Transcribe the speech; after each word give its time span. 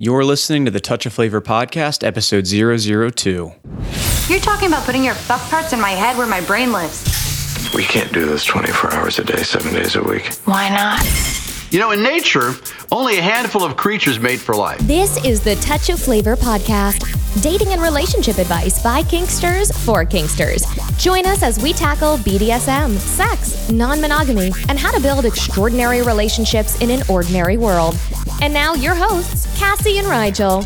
You're 0.00 0.24
listening 0.24 0.64
to 0.64 0.70
the 0.70 0.78
Touch 0.78 1.06
of 1.06 1.12
Flavor 1.12 1.40
podcast, 1.40 2.06
episode 2.06 2.46
002. 2.46 3.52
You're 4.28 4.38
talking 4.38 4.68
about 4.68 4.84
putting 4.84 5.02
your 5.02 5.14
fuck 5.14 5.40
parts 5.50 5.72
in 5.72 5.80
my 5.80 5.90
head 5.90 6.16
where 6.16 6.28
my 6.28 6.40
brain 6.42 6.70
lives. 6.70 7.02
We 7.74 7.82
can't 7.82 8.12
do 8.12 8.24
this 8.24 8.44
24 8.44 8.94
hours 8.94 9.18
a 9.18 9.24
day, 9.24 9.42
seven 9.42 9.74
days 9.74 9.96
a 9.96 10.02
week. 10.04 10.32
Why 10.44 10.68
not? 10.68 11.00
You 11.70 11.78
know, 11.78 11.90
in 11.90 12.02
nature, 12.02 12.52
only 12.90 13.18
a 13.18 13.20
handful 13.20 13.62
of 13.62 13.76
creatures 13.76 14.18
made 14.18 14.40
for 14.40 14.54
life. 14.54 14.78
This 14.80 15.22
is 15.22 15.42
the 15.42 15.54
Touch 15.56 15.90
of 15.90 16.00
Flavor 16.00 16.34
podcast, 16.34 17.04
dating 17.42 17.68
and 17.68 17.82
relationship 17.82 18.38
advice 18.38 18.82
by 18.82 19.02
Kinksters 19.02 19.70
for 19.84 20.06
Kinksters. 20.06 20.64
Join 20.98 21.26
us 21.26 21.42
as 21.42 21.62
we 21.62 21.74
tackle 21.74 22.16
BDSM, 22.18 22.96
sex, 22.96 23.68
non 23.70 24.00
monogamy, 24.00 24.50
and 24.70 24.78
how 24.78 24.90
to 24.92 25.00
build 25.00 25.26
extraordinary 25.26 26.00
relationships 26.00 26.80
in 26.80 26.88
an 26.88 27.02
ordinary 27.06 27.58
world. 27.58 27.98
And 28.40 28.54
now, 28.54 28.72
your 28.72 28.94
hosts, 28.94 29.46
Cassie 29.58 29.98
and 29.98 30.08
Rigel. 30.08 30.64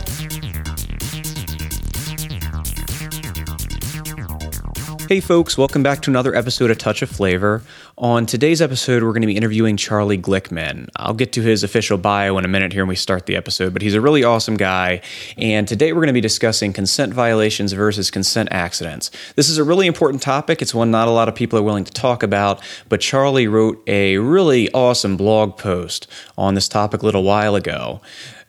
Hey, 5.08 5.20
folks, 5.20 5.58
welcome 5.58 5.82
back 5.82 6.00
to 6.02 6.10
another 6.10 6.34
episode 6.34 6.70
of 6.70 6.78
Touch 6.78 7.02
of 7.02 7.10
Flavor. 7.10 7.62
On 8.02 8.26
today's 8.26 8.60
episode, 8.60 9.04
we're 9.04 9.12
going 9.12 9.20
to 9.20 9.28
be 9.28 9.36
interviewing 9.36 9.76
Charlie 9.76 10.18
Glickman. 10.18 10.88
I'll 10.96 11.14
get 11.14 11.32
to 11.34 11.40
his 11.40 11.62
official 11.62 11.96
bio 11.96 12.36
in 12.36 12.44
a 12.44 12.48
minute 12.48 12.72
here 12.72 12.82
when 12.82 12.88
we 12.88 12.96
start 12.96 13.26
the 13.26 13.36
episode, 13.36 13.72
but 13.72 13.80
he's 13.80 13.94
a 13.94 14.00
really 14.00 14.24
awesome 14.24 14.56
guy. 14.56 15.02
And 15.38 15.68
today, 15.68 15.92
we're 15.92 16.00
going 16.00 16.08
to 16.08 16.12
be 16.12 16.20
discussing 16.20 16.72
consent 16.72 17.14
violations 17.14 17.74
versus 17.74 18.10
consent 18.10 18.48
accidents. 18.50 19.12
This 19.36 19.48
is 19.48 19.56
a 19.56 19.62
really 19.62 19.86
important 19.86 20.20
topic. 20.20 20.60
It's 20.60 20.74
one 20.74 20.90
not 20.90 21.06
a 21.06 21.12
lot 21.12 21.28
of 21.28 21.36
people 21.36 21.60
are 21.60 21.62
willing 21.62 21.84
to 21.84 21.92
talk 21.92 22.24
about, 22.24 22.60
but 22.88 23.00
Charlie 23.00 23.46
wrote 23.46 23.80
a 23.86 24.18
really 24.18 24.68
awesome 24.72 25.16
blog 25.16 25.56
post 25.56 26.08
on 26.36 26.54
this 26.54 26.66
topic 26.68 27.02
a 27.02 27.06
little 27.06 27.22
while 27.22 27.54
ago. 27.54 28.00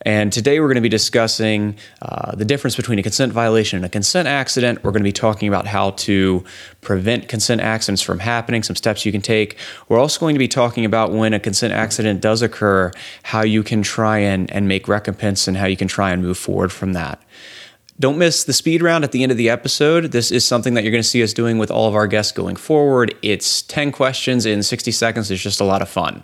And 0.06 0.34
today 0.34 0.60
we're 0.60 0.68
going 0.68 0.76
to 0.76 0.82
be 0.82 0.90
discussing 0.90 1.78
uh, 2.02 2.36
the 2.36 2.46
difference 2.46 2.76
between 2.76 3.00
a 3.00 3.04
consent 3.04 3.32
violation 3.32 3.78
and 3.78 3.86
a 3.86 3.90
consent 3.90 4.28
accident. 4.28 4.84
We're 4.84 4.92
going 4.92 5.02
to 5.02 5.08
be 5.08 5.14
talking 5.14 5.48
about 5.48 5.66
how 5.66 5.92
to 5.92 6.44
prevent 6.82 7.30
consent 7.30 7.62
accidents 7.62 8.02
from 8.02 8.20
happening, 8.20 8.64
some 8.64 8.76
steps 8.76 9.06
you 9.06 9.12
can 9.12 9.22
take. 9.22 9.58
We're 9.88 10.00
also 10.00 10.20
going 10.20 10.36
to 10.36 10.40
be 10.40 10.48
talking 10.48 10.84
about 10.84 11.12
when 11.12 11.34
a 11.34 11.40
consent 11.40 11.74
accident 11.74 12.20
does 12.22 12.42
occur, 12.42 12.92
how 13.24 13.44
you 13.44 13.64
can 13.64 13.82
try 13.82 14.20
and, 14.20 14.52
and 14.52 14.68
make 14.68 14.88
recompense 14.88 15.48
and 15.48 15.56
how 15.56 15.66
you 15.68 15.78
can 15.78 15.88
try 15.88 16.12
and 16.12 16.22
move 16.22 16.38
forward 16.38 16.72
from 16.72 16.94
that. 16.94 17.22
Don't 18.00 18.18
miss 18.18 18.44
the 18.44 18.54
speed 18.54 18.82
round 18.82 19.04
at 19.04 19.12
the 19.12 19.22
end 19.22 19.32
of 19.32 19.38
the 19.38 19.50
episode. 19.50 20.12
This 20.12 20.32
is 20.32 20.44
something 20.44 20.74
that 20.74 20.84
you're 20.84 20.90
going 20.92 21.04
to 21.04 21.08
see 21.08 21.22
us 21.22 21.32
doing 21.32 21.60
with 21.60 21.70
all 21.70 21.88
of 21.88 21.94
our 21.94 22.08
guests 22.08 22.32
going 22.32 22.56
forward. 22.56 23.14
It's 23.22 23.62
10 23.62 23.92
questions 23.92 24.48
in 24.48 24.64
60 24.64 24.90
seconds. 24.92 25.30
It's 25.30 25.44
just 25.44 25.62
a 25.62 25.64
lot 25.64 25.84
of 25.84 25.90
fun. 25.90 26.24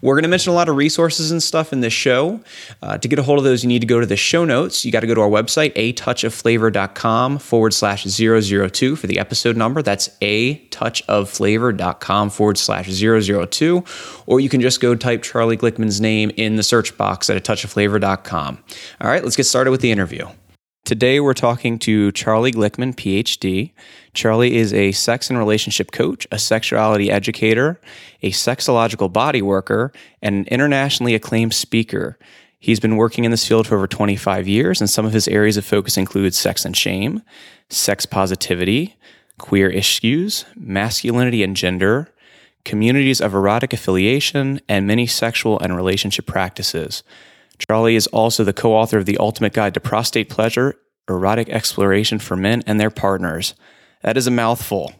We're 0.00 0.14
going 0.14 0.22
to 0.22 0.28
mention 0.28 0.52
a 0.52 0.54
lot 0.54 0.68
of 0.68 0.76
resources 0.76 1.32
and 1.32 1.42
stuff 1.42 1.72
in 1.72 1.80
this 1.80 1.92
show. 1.92 2.40
Uh, 2.82 2.98
to 2.98 3.08
get 3.08 3.18
a 3.18 3.24
hold 3.24 3.38
of 3.38 3.44
those, 3.44 3.64
you 3.64 3.68
need 3.68 3.80
to 3.80 3.86
go 3.86 3.98
to 3.98 4.06
the 4.06 4.16
show 4.16 4.44
notes. 4.44 4.84
You 4.84 4.92
got 4.92 5.00
to 5.00 5.08
go 5.08 5.14
to 5.14 5.20
our 5.20 5.28
website, 5.28 5.72
a-touchofflavor.com 5.74 7.38
forward 7.38 7.74
slash 7.74 8.04
002 8.04 8.94
for 8.94 9.08
the 9.08 9.18
episode 9.18 9.56
number. 9.56 9.82
That's 9.82 10.08
a-touchofflavor.com 10.22 12.30
forward 12.30 12.58
slash 12.58 12.88
002. 12.88 13.84
Or 14.26 14.38
you 14.38 14.48
can 14.48 14.60
just 14.60 14.80
go 14.80 14.94
type 14.94 15.24
Charlie 15.24 15.56
Glickman's 15.56 16.00
name 16.00 16.30
in 16.36 16.54
the 16.54 16.62
search 16.62 16.96
box 16.96 17.28
at 17.28 17.36
a 17.36 17.40
touchofflavor.com. 17.40 18.62
All 19.00 19.10
right, 19.10 19.24
let's 19.24 19.34
get 19.34 19.46
started 19.46 19.72
with 19.72 19.80
the 19.80 19.90
interview. 19.90 20.28
Today, 20.88 21.20
we're 21.20 21.34
talking 21.34 21.78
to 21.80 22.10
Charlie 22.12 22.50
Glickman, 22.50 22.94
PhD. 22.94 23.72
Charlie 24.14 24.56
is 24.56 24.72
a 24.72 24.92
sex 24.92 25.28
and 25.28 25.38
relationship 25.38 25.90
coach, 25.92 26.26
a 26.32 26.38
sexuality 26.38 27.10
educator, 27.10 27.78
a 28.22 28.30
sexological 28.30 29.12
body 29.12 29.42
worker, 29.42 29.92
and 30.22 30.34
an 30.34 30.44
internationally 30.46 31.14
acclaimed 31.14 31.52
speaker. 31.52 32.18
He's 32.58 32.80
been 32.80 32.96
working 32.96 33.24
in 33.24 33.30
this 33.30 33.46
field 33.46 33.66
for 33.66 33.74
over 33.74 33.86
25 33.86 34.48
years, 34.48 34.80
and 34.80 34.88
some 34.88 35.04
of 35.04 35.12
his 35.12 35.28
areas 35.28 35.58
of 35.58 35.66
focus 35.66 35.98
include 35.98 36.32
sex 36.32 36.64
and 36.64 36.74
shame, 36.74 37.20
sex 37.68 38.06
positivity, 38.06 38.96
queer 39.36 39.68
issues, 39.68 40.46
masculinity 40.56 41.42
and 41.42 41.54
gender, 41.54 42.08
communities 42.64 43.20
of 43.20 43.34
erotic 43.34 43.74
affiliation, 43.74 44.58
and 44.70 44.86
many 44.86 45.06
sexual 45.06 45.60
and 45.60 45.76
relationship 45.76 46.24
practices. 46.24 47.02
Charlie 47.58 47.96
is 47.96 48.06
also 48.08 48.44
the 48.44 48.52
co 48.52 48.74
author 48.74 48.98
of 48.98 49.06
The 49.06 49.18
Ultimate 49.18 49.52
Guide 49.52 49.74
to 49.74 49.80
Prostate 49.80 50.28
Pleasure 50.28 50.76
Erotic 51.08 51.48
Exploration 51.48 52.18
for 52.18 52.36
Men 52.36 52.62
and 52.66 52.80
Their 52.80 52.90
Partners. 52.90 53.54
That 54.02 54.16
is 54.16 54.26
a 54.26 54.30
mouthful. 54.30 54.92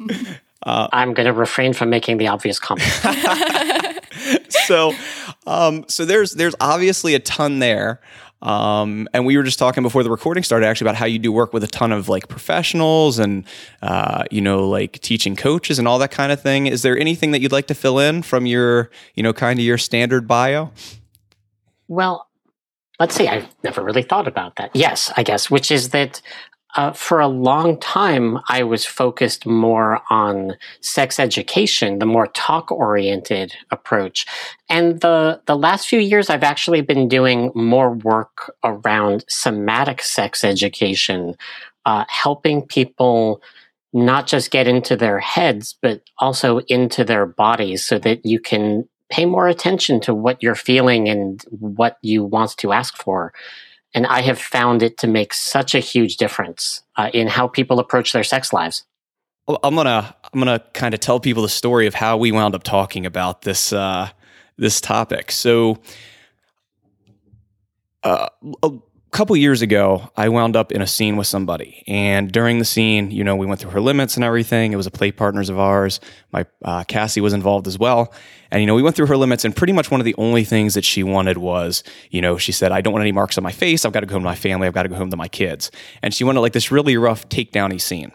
Uh, 0.00 0.16
I'm 0.92 1.14
going 1.14 1.26
to 1.26 1.32
refrain 1.32 1.72
from 1.72 1.90
making 1.90 2.18
the 2.18 2.28
obvious 2.28 2.58
comment. 2.58 2.88
so, 4.48 4.92
um, 5.46 5.84
so 5.88 6.04
there's 6.04 6.32
there's 6.32 6.54
obviously 6.60 7.14
a 7.14 7.20
ton 7.20 7.58
there. 7.58 8.00
Um, 8.40 9.08
and 9.12 9.26
we 9.26 9.36
were 9.36 9.42
just 9.42 9.58
talking 9.58 9.82
before 9.82 10.04
the 10.04 10.10
recording 10.10 10.44
started 10.44 10.64
actually 10.64 10.84
about 10.84 10.94
how 10.94 11.06
you 11.06 11.18
do 11.18 11.32
work 11.32 11.52
with 11.52 11.64
a 11.64 11.66
ton 11.66 11.90
of 11.90 12.08
like 12.08 12.28
professionals 12.28 13.18
and 13.18 13.44
uh, 13.82 14.24
you 14.30 14.40
know 14.40 14.68
like 14.68 15.00
teaching 15.00 15.34
coaches 15.34 15.80
and 15.80 15.88
all 15.88 15.98
that 15.98 16.12
kind 16.12 16.30
of 16.30 16.40
thing. 16.40 16.68
Is 16.68 16.82
there 16.82 16.96
anything 16.96 17.32
that 17.32 17.40
you'd 17.40 17.50
like 17.50 17.66
to 17.66 17.74
fill 17.74 17.98
in 17.98 18.22
from 18.22 18.46
your 18.46 18.90
you 19.14 19.24
know 19.24 19.32
kind 19.32 19.58
of 19.58 19.64
your 19.64 19.78
standard 19.78 20.28
bio? 20.28 20.70
Well, 21.88 22.28
let's 23.00 23.14
see. 23.14 23.28
I've 23.28 23.48
never 23.64 23.82
really 23.82 24.02
thought 24.02 24.28
about 24.28 24.56
that. 24.56 24.70
Yes, 24.74 25.12
I 25.16 25.22
guess, 25.22 25.50
which 25.50 25.70
is 25.70 25.90
that 25.90 26.20
uh, 26.76 26.92
for 26.92 27.18
a 27.18 27.28
long 27.28 27.80
time, 27.80 28.38
I 28.48 28.62
was 28.62 28.84
focused 28.84 29.46
more 29.46 30.02
on 30.10 30.54
sex 30.80 31.18
education, 31.18 31.98
the 31.98 32.06
more 32.06 32.26
talk 32.26 32.70
oriented 32.70 33.54
approach. 33.70 34.26
And 34.68 35.00
the, 35.00 35.40
the 35.46 35.56
last 35.56 35.88
few 35.88 35.98
years, 35.98 36.28
I've 36.28 36.42
actually 36.42 36.82
been 36.82 37.08
doing 37.08 37.50
more 37.54 37.90
work 37.94 38.54
around 38.62 39.24
somatic 39.28 40.02
sex 40.02 40.44
education, 40.44 41.36
uh, 41.86 42.04
helping 42.08 42.62
people 42.62 43.40
not 43.94 44.26
just 44.26 44.50
get 44.50 44.68
into 44.68 44.94
their 44.94 45.18
heads, 45.18 45.74
but 45.80 46.02
also 46.18 46.58
into 46.68 47.02
their 47.02 47.24
bodies 47.24 47.84
so 47.84 47.98
that 47.98 48.26
you 48.26 48.38
can 48.38 48.86
pay 49.10 49.24
more 49.24 49.48
attention 49.48 50.00
to 50.00 50.14
what 50.14 50.42
you're 50.42 50.54
feeling 50.54 51.08
and 51.08 51.42
what 51.50 51.98
you 52.02 52.24
want 52.24 52.56
to 52.58 52.72
ask 52.72 52.96
for. 52.96 53.32
And 53.94 54.06
I 54.06 54.20
have 54.20 54.38
found 54.38 54.82
it 54.82 54.98
to 54.98 55.06
make 55.06 55.32
such 55.32 55.74
a 55.74 55.80
huge 55.80 56.16
difference 56.16 56.82
uh, 56.96 57.10
in 57.14 57.26
how 57.26 57.48
people 57.48 57.78
approach 57.78 58.12
their 58.12 58.24
sex 58.24 58.52
lives. 58.52 58.84
Well, 59.46 59.58
I'm 59.62 59.74
gonna 59.74 60.14
I'm 60.32 60.38
gonna 60.38 60.62
kind 60.74 60.92
of 60.92 61.00
tell 61.00 61.20
people 61.20 61.42
the 61.42 61.48
story 61.48 61.86
of 61.86 61.94
how 61.94 62.18
we 62.18 62.32
wound 62.32 62.54
up 62.54 62.64
talking 62.64 63.06
about 63.06 63.42
this 63.42 63.72
uh, 63.72 64.10
this 64.58 64.78
topic. 64.80 65.32
So, 65.32 65.78
uh, 68.02 68.28
couple 69.10 69.36
years 69.36 69.62
ago, 69.62 70.10
I 70.16 70.28
wound 70.28 70.56
up 70.56 70.72
in 70.72 70.82
a 70.82 70.86
scene 70.86 71.16
with 71.16 71.26
somebody, 71.26 71.82
and 71.86 72.30
during 72.30 72.58
the 72.58 72.64
scene, 72.64 73.10
you 73.10 73.24
know, 73.24 73.36
we 73.36 73.46
went 73.46 73.60
through 73.60 73.70
her 73.70 73.80
limits 73.80 74.16
and 74.16 74.24
everything. 74.24 74.72
It 74.72 74.76
was 74.76 74.86
a 74.86 74.90
play 74.90 75.12
partners 75.12 75.48
of 75.48 75.58
ours. 75.58 76.00
My 76.32 76.46
uh, 76.64 76.84
Cassie 76.84 77.20
was 77.20 77.32
involved 77.32 77.66
as 77.66 77.78
well, 77.78 78.12
and, 78.50 78.60
you 78.60 78.66
know, 78.66 78.74
we 78.74 78.82
went 78.82 78.96
through 78.96 79.06
her 79.06 79.16
limits, 79.16 79.44
and 79.44 79.54
pretty 79.54 79.72
much 79.72 79.90
one 79.90 80.00
of 80.00 80.04
the 80.04 80.14
only 80.18 80.44
things 80.44 80.74
that 80.74 80.84
she 80.84 81.02
wanted 81.02 81.38
was, 81.38 81.84
you 82.10 82.20
know, 82.20 82.38
she 82.38 82.52
said, 82.52 82.72
I 82.72 82.80
don't 82.80 82.92
want 82.92 83.02
any 83.02 83.12
marks 83.12 83.36
on 83.36 83.44
my 83.44 83.52
face. 83.52 83.84
I've 83.84 83.92
got 83.92 84.00
to 84.00 84.06
go 84.06 84.14
home 84.14 84.22
to 84.22 84.28
my 84.28 84.34
family. 84.34 84.66
I've 84.66 84.74
got 84.74 84.84
to 84.84 84.88
go 84.88 84.96
home 84.96 85.10
to 85.10 85.16
my 85.16 85.28
kids. 85.28 85.70
And 86.02 86.14
she 86.14 86.24
wanted 86.24 86.40
like 86.40 86.52
this 86.52 86.70
really 86.70 86.96
rough 86.96 87.28
takedowny 87.28 87.80
scene. 87.80 88.12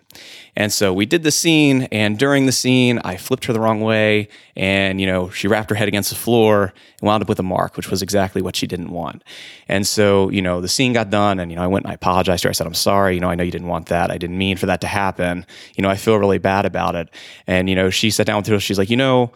And 0.56 0.72
so 0.72 0.94
we 0.94 1.06
did 1.06 1.24
the 1.24 1.32
scene, 1.32 1.84
and 1.92 2.18
during 2.20 2.46
the 2.46 2.52
scene, 2.52 3.00
I 3.04 3.18
flipped 3.18 3.46
her 3.46 3.54
the 3.54 3.60
wrong 3.60 3.82
way, 3.82 4.28
and, 4.56 5.02
you 5.02 5.08
know, 5.08 5.30
she 5.32 5.48
rapped 5.48 5.72
her 5.72 5.76
head 5.76 5.88
against 5.88 6.12
the 6.12 6.16
floor 6.16 6.74
and 7.00 7.08
wound 7.08 7.24
up 7.24 7.30
with 7.30 7.40
a 7.40 7.44
mark, 7.44 7.76
which 7.76 7.90
was 7.90 8.04
exactly 8.04 8.42
what 8.42 8.56
she 8.56 8.68
didn't 8.68 8.92
want. 8.92 9.24
And 9.68 9.88
so, 9.88 10.30
you 10.30 10.44
know, 10.44 10.62
the 10.62 10.68
scene 10.68 10.94
got 10.94 11.10
done, 11.10 11.40
and, 11.40 11.52
you 11.52 11.56
know, 11.56 11.64
I 11.64 11.68
went 11.68 11.86
and 11.86 11.92
I 11.92 11.96
apologized 11.96 12.44
to 12.44 12.48
her. 12.48 12.52
I 12.52 12.54
said, 12.54 12.68
I'm 12.68 12.76
sorry. 12.76 13.16
You 13.16 13.22
know, 13.22 13.30
I 13.30 13.36
know 13.36 13.44
you 13.44 13.52
didn't 13.52 13.68
want 13.68 13.88
that. 13.88 14.12
I 14.12 14.20
didn't 14.20 14.38
mean 14.38 14.58
for 14.58 14.68
that 14.68 14.82
to 14.82 14.88
happen. 14.88 15.46
You 15.76 15.82
know, 15.82 15.90
I 15.90 15.96
feel 15.96 16.18
really 16.18 16.38
bad 16.38 16.66
about 16.66 16.96
it. 16.96 17.10
And, 17.48 17.68
you 17.68 17.76
know, 17.76 17.90
she 17.90 18.12
sat 18.12 18.28
down 18.28 18.38
with 18.38 18.48
her. 18.48 18.60
She's 18.60 18.78
like, 18.78 18.92
you 18.92 18.98
know, 18.98 19.32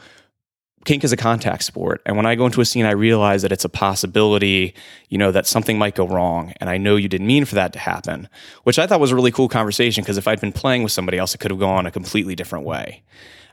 kink 0.87 1.03
is 1.03 1.11
a 1.11 1.17
contact 1.17 1.63
sport. 1.63 2.01
And 2.05 2.15
when 2.15 2.25
i 2.25 2.33
go 2.33 2.45
into 2.45 2.61
a 2.61 2.65
scene 2.65 2.85
i 2.85 2.91
realize 2.91 3.41
that 3.43 3.51
it's 3.51 3.65
a 3.65 3.69
possibility 3.69 4.73
you 5.09 5.17
know 5.17 5.31
that 5.31 5.45
something 5.45 5.77
might 5.77 5.95
go 5.95 6.07
wrong. 6.07 6.53
And 6.59 6.69
i 6.69 6.77
know 6.77 6.95
you 6.95 7.09
didn't 7.09 7.27
mean 7.27 7.45
for 7.45 7.55
that 7.55 7.73
to 7.73 7.79
happen 7.79 8.29
which 8.63 8.79
i 8.79 8.87
thought 8.87 8.99
was 8.99 9.11
a 9.11 9.15
really 9.15 9.31
cool 9.31 9.49
conversation 9.49 10.03
because 10.03 10.17
if 10.17 10.27
i'd 10.27 10.41
been 10.41 10.53
playing 10.53 10.83
with 10.83 10.91
somebody 10.91 11.17
else 11.17 11.35
it 11.35 11.39
could 11.39 11.51
have 11.51 11.59
gone 11.59 11.85
a 11.85 11.91
completely 11.91 12.35
different 12.35 12.65
way. 12.65 13.03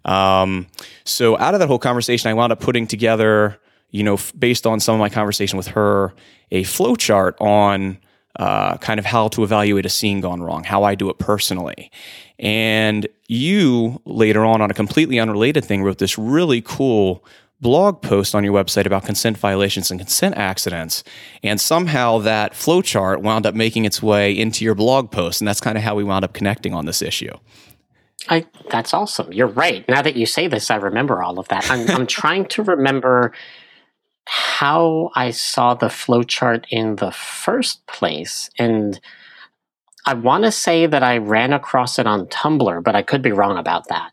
Um, 0.04 0.66
so 1.04 1.36
out 1.38 1.54
of 1.54 1.60
that 1.60 1.66
whole 1.66 1.78
conversation 1.78 2.30
i 2.30 2.34
wound 2.34 2.52
up 2.52 2.60
putting 2.60 2.86
together 2.86 3.58
you 3.90 4.04
know 4.04 4.14
f- 4.14 4.32
based 4.38 4.66
on 4.66 4.80
some 4.80 4.94
of 4.94 5.00
my 5.00 5.08
conversation 5.08 5.56
with 5.56 5.68
her 5.68 6.14
a 6.52 6.62
flow 6.64 6.94
chart 6.94 7.36
on 7.40 7.98
uh, 8.38 8.76
kind 8.78 8.98
of 8.98 9.06
how 9.06 9.28
to 9.28 9.44
evaluate 9.44 9.86
a 9.86 9.88
scene 9.88 10.20
gone 10.20 10.42
wrong, 10.42 10.64
how 10.64 10.82
I 10.82 10.94
do 10.94 11.08
it 11.10 11.18
personally. 11.18 11.90
And 12.38 13.06
you 13.28 14.00
later 14.04 14.44
on, 14.44 14.60
on 14.60 14.70
a 14.70 14.74
completely 14.74 15.18
unrelated 15.20 15.64
thing, 15.64 15.82
wrote 15.82 15.98
this 15.98 16.18
really 16.18 16.60
cool 16.60 17.24
blog 17.60 18.02
post 18.02 18.34
on 18.34 18.44
your 18.44 18.52
website 18.52 18.86
about 18.86 19.04
consent 19.04 19.38
violations 19.38 19.90
and 19.90 19.98
consent 19.98 20.36
accidents. 20.36 21.04
And 21.42 21.60
somehow 21.60 22.18
that 22.18 22.52
flowchart 22.52 23.22
wound 23.22 23.46
up 23.46 23.54
making 23.54 23.84
its 23.84 24.02
way 24.02 24.36
into 24.36 24.64
your 24.64 24.74
blog 24.74 25.10
post. 25.10 25.40
And 25.40 25.48
that's 25.48 25.60
kind 25.60 25.78
of 25.78 25.84
how 25.84 25.94
we 25.94 26.04
wound 26.04 26.24
up 26.24 26.34
connecting 26.34 26.74
on 26.74 26.86
this 26.86 27.00
issue. 27.00 27.32
I, 28.28 28.46
that's 28.70 28.94
awesome. 28.94 29.32
You're 29.32 29.46
right. 29.46 29.86
Now 29.88 30.02
that 30.02 30.16
you 30.16 30.26
say 30.26 30.48
this, 30.48 30.70
I 30.70 30.76
remember 30.76 31.22
all 31.22 31.38
of 31.38 31.48
that. 31.48 31.70
I'm, 31.70 31.88
I'm 31.90 32.06
trying 32.06 32.46
to 32.46 32.62
remember 32.62 33.32
how 34.26 35.10
I 35.14 35.30
saw 35.30 35.74
the 35.74 35.86
flowchart 35.86 36.64
in 36.70 36.96
the 36.96 37.10
first 37.10 37.86
place. 37.86 38.50
And 38.58 38.98
I 40.06 40.14
want 40.14 40.44
to 40.44 40.52
say 40.52 40.86
that 40.86 41.02
I 41.02 41.18
ran 41.18 41.52
across 41.52 41.98
it 41.98 42.06
on 42.06 42.26
Tumblr, 42.26 42.82
but 42.82 42.94
I 42.94 43.02
could 43.02 43.22
be 43.22 43.32
wrong 43.32 43.58
about 43.58 43.88
that. 43.88 44.12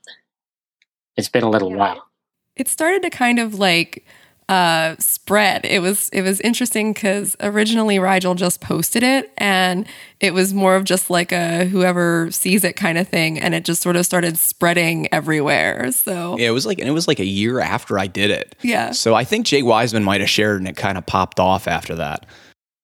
It's 1.17 1.29
been 1.29 1.43
a 1.43 1.49
little 1.49 1.73
while. 1.73 2.07
It 2.55 2.67
started 2.67 3.01
to 3.03 3.09
kind 3.09 3.39
of 3.39 3.55
like 3.55 4.05
uh, 4.49 4.95
spread. 4.99 5.65
It 5.65 5.81
was 5.81 6.09
it 6.09 6.21
was 6.23 6.41
interesting 6.41 6.93
because 6.93 7.37
originally 7.39 7.99
Rigel 7.99 8.35
just 8.35 8.59
posted 8.59 9.01
it, 9.03 9.31
and 9.37 9.87
it 10.19 10.33
was 10.33 10.53
more 10.53 10.75
of 10.75 10.83
just 10.83 11.09
like 11.09 11.31
a 11.31 11.65
whoever 11.65 12.29
sees 12.31 12.63
it 12.63 12.73
kind 12.75 12.97
of 12.97 13.07
thing, 13.07 13.39
and 13.39 13.55
it 13.55 13.63
just 13.63 13.81
sort 13.81 13.95
of 13.95 14.05
started 14.05 14.37
spreading 14.37 15.07
everywhere. 15.13 15.91
So 15.91 16.37
Yeah, 16.37 16.49
it 16.49 16.51
was 16.51 16.65
like 16.65 16.79
and 16.79 16.89
it 16.89 16.93
was 16.93 17.07
like 17.07 17.19
a 17.19 17.25
year 17.25 17.59
after 17.59 17.97
I 17.97 18.07
did 18.07 18.29
it. 18.29 18.55
Yeah. 18.61 18.91
So 18.91 19.15
I 19.15 19.23
think 19.23 19.45
Jay 19.45 19.61
Wiseman 19.61 20.03
might 20.03 20.21
have 20.21 20.29
shared 20.29 20.59
and 20.59 20.67
it 20.67 20.75
kind 20.75 20.97
of 20.97 21.05
popped 21.05 21.39
off 21.39 21.67
after 21.67 21.95
that. 21.95 22.25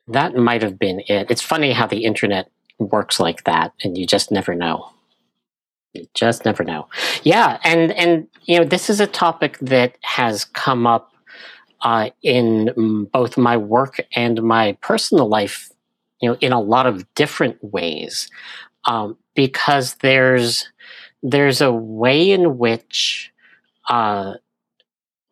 That 0.08 0.36
might 0.36 0.62
have 0.62 0.80
been 0.80 1.02
it. 1.08 1.30
It's 1.30 1.42
funny 1.42 1.74
how 1.74 1.86
the 1.86 2.06
internet 2.06 2.50
works 2.80 3.20
like 3.20 3.44
that, 3.44 3.74
and 3.84 3.98
you 3.98 4.08
just 4.08 4.32
never 4.32 4.56
know. 4.56 4.90
You 5.94 6.08
just 6.14 6.46
never 6.46 6.64
know. 6.64 6.88
Yeah, 7.24 7.60
and 7.64 7.92
and 7.92 8.28
you 8.46 8.58
know 8.58 8.64
this 8.64 8.90
is 8.90 9.02
a 9.02 9.08
topic 9.08 9.58
that 9.60 9.98
has 10.02 10.46
come 10.46 10.88
up 10.88 11.12
uh, 11.82 12.10
in 12.24 12.72
mm, 12.78 13.12
both 13.12 13.38
my 13.38 13.58
work 13.58 14.00
and 14.16 14.42
my 14.42 14.78
personal 14.82 15.28
life, 15.28 15.72
you 16.22 16.30
know, 16.30 16.38
in 16.42 16.52
a 16.52 16.62
lot 16.62 16.86
of 16.86 17.14
different 17.16 17.58
ways, 17.64 18.30
um, 18.86 19.18
because 19.36 19.96
there's 19.96 20.70
there's 21.24 21.62
a 21.62 21.72
way 21.72 22.32
in 22.32 22.58
which 22.58 23.32
uh, 23.90 24.34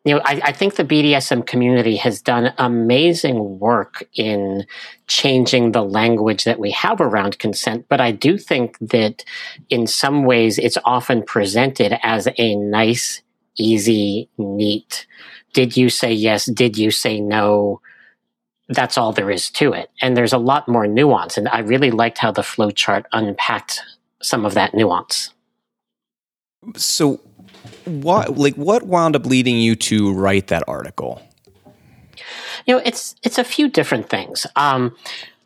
you 0.06 0.14
know, 0.14 0.20
I, 0.24 0.40
I, 0.44 0.52
think 0.52 0.76
the 0.76 0.84
BDSM 0.84 1.44
community 1.44 1.96
has 1.96 2.22
done 2.22 2.54
amazing 2.58 3.58
work 3.58 4.04
in 4.14 4.64
changing 5.08 5.72
the 5.72 5.82
language 5.82 6.44
that 6.44 6.60
we 6.60 6.70
have 6.70 7.00
around 7.00 7.40
consent. 7.40 7.86
But 7.88 8.00
I 8.00 8.12
do 8.12 8.38
think 8.38 8.78
that 8.78 9.24
in 9.68 9.88
some 9.88 10.22
ways 10.22 10.58
it's 10.58 10.78
often 10.84 11.24
presented 11.24 11.98
as 12.04 12.28
a 12.38 12.54
nice, 12.54 13.20
easy, 13.56 14.30
neat, 14.38 15.08
did 15.56 15.74
you 15.74 15.88
say 15.88 16.12
yes? 16.12 16.44
Did 16.44 16.76
you 16.76 16.90
say 16.90 17.18
no? 17.18 17.80
That's 18.68 18.98
all 18.98 19.12
there 19.14 19.30
is 19.30 19.48
to 19.52 19.72
it. 19.72 19.90
And 20.02 20.14
there's 20.14 20.34
a 20.34 20.38
lot 20.38 20.68
more 20.68 20.86
nuance. 20.86 21.38
And 21.38 21.48
I 21.48 21.60
really 21.60 21.90
liked 21.90 22.18
how 22.18 22.30
the 22.30 22.42
flowchart 22.42 23.06
unpacked 23.14 23.80
some 24.20 24.44
of 24.44 24.52
that 24.52 24.74
nuance. 24.74 25.32
So 26.76 27.20
what 27.86 28.36
like 28.36 28.56
what 28.56 28.82
wound 28.82 29.16
up 29.16 29.24
leading 29.24 29.56
you 29.56 29.76
to 29.76 30.12
write 30.12 30.48
that 30.48 30.62
article? 30.68 31.22
You 32.66 32.74
know, 32.74 32.82
it's 32.84 33.14
it's 33.22 33.38
a 33.38 33.44
few 33.44 33.70
different 33.70 34.10
things. 34.10 34.46
Um, 34.56 34.94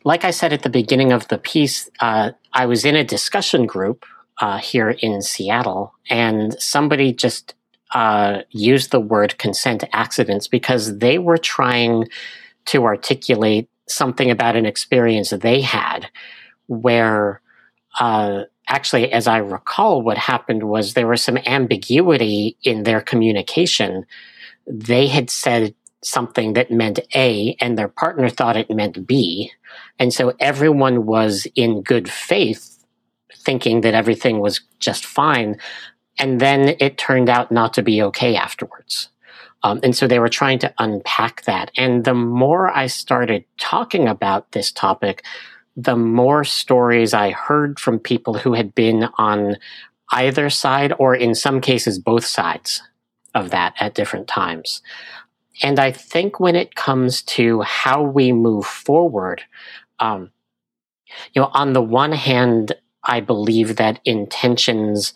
like 0.03 0.25
I 0.25 0.31
said 0.31 0.51
at 0.51 0.63
the 0.63 0.69
beginning 0.69 1.13
of 1.13 1.25
the 1.29 1.37
piece, 1.37 1.89
uh, 2.01 2.31
I 2.51 2.65
was 2.65 2.83
in 2.83 2.97
a 2.97 3.05
discussion 3.05 3.65
group 3.65 4.05
uh, 4.41 4.57
here 4.57 4.89
in 4.89 5.21
Seattle, 5.21 5.93
and 6.09 6.61
somebody 6.61 7.13
just 7.13 7.53
uh, 7.93 8.41
used 8.49 8.91
the 8.91 8.99
word 8.99 9.37
consent 9.37 9.83
accidents 9.93 10.47
because 10.47 10.99
they 10.99 11.17
were 11.17 11.37
trying 11.37 12.07
to 12.65 12.83
articulate 12.83 13.69
something 13.87 14.31
about 14.31 14.55
an 14.55 14.65
experience 14.65 15.31
they 15.31 15.61
had 15.61 16.07
where 16.67 17.41
uh, 17.99 18.43
actually, 18.67 19.11
as 19.11 19.27
I 19.27 19.37
recall, 19.37 20.01
what 20.01 20.17
happened 20.17 20.63
was 20.63 20.93
there 20.93 21.07
was 21.07 21.21
some 21.21 21.37
ambiguity 21.45 22.57
in 22.63 22.83
their 22.83 23.01
communication. 23.01 24.05
They 24.65 25.07
had 25.07 25.29
said 25.29 25.75
something 26.03 26.53
that 26.53 26.71
meant 26.71 26.99
A, 27.15 27.55
and 27.59 27.77
their 27.77 27.89
partner 27.89 28.29
thought 28.29 28.57
it 28.57 28.69
meant 28.69 29.05
B. 29.05 29.51
And 29.99 30.13
so 30.13 30.33
everyone 30.39 31.05
was 31.05 31.45
in 31.55 31.83
good 31.83 32.09
faith, 32.09 32.83
thinking 33.35 33.81
that 33.81 33.93
everything 33.93 34.39
was 34.39 34.61
just 34.79 35.05
fine. 35.05 35.57
And 36.19 36.39
then 36.39 36.75
it 36.79 36.97
turned 36.97 37.29
out 37.29 37.51
not 37.51 37.73
to 37.75 37.81
be 37.81 38.01
okay 38.03 38.35
afterwards. 38.35 39.09
Um, 39.63 39.79
and 39.83 39.95
so 39.95 40.07
they 40.07 40.19
were 40.19 40.29
trying 40.29 40.59
to 40.59 40.73
unpack 40.79 41.43
that. 41.43 41.71
And 41.77 42.03
the 42.03 42.13
more 42.13 42.69
I 42.69 42.87
started 42.87 43.45
talking 43.59 44.07
about 44.07 44.51
this 44.51 44.71
topic, 44.71 45.23
the 45.75 45.95
more 45.95 46.43
stories 46.43 47.13
I 47.13 47.31
heard 47.31 47.79
from 47.79 47.99
people 47.99 48.33
who 48.33 48.53
had 48.53 48.75
been 48.75 49.07
on 49.17 49.57
either 50.11 50.49
side, 50.49 50.93
or 50.99 51.15
in 51.15 51.33
some 51.35 51.61
cases, 51.61 51.97
both 51.97 52.25
sides 52.25 52.81
of 53.33 53.51
that 53.51 53.73
at 53.79 53.95
different 53.95 54.27
times. 54.27 54.81
And 55.63 55.79
I 55.79 55.91
think 55.91 56.39
when 56.39 56.55
it 56.55 56.75
comes 56.75 57.21
to 57.23 57.61
how 57.61 58.01
we 58.01 58.31
move 58.31 58.65
forward, 58.65 59.43
um, 59.99 60.31
you 61.33 61.41
know, 61.41 61.49
on 61.53 61.73
the 61.73 61.81
one 61.81 62.11
hand, 62.11 62.73
I 63.03 63.19
believe 63.19 63.77
that 63.77 63.99
intentions 64.05 65.13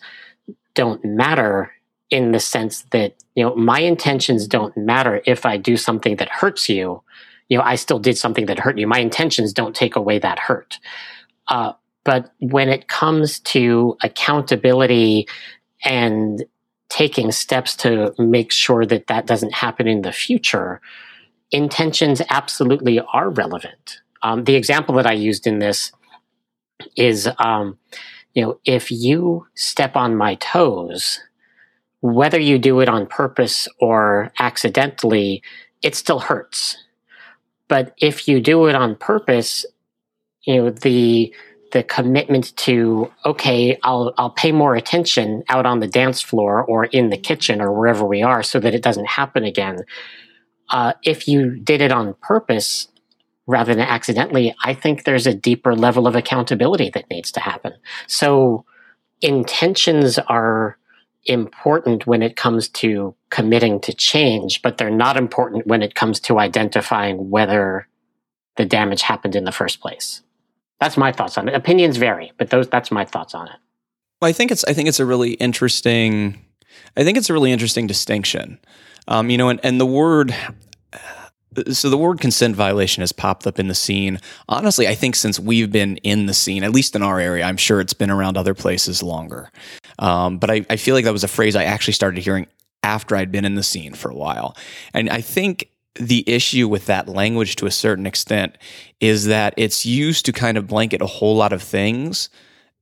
don't 0.76 1.04
matter 1.04 1.72
in 2.08 2.30
the 2.30 2.38
sense 2.38 2.82
that, 2.92 3.16
you 3.34 3.42
know, 3.42 3.56
my 3.56 3.80
intentions 3.80 4.46
don't 4.46 4.76
matter 4.76 5.20
if 5.26 5.44
I 5.44 5.56
do 5.56 5.76
something 5.76 6.16
that 6.16 6.28
hurts 6.28 6.68
you 6.68 7.02
you 7.48 7.58
know, 7.58 7.64
I 7.64 7.76
still 7.76 7.98
did 7.98 8.18
something 8.18 8.46
that 8.46 8.58
hurt 8.58 8.78
you. 8.78 8.86
My 8.86 8.98
intentions 8.98 9.52
don't 9.52 9.74
take 9.74 9.96
away 9.96 10.18
that 10.18 10.38
hurt. 10.38 10.78
Uh, 11.48 11.72
but 12.04 12.32
when 12.40 12.68
it 12.68 12.88
comes 12.88 13.40
to 13.40 13.96
accountability 14.02 15.28
and 15.84 16.44
taking 16.88 17.32
steps 17.32 17.76
to 17.76 18.14
make 18.18 18.52
sure 18.52 18.86
that 18.86 19.08
that 19.08 19.26
doesn't 19.26 19.54
happen 19.54 19.86
in 19.86 20.02
the 20.02 20.12
future, 20.12 20.80
intentions 21.50 22.22
absolutely 22.30 23.00
are 23.00 23.30
relevant. 23.30 24.00
Um, 24.22 24.44
the 24.44 24.56
example 24.56 24.94
that 24.96 25.06
I 25.06 25.12
used 25.12 25.46
in 25.46 25.58
this 25.58 25.92
is, 26.96 27.28
um, 27.38 27.78
you 28.36 28.42
know, 28.42 28.60
if 28.64 28.92
you 28.92 29.48
step 29.54 29.96
on 29.96 30.14
my 30.14 30.36
toes, 30.36 31.20
whether 32.02 32.38
you 32.38 32.58
do 32.58 32.78
it 32.80 32.88
on 32.88 33.06
purpose 33.06 33.66
or 33.80 34.32
accidentally, 34.38 35.42
it 35.82 35.96
still 35.96 36.20
hurts 36.20 36.76
but 37.68 37.94
if 37.98 38.28
you 38.28 38.40
do 38.40 38.66
it 38.66 38.74
on 38.74 38.96
purpose, 38.96 39.64
you 40.42 40.56
know, 40.56 40.70
the 40.70 41.34
the 41.72 41.82
commitment 41.82 42.56
to 42.56 43.12
okay, 43.24 43.78
I'll 43.82 44.14
I'll 44.18 44.30
pay 44.30 44.52
more 44.52 44.76
attention 44.76 45.42
out 45.48 45.66
on 45.66 45.80
the 45.80 45.88
dance 45.88 46.20
floor 46.22 46.64
or 46.64 46.84
in 46.86 47.10
the 47.10 47.16
kitchen 47.16 47.60
or 47.60 47.72
wherever 47.72 48.06
we 48.06 48.22
are 48.22 48.42
so 48.42 48.60
that 48.60 48.74
it 48.74 48.82
doesn't 48.82 49.08
happen 49.08 49.44
again. 49.44 49.78
Uh, 50.70 50.92
if 51.02 51.28
you 51.28 51.56
did 51.58 51.80
it 51.80 51.92
on 51.92 52.14
purpose 52.22 52.88
rather 53.46 53.74
than 53.74 53.86
accidentally, 53.86 54.54
I 54.64 54.74
think 54.74 55.04
there's 55.04 55.26
a 55.26 55.34
deeper 55.34 55.74
level 55.74 56.06
of 56.06 56.16
accountability 56.16 56.90
that 56.90 57.10
needs 57.10 57.30
to 57.32 57.40
happen. 57.40 57.74
So 58.06 58.64
intentions 59.20 60.18
are 60.18 60.78
important 61.24 62.06
when 62.06 62.22
it 62.22 62.36
comes 62.36 62.68
to 62.68 63.14
committing 63.30 63.80
to 63.80 63.94
change, 63.94 64.62
but 64.62 64.78
they're 64.78 64.90
not 64.90 65.16
important 65.16 65.66
when 65.66 65.82
it 65.82 65.94
comes 65.94 66.20
to 66.20 66.38
identifying 66.38 67.30
whether 67.30 67.88
the 68.56 68.64
damage 68.64 69.02
happened 69.02 69.36
in 69.36 69.44
the 69.44 69.52
first 69.52 69.80
place. 69.80 70.22
That's 70.80 70.96
my 70.96 71.12
thoughts 71.12 71.38
on 71.38 71.48
it. 71.48 71.54
Opinions 71.54 71.96
vary, 71.96 72.32
but 72.38 72.50
those 72.50 72.68
that's 72.68 72.90
my 72.90 73.04
thoughts 73.04 73.34
on 73.34 73.48
it. 73.48 73.56
Well, 74.20 74.28
I 74.28 74.32
think 74.32 74.50
it's 74.50 74.64
I 74.64 74.72
think 74.72 74.88
it's 74.88 75.00
a 75.00 75.06
really 75.06 75.32
interesting 75.32 76.44
I 76.96 77.04
think 77.04 77.16
it's 77.16 77.30
a 77.30 77.32
really 77.32 77.52
interesting 77.52 77.86
distinction. 77.86 78.58
Um, 79.08 79.30
you 79.30 79.38
know, 79.38 79.48
and, 79.48 79.60
and 79.62 79.80
the 79.80 79.86
word 79.86 80.34
so 81.70 81.90
the 81.90 81.98
word 81.98 82.20
consent 82.20 82.56
violation 82.56 83.02
has 83.02 83.12
popped 83.12 83.46
up 83.46 83.58
in 83.58 83.68
the 83.68 83.74
scene. 83.74 84.18
Honestly, 84.48 84.88
I 84.88 84.94
think 84.94 85.16
since 85.16 85.38
we've 85.38 85.70
been 85.70 85.96
in 85.98 86.26
the 86.26 86.34
scene, 86.34 86.64
at 86.64 86.72
least 86.72 86.94
in 86.94 87.02
our 87.02 87.18
area, 87.18 87.44
I'm 87.44 87.56
sure 87.56 87.80
it's 87.80 87.94
been 87.94 88.10
around 88.10 88.36
other 88.36 88.54
places 88.54 89.02
longer. 89.02 89.50
Um, 89.98 90.38
but 90.38 90.50
I, 90.50 90.66
I 90.70 90.76
feel 90.76 90.94
like 90.94 91.04
that 91.04 91.12
was 91.12 91.24
a 91.24 91.28
phrase 91.28 91.56
I 91.56 91.64
actually 91.64 91.94
started 91.94 92.22
hearing 92.22 92.46
after 92.82 93.16
I'd 93.16 93.32
been 93.32 93.44
in 93.44 93.54
the 93.54 93.62
scene 93.62 93.94
for 93.94 94.10
a 94.10 94.14
while. 94.14 94.56
And 94.94 95.10
I 95.10 95.20
think 95.20 95.70
the 95.94 96.28
issue 96.28 96.68
with 96.68 96.86
that 96.86 97.08
language 97.08 97.56
to 97.56 97.66
a 97.66 97.70
certain 97.70 98.06
extent 98.06 98.56
is 99.00 99.26
that 99.26 99.54
it's 99.56 99.86
used 99.86 100.26
to 100.26 100.32
kind 100.32 100.58
of 100.58 100.66
blanket 100.66 101.00
a 101.00 101.06
whole 101.06 101.36
lot 101.36 101.52
of 101.52 101.62
things 101.62 102.28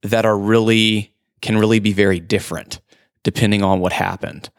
that 0.03 0.27
are 0.27 0.37
really 0.37 1.13
can 1.41 1.57
really 1.57 1.79
be 1.79 1.93
very 1.93 2.21
different 2.21 2.81
depending 3.23 3.63
on 3.63 3.81
what 3.81 3.93
happened 3.93 4.51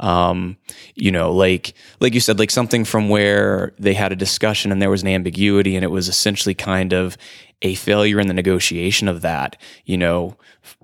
um, 0.00 0.56
you 0.94 1.10
know, 1.10 1.32
like 1.32 1.74
like 2.00 2.14
you 2.14 2.20
said, 2.20 2.38
like 2.38 2.50
something 2.50 2.84
from 2.84 3.08
where 3.08 3.72
they 3.78 3.94
had 3.94 4.12
a 4.12 4.16
discussion 4.16 4.72
and 4.72 4.82
there 4.82 4.90
was 4.90 5.02
an 5.02 5.08
ambiguity, 5.08 5.76
and 5.76 5.84
it 5.84 5.90
was 5.90 6.08
essentially 6.08 6.54
kind 6.54 6.92
of 6.92 7.16
a 7.62 7.74
failure 7.76 8.20
in 8.20 8.26
the 8.26 8.34
negotiation 8.34 9.08
of 9.08 9.22
that. 9.22 9.56
You 9.84 9.96
know, 9.96 10.36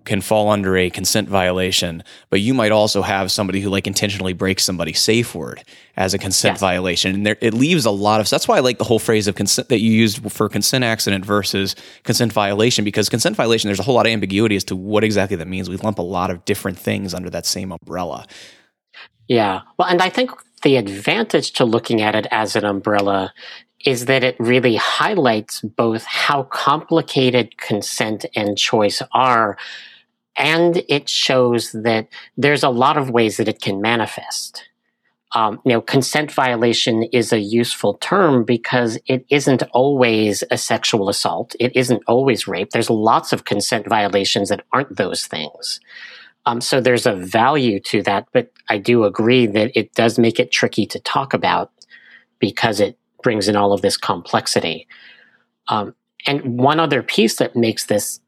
can 0.05 0.21
fall 0.21 0.49
under 0.49 0.77
a 0.77 0.91
consent 0.91 1.29
violation, 1.29 2.03
but 2.31 2.41
you 2.41 2.55
might 2.55 2.73
also 2.73 3.03
have 3.03 3.31
somebody 3.31 3.61
who 3.61 3.69
like 3.69 3.87
intentionally 3.87 4.33
breaks 4.33 4.65
somebody's 4.65 5.01
safe 5.01 5.35
word 5.35 5.63
as 5.97 6.15
a 6.15 6.19
consent 6.19 6.55
yes. 6.55 6.61
violation, 6.61 7.15
and 7.15 7.27
there, 7.27 7.37
it 7.41 7.53
leaves 7.53 7.85
a 7.85 7.91
lot 7.91 8.21
of. 8.21 8.29
So 8.29 8.37
that's 8.37 8.49
why 8.49 8.57
I 8.57 8.61
like 8.61 8.79
the 8.79 8.85
whole 8.85 8.99
phrase 8.99 9.27
of 9.27 9.35
consent 9.35 9.69
that 9.69 9.81
you 9.81 9.91
used 9.91 10.33
for 10.33 10.49
consent 10.49 10.85
accident 10.85 11.25
versus 11.25 11.75
consent 12.05 12.33
violation, 12.33 12.85
because 12.85 13.09
consent 13.09 13.37
violation 13.37 13.69
there's 13.69 13.81
a 13.81 13.83
whole 13.83 13.95
lot 13.95 14.07
of 14.07 14.13
ambiguity 14.13 14.57
as 14.57 14.65
to 14.65 14.77
what 14.77 15.05
exactly 15.05 15.37
that 15.37 15.49
means. 15.49 15.69
We 15.69 15.77
lump 15.77 15.99
a 15.99 16.03
lot 16.03 16.31
of 16.31 16.45
different 16.45 16.79
things 16.79 17.13
under 17.13 17.29
that 17.31 17.45
same 17.45 17.73
umbrella. 17.73 18.27
Yeah. 19.31 19.61
Well, 19.79 19.87
and 19.87 20.03
I 20.03 20.09
think 20.09 20.33
the 20.63 20.77
advantage 20.77 21.53
to 21.53 21.65
looking 21.65 22.03
at 22.03 22.17
it 22.17 22.27
as 22.33 22.57
an 22.57 22.65
umbrella 22.65 23.33
is 23.87 24.07
that 24.07 24.25
it 24.25 24.35
really 24.41 24.75
highlights 24.75 25.61
both 25.61 26.03
how 26.05 26.43
complicated 26.43 27.57
consent 27.57 28.27
and 28.35 28.59
choice 28.59 29.01
are, 29.13 29.57
and 30.37 30.83
it 30.89 31.09
shows 31.09 31.71
that 31.71 32.09
there's 32.37 32.65
a 32.65 32.71
lot 32.71 32.97
of 32.97 33.11
ways 33.11 33.37
that 33.37 33.47
it 33.47 33.61
can 33.63 33.81
manifest. 33.81 34.65
Um, 35.33 35.61
you 35.65 35.75
know, 35.75 35.81
consent 35.81 36.33
violation 36.33 37.05
is 37.05 37.33
a 37.33 37.39
useful 37.39 37.95
term 38.01 38.43
because 38.43 38.99
it 39.07 39.25
isn't 39.31 39.63
always 39.71 40.43
a 40.51 40.59
sexual 40.59 41.09
assault. 41.09 41.55
It 41.61 41.77
isn't 41.77 42.03
always 42.09 42.49
rape. 42.49 42.71
There's 42.71 42.91
lots 42.91 43.33
of 43.33 43.45
consent 43.45 43.87
violations 43.87 44.49
that 44.49 44.65
aren't 44.73 44.97
those 44.97 45.29
things. 45.29 45.79
Um, 46.51 46.61
so 46.61 46.81
there's 46.81 47.07
a 47.07 47.15
value 47.15 47.79
to 47.81 48.03
that, 48.03 48.27
but 48.33 48.51
I 48.69 48.79
do 48.79 49.05
agree 49.05 49.47
that 49.47 49.71
it 49.79 49.95
does 49.95 50.19
make 50.19 50.41
it 50.41 50.51
tricky 50.51 50.85
to 50.87 50.99
talk 50.99 51.33
about 51.33 51.71
because 52.41 52.81
it 52.81 52.99
brings 53.23 53.47
in 53.47 53.55
all 53.55 53.73
of 53.73 53.83
this 53.83 53.97
complexity. 53.97 54.89
Um, 55.69 55.95
and 56.27 56.59
one 56.59 56.81
other 56.81 57.05
piece 57.05 57.37
that 57.37 57.55
makes 57.55 57.87
this 57.87 58.19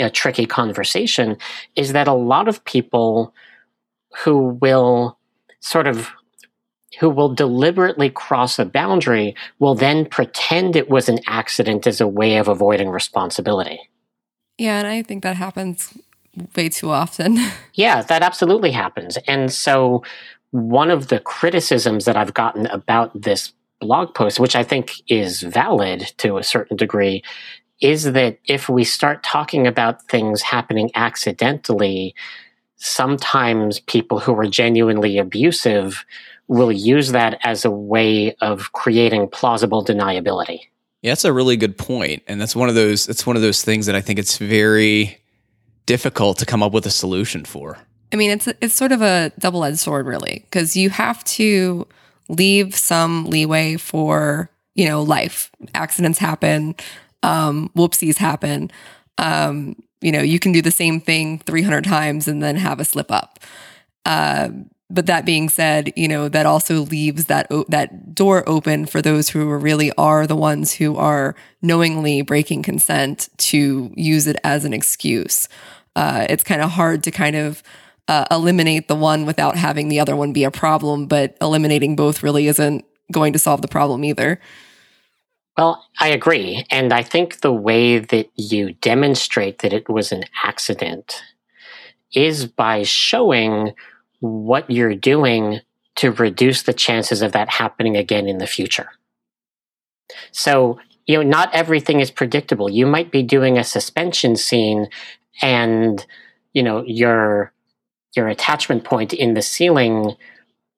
a 0.00 0.08
tricky 0.08 0.46
conversation 0.46 1.36
is 1.76 1.92
that 1.92 2.08
a 2.08 2.14
lot 2.14 2.48
of 2.48 2.64
people 2.64 3.34
who 4.22 4.56
will 4.62 5.18
sort 5.60 5.86
of 5.86 6.08
who 7.00 7.10
will 7.10 7.34
deliberately 7.34 8.08
cross 8.08 8.58
a 8.58 8.64
boundary 8.64 9.36
will 9.58 9.74
then 9.74 10.06
pretend 10.06 10.74
it 10.74 10.88
was 10.88 11.10
an 11.10 11.18
accident 11.26 11.86
as 11.86 12.00
a 12.00 12.08
way 12.08 12.38
of 12.38 12.48
avoiding 12.48 12.88
responsibility. 12.88 13.90
Yeah, 14.56 14.78
and 14.78 14.86
I 14.86 15.02
think 15.02 15.22
that 15.24 15.36
happens 15.36 15.92
way 16.56 16.68
too 16.68 16.90
often. 16.90 17.38
yeah, 17.74 18.02
that 18.02 18.22
absolutely 18.22 18.70
happens. 18.70 19.16
And 19.26 19.52
so 19.52 20.02
one 20.50 20.90
of 20.90 21.08
the 21.08 21.20
criticisms 21.20 22.04
that 22.04 22.16
I've 22.16 22.34
gotten 22.34 22.66
about 22.66 23.20
this 23.20 23.52
blog 23.80 24.14
post, 24.14 24.38
which 24.38 24.56
I 24.56 24.62
think 24.62 25.02
is 25.08 25.42
valid 25.42 26.12
to 26.18 26.38
a 26.38 26.42
certain 26.42 26.76
degree, 26.76 27.22
is 27.80 28.12
that 28.12 28.38
if 28.46 28.68
we 28.68 28.84
start 28.84 29.22
talking 29.22 29.66
about 29.66 30.02
things 30.04 30.42
happening 30.42 30.90
accidentally, 30.94 32.14
sometimes 32.76 33.80
people 33.80 34.20
who 34.20 34.38
are 34.38 34.46
genuinely 34.46 35.18
abusive 35.18 36.04
will 36.46 36.70
use 36.70 37.12
that 37.12 37.38
as 37.42 37.64
a 37.64 37.70
way 37.70 38.34
of 38.40 38.72
creating 38.72 39.28
plausible 39.28 39.84
deniability. 39.84 40.60
Yeah, 41.02 41.10
that's 41.10 41.24
a 41.24 41.32
really 41.32 41.56
good 41.56 41.76
point, 41.76 42.22
and 42.26 42.40
that's 42.40 42.56
one 42.56 42.68
of 42.68 42.74
those. 42.74 43.08
It's 43.08 43.26
one 43.26 43.36
of 43.36 43.42
those 43.42 43.62
things 43.62 43.86
that 43.86 43.94
I 43.94 44.00
think 44.00 44.18
it's 44.18 44.38
very 44.38 45.18
difficult 45.86 46.38
to 46.38 46.46
come 46.46 46.62
up 46.62 46.72
with 46.72 46.86
a 46.86 46.90
solution 46.90 47.44
for. 47.44 47.78
I 48.12 48.16
mean, 48.16 48.30
it's 48.30 48.46
it's 48.60 48.74
sort 48.74 48.92
of 48.92 49.02
a 49.02 49.32
double 49.38 49.64
edged 49.64 49.78
sword, 49.78 50.06
really, 50.06 50.42
because 50.44 50.76
you 50.76 50.90
have 50.90 51.24
to 51.24 51.86
leave 52.28 52.74
some 52.74 53.26
leeway 53.26 53.76
for 53.76 54.50
you 54.74 54.86
know 54.86 55.02
life. 55.02 55.50
Accidents 55.74 56.18
happen, 56.18 56.74
um, 57.22 57.70
whoopsies 57.76 58.18
happen. 58.18 58.70
Um, 59.18 59.76
you 60.00 60.12
know, 60.12 60.22
you 60.22 60.38
can 60.38 60.52
do 60.52 60.60
the 60.60 60.70
same 60.70 61.00
thing 61.00 61.38
300 61.40 61.82
times 61.82 62.28
and 62.28 62.42
then 62.42 62.56
have 62.56 62.78
a 62.78 62.84
slip 62.84 63.10
up. 63.10 63.38
Uh, 64.04 64.50
but 64.90 65.06
that 65.06 65.24
being 65.24 65.48
said, 65.48 65.92
you 65.96 66.08
know, 66.08 66.28
that 66.28 66.46
also 66.46 66.82
leaves 66.82 67.26
that 67.26 67.46
o- 67.50 67.64
that 67.68 68.14
door 68.14 68.46
open 68.48 68.86
for 68.86 69.00
those 69.00 69.30
who 69.30 69.46
really 69.54 69.90
are 69.92 70.26
the 70.26 70.36
ones 70.36 70.74
who 70.74 70.96
are 70.96 71.34
knowingly 71.62 72.22
breaking 72.22 72.62
consent 72.62 73.28
to 73.38 73.92
use 73.96 74.26
it 74.26 74.36
as 74.44 74.64
an 74.64 74.72
excuse. 74.72 75.48
Uh, 75.96 76.26
it's 76.28 76.44
kind 76.44 76.60
of 76.60 76.70
hard 76.70 77.02
to 77.04 77.10
kind 77.10 77.36
of 77.36 77.62
uh, 78.08 78.26
eliminate 78.30 78.88
the 78.88 78.94
one 78.94 79.24
without 79.24 79.56
having 79.56 79.88
the 79.88 80.00
other 80.00 80.14
one 80.14 80.32
be 80.32 80.44
a 80.44 80.50
problem, 80.50 81.06
but 81.06 81.36
eliminating 81.40 81.96
both 81.96 82.22
really 82.22 82.46
isn't 82.46 82.84
going 83.10 83.32
to 83.32 83.38
solve 83.38 83.62
the 83.62 83.68
problem 83.68 84.04
either. 84.04 84.40
Well, 85.56 85.86
I 86.00 86.08
agree. 86.08 86.66
And 86.70 86.92
I 86.92 87.02
think 87.02 87.40
the 87.40 87.52
way 87.52 87.98
that 87.98 88.28
you 88.34 88.72
demonstrate 88.74 89.60
that 89.60 89.72
it 89.72 89.88
was 89.88 90.10
an 90.10 90.24
accident 90.42 91.22
is 92.12 92.46
by 92.46 92.82
showing 92.82 93.72
what 94.24 94.70
you're 94.70 94.94
doing 94.94 95.60
to 95.96 96.10
reduce 96.12 96.62
the 96.62 96.72
chances 96.72 97.22
of 97.22 97.32
that 97.32 97.48
happening 97.48 97.96
again 97.96 98.26
in 98.26 98.38
the 98.38 98.46
future. 98.46 98.88
So, 100.32 100.78
you 101.06 101.16
know, 101.16 101.22
not 101.22 101.54
everything 101.54 102.00
is 102.00 102.10
predictable. 102.10 102.70
You 102.70 102.86
might 102.86 103.10
be 103.10 103.22
doing 103.22 103.58
a 103.58 103.64
suspension 103.64 104.36
scene 104.36 104.88
and, 105.42 106.04
you 106.52 106.62
know, 106.62 106.82
your 106.86 107.52
your 108.16 108.28
attachment 108.28 108.84
point 108.84 109.12
in 109.12 109.34
the 109.34 109.42
ceiling 109.42 110.16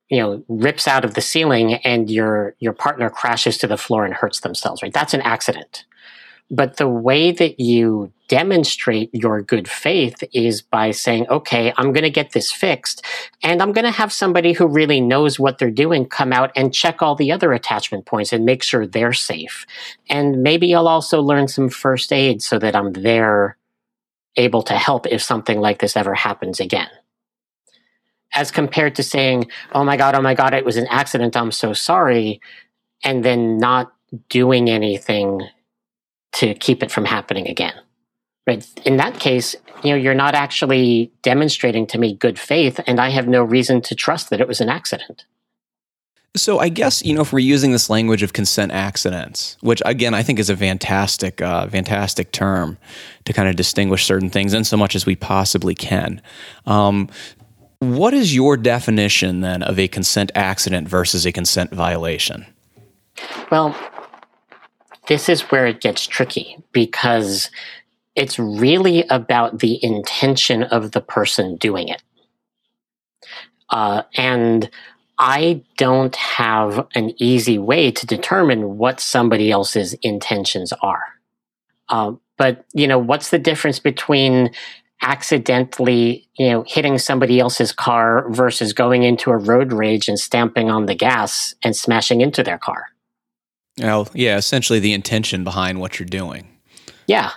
you 0.08 0.18
know 0.18 0.42
rips 0.48 0.86
out 0.86 1.04
of 1.04 1.14
the 1.14 1.20
ceiling 1.20 1.74
and 1.74 2.10
your 2.10 2.54
your 2.60 2.72
partner 2.72 3.10
crashes 3.10 3.58
to 3.58 3.66
the 3.66 3.76
floor 3.76 4.04
and 4.04 4.14
hurts 4.14 4.40
themselves 4.40 4.82
right 4.82 4.92
that's 4.92 5.12
an 5.14 5.20
accident 5.22 5.84
but 6.50 6.76
the 6.76 6.88
way 6.88 7.32
that 7.32 7.58
you 7.58 8.12
demonstrate 8.28 9.10
your 9.12 9.42
good 9.42 9.68
faith 9.68 10.22
is 10.32 10.60
by 10.60 10.90
saying 10.90 11.26
okay 11.28 11.72
i'm 11.76 11.92
going 11.92 12.02
to 12.02 12.10
get 12.10 12.32
this 12.32 12.50
fixed 12.50 13.04
and 13.42 13.62
i'm 13.62 13.72
going 13.72 13.84
to 13.84 13.90
have 13.90 14.12
somebody 14.12 14.52
who 14.52 14.66
really 14.66 15.00
knows 15.00 15.38
what 15.38 15.58
they're 15.58 15.70
doing 15.70 16.04
come 16.04 16.32
out 16.32 16.50
and 16.56 16.74
check 16.74 17.02
all 17.02 17.14
the 17.14 17.30
other 17.30 17.52
attachment 17.52 18.04
points 18.04 18.32
and 18.32 18.44
make 18.44 18.62
sure 18.62 18.86
they're 18.86 19.12
safe. 19.12 19.64
And 20.08 20.42
maybe 20.42 20.74
i'll 20.74 20.88
also 20.88 21.20
learn 21.22 21.48
some 21.48 21.68
first 21.68 22.12
aid 22.12 22.42
so 22.42 22.58
that 22.58 22.74
i'm 22.74 22.92
there 22.92 23.56
able 24.36 24.62
to 24.62 24.74
help 24.74 25.06
if 25.06 25.22
something 25.22 25.60
like 25.60 25.78
this 25.78 25.96
ever 25.96 26.14
happens 26.14 26.60
again. 26.60 26.88
As 28.34 28.50
compared 28.50 28.94
to 28.96 29.02
saying, 29.02 29.50
oh 29.72 29.84
my 29.84 29.96
God, 29.96 30.14
oh 30.14 30.20
my 30.20 30.34
God, 30.34 30.52
it 30.52 30.64
was 30.64 30.76
an 30.76 30.86
accident, 30.88 31.36
I'm 31.36 31.52
so 31.52 31.72
sorry, 31.72 32.40
and 33.02 33.24
then 33.24 33.58
not 33.58 33.92
doing 34.28 34.68
anything 34.68 35.40
to 36.36 36.54
keep 36.54 36.82
it 36.82 36.90
from 36.90 37.04
happening 37.04 37.48
again. 37.48 37.74
Right. 38.46 38.64
In 38.84 38.96
that 38.98 39.18
case, 39.18 39.56
you 39.82 39.90
know, 39.90 39.96
you're 39.96 40.14
not 40.14 40.34
actually 40.34 41.10
demonstrating 41.22 41.86
to 41.88 41.98
me 41.98 42.14
good 42.14 42.38
faith, 42.38 42.78
and 42.86 43.00
I 43.00 43.08
have 43.08 43.26
no 43.26 43.42
reason 43.42 43.82
to 43.82 43.94
trust 43.94 44.30
that 44.30 44.40
it 44.40 44.46
was 44.46 44.60
an 44.60 44.68
accident. 44.68 45.24
So 46.36 46.58
I 46.58 46.68
guess 46.68 47.02
you 47.02 47.14
know 47.14 47.22
if 47.22 47.32
we're 47.32 47.38
using 47.38 47.72
this 47.72 47.88
language 47.88 48.22
of 48.22 48.34
consent 48.34 48.70
accidents, 48.70 49.56
which 49.62 49.80
again 49.86 50.12
I 50.12 50.22
think 50.22 50.38
is 50.38 50.50
a 50.50 50.56
fantastic, 50.56 51.40
uh, 51.40 51.66
fantastic 51.68 52.30
term 52.30 52.76
to 53.24 53.32
kind 53.32 53.48
of 53.48 53.56
distinguish 53.56 54.04
certain 54.04 54.28
things 54.28 54.52
in 54.52 54.64
so 54.64 54.76
much 54.76 54.94
as 54.94 55.06
we 55.06 55.16
possibly 55.16 55.74
can. 55.74 56.20
Um, 56.66 57.08
what 57.78 58.12
is 58.12 58.34
your 58.34 58.56
definition 58.56 59.40
then 59.40 59.62
of 59.62 59.78
a 59.78 59.88
consent 59.88 60.30
accident 60.34 60.88
versus 60.88 61.24
a 61.24 61.32
consent 61.32 61.72
violation? 61.72 62.46
Well, 63.50 63.74
this 65.08 65.28
is 65.28 65.42
where 65.42 65.66
it 65.66 65.80
gets 65.80 66.06
tricky 66.06 66.58
because 66.72 67.50
it's 68.14 68.38
really 68.38 69.04
about 69.08 69.58
the 69.58 69.82
intention 69.84 70.62
of 70.62 70.92
the 70.92 71.00
person 71.00 71.56
doing 71.56 71.88
it. 71.88 72.02
Uh, 73.68 74.02
and 74.16 74.70
I 75.18 75.62
don't 75.76 76.14
have 76.16 76.86
an 76.94 77.14
easy 77.22 77.58
way 77.58 77.90
to 77.90 78.06
determine 78.06 78.78
what 78.78 79.00
somebody 79.00 79.50
else's 79.50 79.94
intentions 80.02 80.72
are. 80.82 81.04
Uh, 81.88 82.12
but, 82.36 82.64
you 82.74 82.86
know, 82.86 82.98
what's 82.98 83.30
the 83.30 83.38
difference 83.38 83.78
between 83.78 84.50
accidentally, 85.02 86.28
you 86.38 86.50
know, 86.50 86.64
hitting 86.66 86.98
somebody 86.98 87.38
else's 87.38 87.72
car 87.72 88.28
versus 88.30 88.72
going 88.72 89.02
into 89.02 89.30
a 89.30 89.36
road 89.36 89.72
rage 89.72 90.08
and 90.08 90.18
stamping 90.18 90.70
on 90.70 90.86
the 90.86 90.94
gas 90.94 91.54
and 91.62 91.76
smashing 91.76 92.20
into 92.20 92.42
their 92.42 92.58
car. 92.58 92.86
Well, 93.80 94.08
yeah, 94.14 94.36
essentially 94.36 94.78
the 94.78 94.92
intention 94.94 95.44
behind 95.44 95.80
what 95.80 95.98
you're 95.98 96.06
doing. 96.06 96.48
Yeah. 97.06 97.30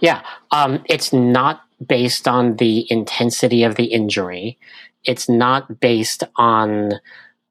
Yeah. 0.00 0.22
Um, 0.50 0.82
it's 0.88 1.12
not 1.12 1.62
based 1.86 2.26
on 2.26 2.56
the 2.56 2.90
intensity 2.90 3.64
of 3.64 3.74
the 3.74 3.84
injury. 3.84 4.58
It's 5.04 5.28
not 5.28 5.80
based 5.80 6.24
on, 6.36 6.92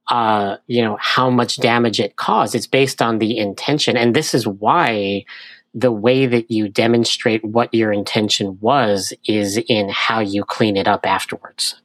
uh, 0.09 0.57
you 0.67 0.81
know, 0.81 0.97
how 0.99 1.29
much 1.29 1.57
damage 1.57 1.99
it 1.99 2.15
caused. 2.15 2.55
It's 2.55 2.67
based 2.67 3.01
on 3.01 3.19
the 3.19 3.37
intention. 3.37 3.97
And 3.97 4.15
this 4.15 4.33
is 4.33 4.47
why 4.47 5.25
the 5.73 5.91
way 5.91 6.25
that 6.25 6.49
you 6.49 6.67
demonstrate 6.67 7.43
what 7.45 7.71
your 7.73 7.91
intention 7.91 8.57
was 8.59 9.13
is 9.25 9.57
in 9.67 9.89
how 9.89 10.19
you 10.19 10.43
clean 10.43 10.75
it 10.75 10.87
up 10.87 11.05
afterwards. 11.05 11.81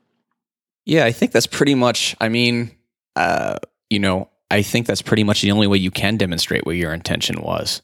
Yeah, 0.87 1.05
I 1.05 1.13
think 1.13 1.33
that's 1.33 1.47
pretty 1.47 1.75
much, 1.75 2.17
I 2.21 2.29
mean, 2.29 2.71
uh, 3.17 3.59
you 3.91 3.99
know, 3.99 4.29
I 4.55 4.63
think 4.63 4.87
that's 4.87 5.03
pretty 5.03 5.25
much 5.25 5.43
the 5.43 5.51
only 5.51 5.67
way 5.67 5.79
you 5.79 5.91
can 5.91 6.17
demonstrate 6.17 6.65
what 6.65 6.77
your 6.77 6.95
intention 6.95 7.43
was. 7.43 7.83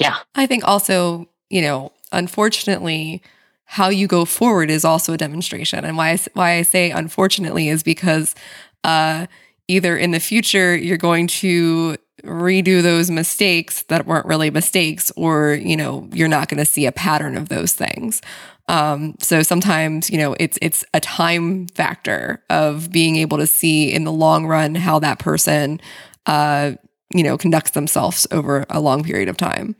Yeah. 0.00 0.16
I 0.34 0.46
think 0.46 0.66
also, 0.66 1.28
you 1.50 1.62
know, 1.62 1.92
unfortunately, 2.10 3.22
how 3.64 3.90
you 3.90 4.08
go 4.08 4.24
forward 4.24 4.70
is 4.70 4.84
also 4.84 5.12
a 5.12 5.16
demonstration. 5.16 5.84
And 5.84 5.96
why 5.96 6.10
I, 6.10 6.18
why 6.32 6.52
I 6.56 6.62
say 6.62 6.90
unfortunately 6.90 7.68
is 7.68 7.84
because 7.84 8.34
uh, 8.82 9.26
either 9.68 9.96
in 9.96 10.10
the 10.10 10.18
future 10.18 10.76
you're 10.76 10.96
going 10.98 11.28
to 11.28 11.96
redo 12.24 12.82
those 12.82 13.10
mistakes 13.10 13.82
that 13.84 14.04
weren't 14.04 14.26
really 14.26 14.50
mistakes, 14.50 15.12
or, 15.16 15.54
you 15.54 15.76
know, 15.76 16.08
you're 16.12 16.26
not 16.26 16.48
going 16.48 16.58
to 16.58 16.64
see 16.64 16.86
a 16.86 16.92
pattern 16.92 17.36
of 17.36 17.48
those 17.48 17.72
things. 17.72 18.20
Um, 18.68 19.14
so 19.20 19.42
sometimes, 19.42 20.08
you 20.10 20.18
know, 20.18 20.34
it's 20.40 20.58
it's 20.62 20.84
a 20.94 21.00
time 21.00 21.66
factor 21.68 22.42
of 22.48 22.90
being 22.90 23.16
able 23.16 23.38
to 23.38 23.46
see 23.46 23.92
in 23.92 24.04
the 24.04 24.12
long 24.12 24.46
run 24.46 24.74
how 24.74 24.98
that 25.00 25.18
person, 25.18 25.80
uh, 26.26 26.72
you 27.14 27.22
know, 27.22 27.36
conducts 27.36 27.72
themselves 27.72 28.26
over 28.30 28.64
a 28.70 28.80
long 28.80 29.04
period 29.04 29.28
of 29.28 29.36
time. 29.36 29.76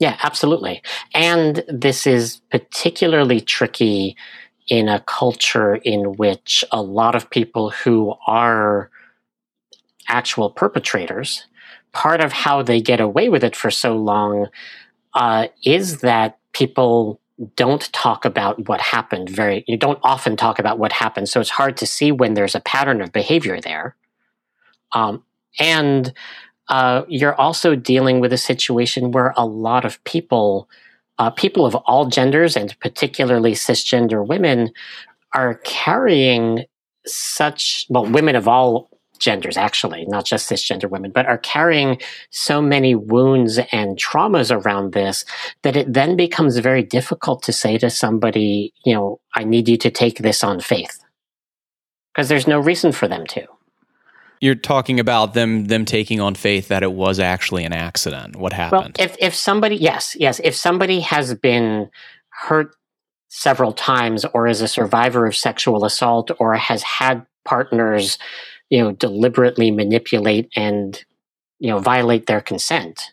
Yeah, 0.00 0.18
absolutely. 0.22 0.82
And 1.14 1.62
this 1.68 2.08
is 2.08 2.38
particularly 2.50 3.40
tricky 3.40 4.16
in 4.66 4.88
a 4.88 5.00
culture 5.00 5.76
in 5.76 6.14
which 6.14 6.64
a 6.72 6.82
lot 6.82 7.14
of 7.14 7.30
people 7.30 7.70
who 7.70 8.14
are 8.26 8.90
actual 10.08 10.50
perpetrators, 10.50 11.46
part 11.92 12.20
of 12.20 12.32
how 12.32 12.62
they 12.62 12.80
get 12.80 13.00
away 13.00 13.28
with 13.28 13.44
it 13.44 13.54
for 13.54 13.70
so 13.70 13.96
long 13.96 14.48
uh, 15.14 15.46
is 15.64 16.00
that 16.00 16.38
people 16.52 17.20
don't 17.56 17.92
talk 17.92 18.24
about 18.24 18.68
what 18.68 18.80
happened 18.80 19.28
very 19.28 19.64
you 19.66 19.76
don't 19.76 19.98
often 20.02 20.36
talk 20.36 20.58
about 20.58 20.78
what 20.78 20.92
happened. 20.92 21.28
So 21.28 21.40
it's 21.40 21.50
hard 21.50 21.76
to 21.78 21.86
see 21.86 22.12
when 22.12 22.34
there's 22.34 22.54
a 22.54 22.60
pattern 22.60 23.00
of 23.00 23.12
behavior 23.12 23.60
there. 23.60 23.96
Um, 24.92 25.24
and 25.58 26.12
uh, 26.68 27.02
you're 27.08 27.34
also 27.34 27.74
dealing 27.74 28.20
with 28.20 28.32
a 28.32 28.38
situation 28.38 29.10
where 29.10 29.34
a 29.36 29.46
lot 29.46 29.84
of 29.84 30.02
people 30.04 30.68
uh, 31.18 31.30
people 31.30 31.66
of 31.66 31.74
all 31.74 32.06
genders 32.06 32.56
and 32.56 32.78
particularly 32.80 33.52
cisgender 33.52 34.26
women 34.26 34.70
are 35.34 35.56
carrying 35.64 36.64
such 37.06 37.86
well 37.88 38.06
women 38.06 38.36
of 38.36 38.46
all 38.46 38.88
genders, 39.22 39.56
actually, 39.56 40.04
not 40.06 40.26
just 40.26 40.50
cisgender 40.50 40.90
women, 40.90 41.10
but 41.10 41.26
are 41.26 41.38
carrying 41.38 42.00
so 42.30 42.60
many 42.60 42.94
wounds 42.94 43.58
and 43.70 43.96
traumas 43.96 44.54
around 44.54 44.92
this 44.92 45.24
that 45.62 45.76
it 45.76 45.92
then 45.92 46.16
becomes 46.16 46.58
very 46.58 46.82
difficult 46.82 47.42
to 47.44 47.52
say 47.52 47.78
to 47.78 47.88
somebody, 47.88 48.74
you 48.84 48.92
know, 48.92 49.20
I 49.34 49.44
need 49.44 49.68
you 49.68 49.76
to 49.78 49.90
take 49.90 50.18
this 50.18 50.44
on 50.44 50.60
faith. 50.60 50.98
Because 52.12 52.28
there's 52.28 52.46
no 52.46 52.58
reason 52.58 52.92
for 52.92 53.08
them 53.08 53.26
to. 53.28 53.46
You're 54.40 54.56
talking 54.56 54.98
about 54.98 55.34
them 55.34 55.66
them 55.66 55.84
taking 55.84 56.20
on 56.20 56.34
faith 56.34 56.66
that 56.66 56.82
it 56.82 56.92
was 56.92 57.20
actually 57.20 57.64
an 57.64 57.72
accident. 57.72 58.34
What 58.34 58.52
happened? 58.52 58.96
Well, 58.98 59.06
if 59.06 59.16
if 59.20 59.34
somebody 59.36 59.76
yes, 59.76 60.16
yes, 60.18 60.40
if 60.42 60.56
somebody 60.56 61.00
has 61.00 61.32
been 61.34 61.88
hurt 62.30 62.74
several 63.28 63.72
times 63.72 64.24
or 64.34 64.48
is 64.48 64.60
a 64.60 64.68
survivor 64.68 65.26
of 65.26 65.36
sexual 65.36 65.84
assault 65.84 66.30
or 66.40 66.54
has 66.54 66.82
had 66.82 67.24
partners 67.44 68.18
you 68.72 68.82
know, 68.82 68.92
deliberately 68.92 69.70
manipulate 69.70 70.50
and, 70.56 71.04
you 71.58 71.68
know, 71.68 71.78
violate 71.78 72.24
their 72.24 72.40
consent. 72.40 73.12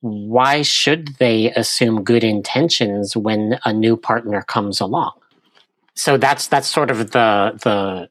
Why 0.00 0.62
should 0.62 1.16
they 1.18 1.50
assume 1.50 2.02
good 2.02 2.24
intentions 2.24 3.14
when 3.14 3.58
a 3.66 3.74
new 3.74 3.94
partner 3.94 4.40
comes 4.40 4.80
along? 4.80 5.12
So 5.96 6.16
that's 6.16 6.46
that's 6.46 6.66
sort 6.66 6.90
of 6.90 7.10
the 7.10 7.60
the 7.62 8.08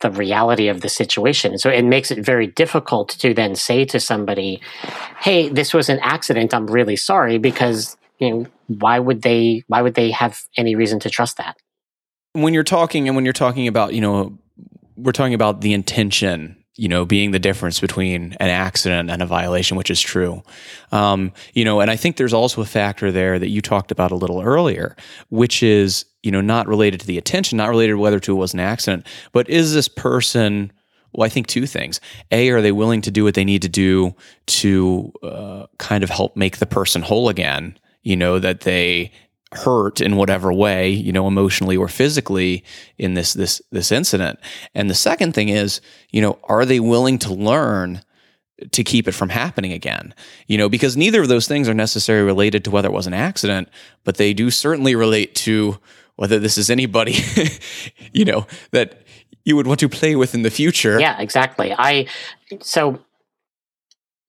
the 0.00 0.10
reality 0.10 0.68
of 0.68 0.82
the 0.82 0.90
situation. 0.90 1.56
So 1.56 1.70
it 1.70 1.86
makes 1.86 2.10
it 2.10 2.22
very 2.22 2.48
difficult 2.48 3.08
to 3.20 3.32
then 3.32 3.54
say 3.54 3.86
to 3.86 3.98
somebody, 3.98 4.60
"Hey, 5.20 5.48
this 5.48 5.72
was 5.72 5.88
an 5.88 6.00
accident. 6.00 6.52
I'm 6.52 6.66
really 6.66 6.96
sorry." 6.96 7.38
Because 7.38 7.96
you 8.18 8.30
know, 8.30 8.46
why 8.66 8.98
would 8.98 9.22
they? 9.22 9.64
Why 9.68 9.80
would 9.80 9.94
they 9.94 10.10
have 10.10 10.42
any 10.58 10.74
reason 10.74 11.00
to 11.00 11.08
trust 11.08 11.38
that? 11.38 11.56
When 12.34 12.52
you're 12.52 12.62
talking, 12.62 13.08
and 13.08 13.16
when 13.16 13.24
you're 13.24 13.32
talking 13.32 13.66
about, 13.66 13.94
you 13.94 14.02
know, 14.02 14.36
we're 14.96 15.12
talking 15.12 15.34
about 15.34 15.60
the 15.60 15.72
intention 15.72 16.56
you 16.76 16.88
know, 16.88 17.06
being 17.06 17.30
the 17.30 17.38
difference 17.38 17.80
between 17.80 18.34
an 18.38 18.48
accident 18.48 19.10
and 19.10 19.22
a 19.22 19.26
violation, 19.26 19.76
which 19.76 19.90
is 19.90 20.00
true. 20.00 20.42
Um, 20.92 21.32
you 21.54 21.64
know, 21.64 21.80
and 21.80 21.90
I 21.90 21.96
think 21.96 22.16
there's 22.16 22.34
also 22.34 22.60
a 22.60 22.66
factor 22.66 23.10
there 23.10 23.38
that 23.38 23.48
you 23.48 23.62
talked 23.62 23.90
about 23.90 24.10
a 24.10 24.16
little 24.16 24.42
earlier, 24.42 24.94
which 25.30 25.62
is, 25.62 26.04
you 26.22 26.30
know, 26.30 26.42
not 26.42 26.68
related 26.68 27.00
to 27.00 27.06
the 27.06 27.16
attention, 27.16 27.56
not 27.56 27.70
related 27.70 27.96
whether 27.96 28.20
to 28.20 28.32
it 28.32 28.36
was 28.36 28.52
an 28.52 28.60
accident, 28.60 29.06
but 29.32 29.48
is 29.48 29.72
this 29.72 29.88
person, 29.88 30.70
well, 31.12 31.24
I 31.24 31.30
think 31.30 31.46
two 31.46 31.66
things. 31.66 31.98
A, 32.30 32.50
are 32.50 32.60
they 32.60 32.72
willing 32.72 33.00
to 33.02 33.10
do 33.10 33.24
what 33.24 33.34
they 33.34 33.44
need 33.44 33.62
to 33.62 33.70
do 33.70 34.14
to 34.46 35.12
uh, 35.22 35.66
kind 35.78 36.04
of 36.04 36.10
help 36.10 36.36
make 36.36 36.58
the 36.58 36.66
person 36.66 37.00
whole 37.00 37.30
again? 37.30 37.78
You 38.02 38.16
know, 38.16 38.38
that 38.38 38.60
they 38.60 39.12
hurt 39.52 40.00
in 40.00 40.16
whatever 40.16 40.52
way, 40.52 40.90
you 40.90 41.12
know, 41.12 41.26
emotionally 41.26 41.76
or 41.76 41.88
physically 41.88 42.64
in 42.98 43.14
this 43.14 43.32
this 43.32 43.62
this 43.70 43.92
incident. 43.92 44.38
And 44.74 44.90
the 44.90 44.94
second 44.94 45.34
thing 45.34 45.48
is, 45.48 45.80
you 46.10 46.20
know, 46.20 46.38
are 46.44 46.64
they 46.64 46.80
willing 46.80 47.18
to 47.20 47.32
learn 47.32 48.02
to 48.72 48.82
keep 48.82 49.06
it 49.06 49.12
from 49.12 49.28
happening 49.28 49.72
again? 49.72 50.14
You 50.46 50.58
know, 50.58 50.68
because 50.68 50.96
neither 50.96 51.22
of 51.22 51.28
those 51.28 51.46
things 51.46 51.68
are 51.68 51.74
necessarily 51.74 52.26
related 52.26 52.64
to 52.64 52.70
whether 52.70 52.88
it 52.88 52.92
was 52.92 53.06
an 53.06 53.14
accident, 53.14 53.68
but 54.04 54.16
they 54.16 54.34
do 54.34 54.50
certainly 54.50 54.94
relate 54.94 55.34
to 55.36 55.78
whether 56.16 56.38
this 56.38 56.58
is 56.58 56.70
anybody, 56.70 57.16
you 58.12 58.24
know, 58.24 58.46
that 58.72 59.02
you 59.44 59.54
would 59.54 59.66
want 59.66 59.80
to 59.80 59.88
play 59.88 60.16
with 60.16 60.34
in 60.34 60.42
the 60.42 60.50
future. 60.50 60.98
Yeah, 60.98 61.20
exactly. 61.20 61.72
I 61.72 62.06
so 62.60 62.98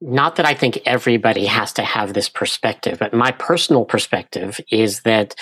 not 0.02 0.36
that 0.36 0.46
I 0.46 0.54
think 0.54 0.80
everybody 0.86 1.46
has 1.46 1.74
to 1.74 1.84
have 1.84 2.14
this 2.14 2.30
perspective, 2.30 3.00
but 3.00 3.14
my 3.14 3.32
personal 3.32 3.86
perspective 3.86 4.60
is 4.72 5.02
that 5.02 5.36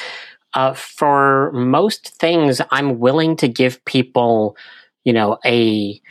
uh, 0.53 0.73
for 0.73 1.51
most 1.51 2.17
things, 2.17 2.61
I'm 2.71 2.99
willing 2.99 3.35
to 3.37 3.47
give 3.47 3.83
people, 3.83 4.55
you 5.03 5.11
know, 5.11 5.37
a 5.45 6.01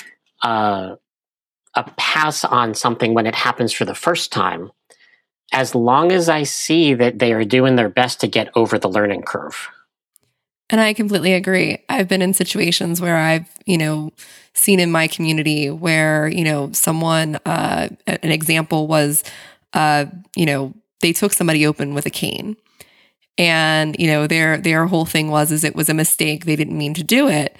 uh, 0.42 0.96
a 1.74 1.84
pass 1.96 2.44
on 2.44 2.74
something 2.74 3.14
when 3.14 3.26
it 3.26 3.34
happens 3.34 3.72
for 3.72 3.84
the 3.84 3.94
first 3.94 4.30
time, 4.30 4.70
as 5.52 5.74
long 5.74 6.12
as 6.12 6.28
I 6.28 6.42
see 6.42 6.94
that 6.94 7.18
they 7.18 7.32
are 7.32 7.44
doing 7.44 7.76
their 7.76 7.88
best 7.88 8.20
to 8.20 8.28
get 8.28 8.50
over 8.54 8.78
the 8.78 8.90
learning 8.90 9.22
curve. 9.22 9.68
And 10.74 10.80
I 10.80 10.92
completely 10.92 11.34
agree. 11.34 11.78
I've 11.88 12.08
been 12.08 12.20
in 12.20 12.34
situations 12.34 13.00
where 13.00 13.16
I've, 13.16 13.48
you 13.64 13.78
know, 13.78 14.10
seen 14.54 14.80
in 14.80 14.90
my 14.90 15.06
community 15.06 15.70
where, 15.70 16.26
you 16.26 16.42
know, 16.42 16.72
someone, 16.72 17.36
uh, 17.46 17.90
an 18.08 18.32
example 18.32 18.88
was, 18.88 19.22
uh, 19.74 20.06
you 20.34 20.44
know, 20.44 20.74
they 21.00 21.12
took 21.12 21.32
somebody 21.32 21.64
open 21.64 21.94
with 21.94 22.06
a 22.06 22.10
cane. 22.10 22.56
And, 23.38 23.94
you 24.00 24.08
know, 24.08 24.26
their 24.26 24.58
their 24.58 24.88
whole 24.88 25.04
thing 25.04 25.30
was 25.30 25.52
is 25.52 25.62
it 25.62 25.76
was 25.76 25.88
a 25.88 25.94
mistake. 25.94 26.44
They 26.44 26.56
didn't 26.56 26.76
mean 26.76 26.94
to 26.94 27.04
do 27.04 27.28
it. 27.28 27.56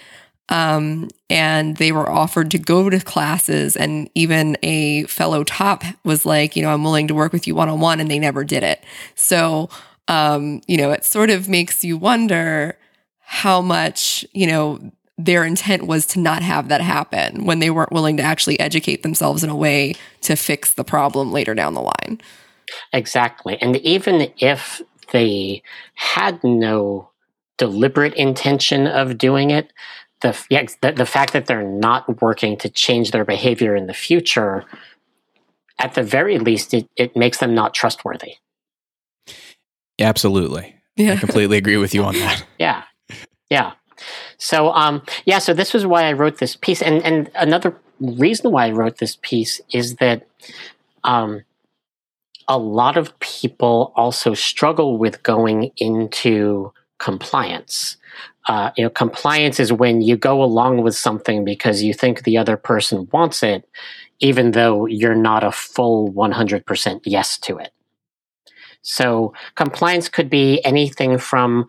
Um, 0.48 1.08
and 1.30 1.76
they 1.76 1.92
were 1.92 2.10
offered 2.10 2.50
to 2.50 2.58
go 2.58 2.90
to 2.90 2.98
classes 2.98 3.76
and 3.76 4.10
even 4.16 4.56
a 4.64 5.04
fellow 5.04 5.44
top 5.44 5.84
was 6.02 6.26
like, 6.26 6.56
you 6.56 6.62
know, 6.62 6.74
I'm 6.74 6.82
willing 6.82 7.06
to 7.06 7.14
work 7.14 7.32
with 7.32 7.46
you 7.46 7.54
one 7.54 7.68
on 7.68 7.78
one 7.78 8.00
and 8.00 8.10
they 8.10 8.18
never 8.18 8.42
did 8.42 8.64
it. 8.64 8.82
So 9.14 9.70
um, 10.08 10.62
you 10.66 10.76
know, 10.76 10.90
it 10.90 11.04
sort 11.04 11.30
of 11.30 11.48
makes 11.48 11.84
you 11.84 11.96
wonder 11.96 12.76
how 13.34 13.60
much, 13.60 14.24
you 14.32 14.46
know, 14.46 14.78
their 15.18 15.44
intent 15.44 15.88
was 15.88 16.06
to 16.06 16.20
not 16.20 16.40
have 16.40 16.68
that 16.68 16.80
happen 16.80 17.44
when 17.44 17.58
they 17.58 17.68
weren't 17.68 17.90
willing 17.90 18.16
to 18.16 18.22
actually 18.22 18.60
educate 18.60 19.02
themselves 19.02 19.42
in 19.42 19.50
a 19.50 19.56
way 19.56 19.96
to 20.20 20.36
fix 20.36 20.74
the 20.74 20.84
problem 20.84 21.32
later 21.32 21.52
down 21.52 21.74
the 21.74 21.80
line. 21.80 22.20
Exactly. 22.92 23.60
And 23.60 23.76
even 23.78 24.32
if 24.38 24.80
they 25.12 25.64
had 25.94 26.42
no 26.44 27.10
deliberate 27.58 28.14
intention 28.14 28.86
of 28.86 29.18
doing 29.18 29.50
it, 29.50 29.72
the, 30.20 30.40
yeah, 30.48 30.66
the, 30.80 30.92
the 30.92 31.04
fact 31.04 31.32
that 31.32 31.46
they're 31.46 31.68
not 31.68 32.22
working 32.22 32.56
to 32.58 32.70
change 32.70 33.10
their 33.10 33.24
behavior 33.24 33.74
in 33.74 33.88
the 33.88 33.94
future, 33.94 34.64
at 35.80 35.94
the 35.94 36.04
very 36.04 36.38
least, 36.38 36.72
it, 36.72 36.88
it 36.94 37.16
makes 37.16 37.38
them 37.38 37.52
not 37.52 37.74
trustworthy. 37.74 38.34
Absolutely. 39.98 40.76
Yeah. 40.94 41.14
I 41.14 41.16
completely 41.16 41.56
agree 41.56 41.78
with 41.78 41.94
you 41.94 42.04
on 42.04 42.14
that. 42.14 42.44
yeah. 42.60 42.84
Yeah. 43.50 43.72
So 44.38 44.70
um, 44.70 45.02
yeah, 45.24 45.38
so 45.38 45.54
this 45.54 45.72
was 45.72 45.86
why 45.86 46.04
I 46.04 46.12
wrote 46.12 46.38
this 46.38 46.56
piece, 46.56 46.82
and 46.82 47.02
and 47.04 47.30
another 47.34 47.76
reason 48.00 48.50
why 48.50 48.66
I 48.66 48.70
wrote 48.72 48.98
this 48.98 49.18
piece 49.22 49.60
is 49.72 49.96
that 49.96 50.26
um, 51.04 51.42
a 52.48 52.58
lot 52.58 52.96
of 52.96 53.18
people 53.20 53.92
also 53.96 54.34
struggle 54.34 54.98
with 54.98 55.22
going 55.22 55.70
into 55.76 56.72
compliance. 56.98 57.96
Uh, 58.46 58.70
you 58.76 58.84
know, 58.84 58.90
compliance 58.90 59.58
is 59.58 59.72
when 59.72 60.02
you 60.02 60.16
go 60.16 60.42
along 60.42 60.82
with 60.82 60.94
something 60.94 61.44
because 61.44 61.82
you 61.82 61.94
think 61.94 62.22
the 62.22 62.36
other 62.36 62.56
person 62.56 63.08
wants 63.10 63.42
it, 63.42 63.66
even 64.20 64.50
though 64.50 64.86
you're 64.86 65.14
not 65.14 65.42
a 65.42 65.50
full 65.50 66.12
100% 66.12 67.00
yes 67.06 67.38
to 67.38 67.56
it. 67.56 67.72
So 68.82 69.32
compliance 69.54 70.10
could 70.10 70.28
be 70.28 70.62
anything 70.62 71.16
from 71.16 71.66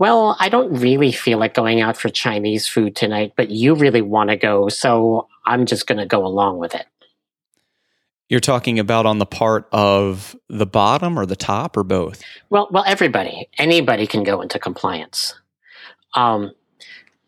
well, 0.00 0.34
I 0.40 0.48
don't 0.48 0.80
really 0.80 1.12
feel 1.12 1.38
like 1.38 1.52
going 1.52 1.82
out 1.82 1.94
for 1.94 2.08
Chinese 2.08 2.66
food 2.66 2.96
tonight, 2.96 3.34
but 3.36 3.50
you 3.50 3.74
really 3.74 4.00
want 4.00 4.30
to 4.30 4.36
go, 4.36 4.70
so 4.70 5.28
I'm 5.44 5.66
just 5.66 5.86
going 5.86 5.98
to 5.98 6.06
go 6.06 6.24
along 6.24 6.56
with 6.56 6.74
it. 6.74 6.86
You're 8.30 8.40
talking 8.40 8.78
about 8.78 9.04
on 9.04 9.18
the 9.18 9.26
part 9.26 9.68
of 9.72 10.34
the 10.48 10.64
bottom 10.64 11.18
or 11.18 11.26
the 11.26 11.36
top 11.36 11.76
or 11.76 11.84
both? 11.84 12.22
Well, 12.48 12.68
well, 12.70 12.84
everybody, 12.86 13.50
anybody 13.58 14.06
can 14.06 14.22
go 14.22 14.40
into 14.40 14.58
compliance. 14.58 15.34
Um, 16.14 16.52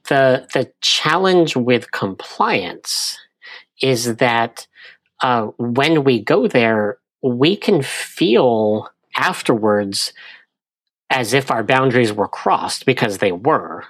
the 0.08 0.48
the 0.54 0.72
challenge 0.80 1.54
with 1.54 1.92
compliance 1.92 3.18
is 3.82 4.16
that 4.16 4.66
uh, 5.20 5.48
when 5.58 6.04
we 6.04 6.22
go 6.22 6.48
there, 6.48 6.96
we 7.22 7.54
can 7.54 7.82
feel 7.82 8.88
afterwards 9.14 10.14
as 11.12 11.34
if 11.34 11.50
our 11.50 11.62
boundaries 11.62 12.12
were 12.12 12.28
crossed 12.28 12.86
because 12.86 13.18
they 13.18 13.32
were. 13.32 13.84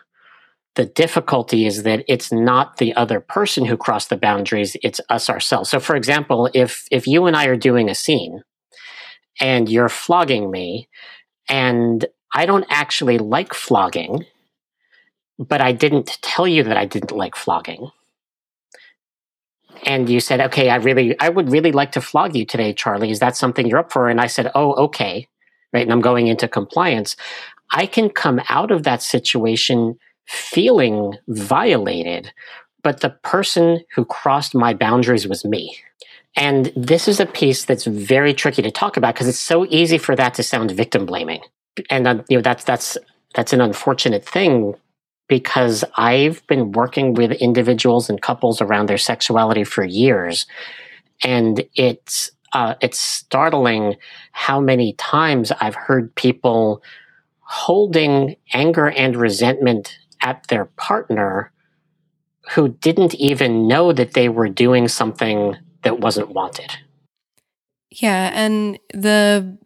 The 0.75 0.87
difficulty 0.87 1.67
is 1.67 1.85
that 1.85 2.05
it's 2.09 2.33
not 2.33 2.79
the 2.79 2.95
other 2.95 3.21
person 3.21 3.65
who 3.67 3.77
crossed 3.77 4.11
the 4.11 4.17
boundaries, 4.17 4.77
it's 4.83 5.01
us 5.09 5.31
ourselves. 5.31 5.71
So 5.71 5.81
for 5.81 5.97
example, 5.97 6.51
if 6.55 6.87
if 6.91 7.07
you 7.07 7.27
and 7.27 7.37
I 7.37 7.47
are 7.47 7.57
doing 7.57 7.89
a 7.89 7.95
scene 7.95 8.43
and 9.41 9.69
you're 9.69 9.89
flogging 9.89 10.51
me 10.51 10.89
and 11.49 12.05
I 12.35 12.47
don't 12.47 12.67
actually 12.71 13.19
like 13.19 13.55
flogging, 13.55 14.25
but 15.39 15.61
I 15.61 15.73
didn't 15.73 16.19
tell 16.23 16.49
you 16.49 16.63
that 16.65 16.77
I 16.77 16.87
didn't 16.87 17.13
like 17.13 17.37
flogging. 17.37 17.91
And 19.85 20.09
you 20.09 20.21
said, 20.21 20.41
okay, 20.41 20.71
I 20.71 20.77
really, 20.77 21.19
I 21.21 21.29
would 21.29 21.51
really 21.51 21.73
like 21.73 21.93
to 21.93 22.01
flog 22.01 22.37
you 22.37 22.47
today, 22.47 22.73
Charlie. 22.73 23.11
Is 23.11 23.19
that 23.19 23.37
something 23.37 23.67
you're 23.67 23.81
up 23.81 23.93
for? 23.93 24.09
And 24.09 24.21
I 24.21 24.29
said, 24.29 24.51
oh, 24.55 24.75
okay. 24.85 25.29
Right. 25.73 25.83
And 25.83 25.93
I'm 25.93 26.01
going 26.01 26.27
into 26.27 26.49
compliance. 26.49 27.17
I 27.73 27.87
can 27.87 28.11
come 28.11 28.41
out 28.49 28.71
of 28.71 28.83
that 28.83 29.03
situation 29.03 29.99
feeling 30.27 31.17
violated, 31.29 32.33
but 32.83 33.01
the 33.01 33.11
person 33.11 33.81
who 33.95 34.05
crossed 34.05 34.55
my 34.55 34.75
boundaries 34.75 35.27
was 35.27 35.45
me. 35.45 35.77
And 36.37 36.73
this 36.75 37.09
is 37.09 37.21
a 37.21 37.27
piece 37.27 37.65
that's 37.65 37.85
very 37.85 38.33
tricky 38.33 38.63
to 38.63 38.71
talk 38.71 38.97
about 38.97 39.15
because 39.15 39.29
it's 39.29 39.39
so 39.39 39.67
easy 39.69 39.99
for 39.99 40.17
that 40.17 40.35
to 40.35 40.43
sound 40.43 40.71
victim 40.71 41.05
blaming. 41.05 41.43
And 41.91 42.07
uh, 42.07 42.23
you 42.29 42.37
know 42.37 42.43
that's 42.43 42.65
that's 42.65 42.99
that's 43.35 43.53
an 43.53 43.61
unfortunate 43.61 44.25
thing 44.25 44.75
because 45.29 45.85
I've 45.97 46.47
been 46.47 46.73
working 46.73 47.15
with 47.15 47.33
individuals 47.33 48.11
and 48.11 48.21
couples 48.21 48.61
around 48.61 48.89
their 48.89 48.99
sexuality 48.99 49.65
for 49.65 49.85
years, 49.85 50.47
and 51.23 51.65
it's 51.75 52.31
uh, 52.53 52.75
it's 52.81 52.99
startling 52.99 53.97
how 54.33 54.61
many 54.61 54.93
times 54.95 55.53
I've 55.61 55.75
heard 55.75 56.15
people 56.15 56.83
holding 57.41 58.37
anger 58.53 58.91
and 58.91 59.17
resentment 59.17 59.99
at 60.21 60.47
their 60.49 60.67
partner 60.67 61.53
who 62.51 62.69
didn't 62.69 63.15
even 63.15 63.69
know 63.69 63.93
that 63.93 64.15
they 64.15 64.29
were 64.29 64.49
doing 64.49 64.89
something 64.89 65.57
that 65.83 66.01
wasn't 66.01 66.31
wanted. 66.31 66.71
Yeah, 67.91 68.31
and 68.33 68.79
the 68.95 69.59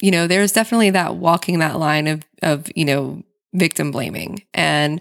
you 0.00 0.10
know, 0.10 0.26
there's 0.26 0.52
definitely 0.52 0.90
that 0.90 1.16
walking 1.16 1.60
that 1.60 1.78
line 1.78 2.06
of 2.06 2.22
of, 2.42 2.66
you 2.74 2.84
know, 2.84 3.22
victim 3.52 3.90
blaming. 3.90 4.42
And 4.52 5.00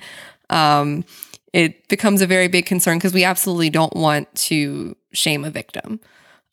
um 0.49 1.05
it 1.53 1.87
becomes 1.87 2.21
a 2.21 2.27
very 2.27 2.47
big 2.47 2.65
concern 2.65 2.97
because 2.97 3.13
we 3.13 3.23
absolutely 3.23 3.69
don't 3.69 3.95
want 3.95 4.33
to 4.35 4.95
shame 5.13 5.45
a 5.45 5.51
victim. 5.51 5.99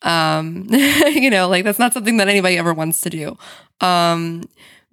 Um, 0.03 0.67
you 0.71 1.29
know, 1.29 1.47
like 1.47 1.63
that's 1.63 1.79
not 1.79 1.93
something 1.93 2.17
that 2.17 2.27
anybody 2.27 2.57
ever 2.57 2.73
wants 2.73 3.01
to 3.01 3.09
do. 3.09 3.37
Um, 3.79 4.43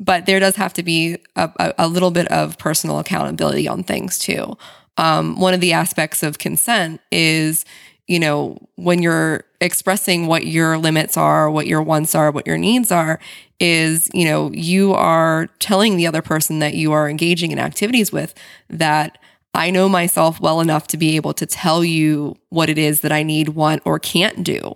but 0.01 0.27
there 0.27 0.41
does 0.41 0.57
have 0.57 0.73
to 0.75 0.83
be 0.83 1.17
a, 1.37 1.51
a, 1.59 1.75
a 1.79 1.89
little 1.89 2.11
bit 2.11 2.29
of 2.29 2.59
personal 2.59 2.99
accountability 2.99 3.67
on 3.67 3.83
things 3.83 4.19
too. 4.19 4.57
Um, 4.97 5.39
one 5.39 5.55
of 5.55 5.61
the 5.61 5.73
aspects 5.73 6.23
of 6.23 6.39
consent 6.39 7.01
is, 7.11 7.65
you 8.07 8.19
know, 8.19 8.59
when 8.77 9.03
you're 9.03 9.45
expressing 9.61 10.27
what 10.27 10.47
your 10.47 10.79
limits 10.79 11.17
are, 11.17 11.51
what 11.51 11.67
your 11.67 11.83
wants 11.83 12.15
are, 12.15 12.31
what 12.31 12.47
your 12.47 12.59
needs 12.59 12.91
are, 12.91 13.21
is, 13.61 14.09
you 14.15 14.25
know, 14.25 14.51
you 14.53 14.93
are 14.95 15.49
telling 15.59 15.97
the 15.97 16.07
other 16.07 16.23
person 16.23 16.61
that 16.61 16.75
you 16.75 16.93
are 16.93 17.09
engaging 17.09 17.51
in 17.51 17.59
activities 17.59 18.13
with 18.13 18.35
that 18.71 19.19
I 19.55 19.71
know 19.71 19.89
myself 19.89 20.41
well 20.41 20.61
enough 20.61 20.87
to 20.89 20.97
be 20.97 21.17
able 21.17 21.33
to 21.35 21.47
tell 21.47 21.85
you 21.85 22.37
what 22.51 22.69
it 22.69 22.79
is 22.79 23.01
that 23.01 23.13
I 23.13 23.23
need, 23.23 23.51
want, 23.51 23.83
or 23.85 23.99
can't 23.99 24.45
do. 24.45 24.75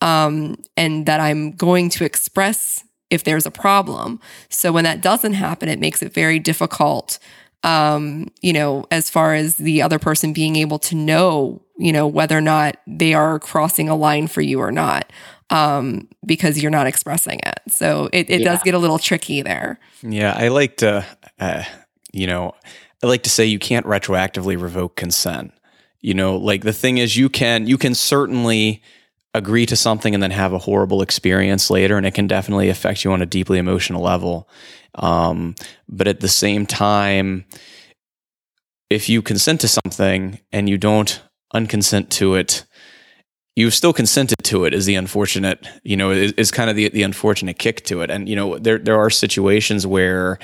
Um, 0.00 0.56
and 0.76 1.06
that 1.06 1.20
I'm 1.20 1.52
going 1.52 1.88
to 1.90 2.04
express 2.04 2.84
if 3.08 3.24
there's 3.24 3.46
a 3.46 3.50
problem. 3.50 4.20
So 4.48 4.72
when 4.72 4.84
that 4.84 5.00
doesn't 5.00 5.34
happen, 5.34 5.68
it 5.68 5.78
makes 5.78 6.02
it 6.02 6.12
very 6.12 6.38
difficult, 6.38 7.18
um, 7.62 8.28
you 8.42 8.52
know, 8.52 8.84
as 8.90 9.08
far 9.10 9.34
as 9.34 9.56
the 9.56 9.80
other 9.80 9.98
person 9.98 10.32
being 10.32 10.56
able 10.56 10.78
to 10.80 10.94
know, 10.94 11.62
you 11.78 11.92
know, 11.92 12.06
whether 12.06 12.36
or 12.36 12.40
not 12.40 12.76
they 12.86 13.14
are 13.14 13.38
crossing 13.38 13.88
a 13.88 13.96
line 13.96 14.26
for 14.26 14.40
you 14.40 14.60
or 14.60 14.72
not, 14.72 15.12
um, 15.50 16.08
because 16.24 16.60
you're 16.60 16.70
not 16.70 16.86
expressing 16.86 17.40
it. 17.46 17.60
So 17.68 18.08
it, 18.12 18.28
it 18.28 18.40
yeah. 18.40 18.52
does 18.52 18.62
get 18.62 18.74
a 18.74 18.78
little 18.78 18.98
tricky 18.98 19.40
there. 19.42 19.78
Yeah. 20.02 20.34
I 20.36 20.48
like 20.48 20.78
to, 20.78 21.06
uh, 21.38 21.62
you 22.12 22.26
know, 22.26 22.54
I 23.02 23.06
like 23.06 23.22
to 23.24 23.30
say 23.30 23.44
you 23.46 23.58
can't 23.58 23.86
retroactively 23.86 24.60
revoke 24.60 24.96
consent. 24.96 25.52
You 26.00 26.14
know, 26.14 26.36
like 26.36 26.62
the 26.62 26.72
thing 26.72 26.98
is 26.98 27.16
you 27.16 27.28
can, 27.28 27.66
you 27.66 27.78
can 27.78 27.94
certainly, 27.94 28.82
agree 29.36 29.66
to 29.66 29.76
something 29.76 30.14
and 30.14 30.22
then 30.22 30.30
have 30.30 30.54
a 30.54 30.58
horrible 30.58 31.02
experience 31.02 31.68
later, 31.70 31.96
and 31.98 32.06
it 32.06 32.14
can 32.14 32.26
definitely 32.26 32.70
affect 32.70 33.04
you 33.04 33.12
on 33.12 33.20
a 33.20 33.26
deeply 33.26 33.58
emotional 33.58 34.02
level. 34.02 34.48
Um, 34.94 35.54
but 35.88 36.08
at 36.08 36.20
the 36.20 36.28
same 36.28 36.64
time, 36.64 37.44
if 38.88 39.08
you 39.08 39.20
consent 39.20 39.60
to 39.60 39.68
something 39.68 40.40
and 40.52 40.68
you 40.70 40.78
don't 40.78 41.20
unconsent 41.52 42.10
to 42.12 42.34
it, 42.34 42.64
you've 43.56 43.74
still 43.74 43.92
consented 43.92 44.38
to 44.44 44.64
it 44.64 44.72
is 44.72 44.86
the 44.86 44.94
unfortunate, 44.94 45.66
you 45.82 45.96
know, 45.96 46.10
is, 46.10 46.32
is 46.32 46.50
kind 46.50 46.70
of 46.70 46.76
the, 46.76 46.88
the 46.88 47.02
unfortunate 47.02 47.58
kick 47.58 47.84
to 47.84 48.00
it. 48.00 48.10
And, 48.10 48.28
you 48.28 48.36
know, 48.36 48.58
there, 48.58 48.78
there 48.78 48.98
are 48.98 49.10
situations 49.10 49.86
where, 49.86 50.38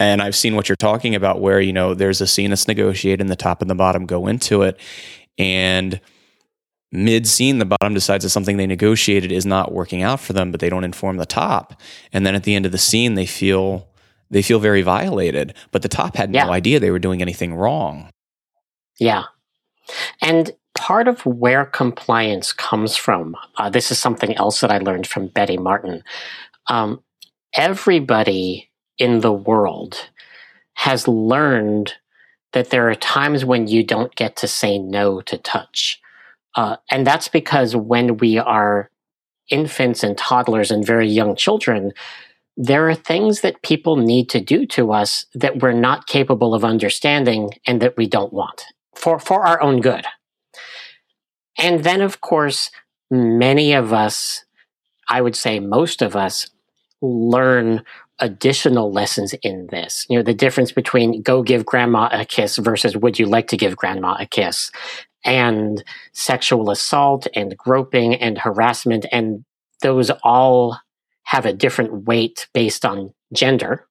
and 0.00 0.20
I've 0.20 0.36
seen 0.36 0.56
what 0.56 0.68
you're 0.68 0.76
talking 0.76 1.14
about 1.14 1.40
where, 1.40 1.60
you 1.60 1.72
know, 1.72 1.94
there's 1.94 2.20
a 2.20 2.26
scene 2.26 2.50
that's 2.50 2.68
negotiated 2.68 3.20
and 3.20 3.30
the 3.30 3.36
top 3.36 3.62
and 3.62 3.70
the 3.70 3.74
bottom 3.74 4.06
go 4.06 4.26
into 4.26 4.62
it. 4.62 4.78
And, 5.38 6.00
mid 6.94 7.26
scene, 7.26 7.58
the 7.58 7.64
bottom 7.66 7.92
decides 7.92 8.24
that 8.24 8.30
something 8.30 8.56
they 8.56 8.66
negotiated 8.66 9.32
is 9.32 9.44
not 9.44 9.72
working 9.72 10.02
out 10.02 10.20
for 10.20 10.32
them, 10.32 10.50
but 10.50 10.60
they 10.60 10.70
don't 10.70 10.84
inform 10.84 11.16
the 11.16 11.26
top. 11.26 11.80
And 12.12 12.24
then 12.24 12.34
at 12.34 12.44
the 12.44 12.54
end 12.54 12.66
of 12.66 12.72
the 12.72 12.78
scene, 12.78 13.14
they 13.14 13.26
feel 13.26 13.88
they 14.30 14.42
feel 14.42 14.58
very 14.58 14.82
violated. 14.82 15.54
But 15.70 15.82
the 15.82 15.88
top 15.88 16.16
had 16.16 16.32
yeah. 16.32 16.46
no 16.46 16.52
idea 16.52 16.80
they 16.80 16.90
were 16.90 16.98
doing 16.98 17.20
anything 17.20 17.54
wrong. 17.54 18.10
Yeah. 18.98 19.24
And 20.22 20.52
part 20.74 21.08
of 21.08 21.26
where 21.26 21.66
compliance 21.66 22.52
comes 22.52 22.96
from, 22.96 23.36
uh, 23.58 23.70
this 23.70 23.90
is 23.90 23.98
something 23.98 24.34
else 24.36 24.60
that 24.60 24.70
I 24.70 24.78
learned 24.78 25.06
from 25.06 25.28
Betty 25.28 25.58
Martin. 25.58 26.02
Um, 26.68 27.02
everybody 27.54 28.70
in 28.98 29.20
the 29.20 29.32
world 29.32 30.10
has 30.74 31.08
learned 31.08 31.94
that 32.52 32.70
there 32.70 32.88
are 32.88 32.94
times 32.94 33.44
when 33.44 33.66
you 33.66 33.84
don't 33.84 34.14
get 34.14 34.36
to 34.36 34.48
say 34.48 34.78
no 34.78 35.20
to 35.22 35.36
touch. 35.38 36.00
Uh, 36.54 36.76
and 36.90 37.06
that's 37.06 37.28
because 37.28 37.74
when 37.74 38.16
we 38.18 38.38
are 38.38 38.90
infants 39.50 40.02
and 40.02 40.16
toddlers 40.16 40.70
and 40.70 40.86
very 40.86 41.08
young 41.08 41.34
children, 41.34 41.92
there 42.56 42.88
are 42.88 42.94
things 42.94 43.40
that 43.40 43.62
people 43.62 43.96
need 43.96 44.28
to 44.30 44.40
do 44.40 44.64
to 44.66 44.92
us 44.92 45.26
that 45.34 45.60
we're 45.60 45.72
not 45.72 46.06
capable 46.06 46.54
of 46.54 46.64
understanding 46.64 47.50
and 47.66 47.82
that 47.82 47.96
we 47.96 48.06
don't 48.06 48.32
want 48.32 48.64
for, 48.94 49.18
for 49.18 49.44
our 49.44 49.60
own 49.60 49.80
good. 49.80 50.06
And 51.58 51.82
then, 51.82 52.00
of 52.00 52.20
course, 52.20 52.70
many 53.10 53.72
of 53.72 53.92
us, 53.92 54.44
I 55.08 55.20
would 55.20 55.36
say 55.36 55.58
most 55.58 56.02
of 56.02 56.14
us, 56.14 56.48
learn 57.02 57.84
additional 58.18 58.92
lessons 58.92 59.34
in 59.42 59.66
this. 59.70 60.06
You 60.08 60.18
know, 60.18 60.22
the 60.22 60.34
difference 60.34 60.72
between 60.72 61.22
go 61.22 61.42
give 61.42 61.66
grandma 61.66 62.08
a 62.12 62.24
kiss 62.24 62.56
versus 62.56 62.96
would 62.96 63.18
you 63.18 63.26
like 63.26 63.48
to 63.48 63.56
give 63.56 63.76
grandma 63.76 64.16
a 64.18 64.26
kiss? 64.26 64.70
and 65.24 65.82
sexual 66.12 66.70
assault 66.70 67.26
and 67.34 67.56
groping 67.56 68.14
and 68.14 68.38
harassment. 68.38 69.06
And 69.10 69.44
those 69.80 70.10
all 70.22 70.78
have 71.24 71.46
a 71.46 71.52
different 71.52 72.04
weight 72.04 72.46
based 72.52 72.84
on 72.84 73.14
gender. 73.32 73.86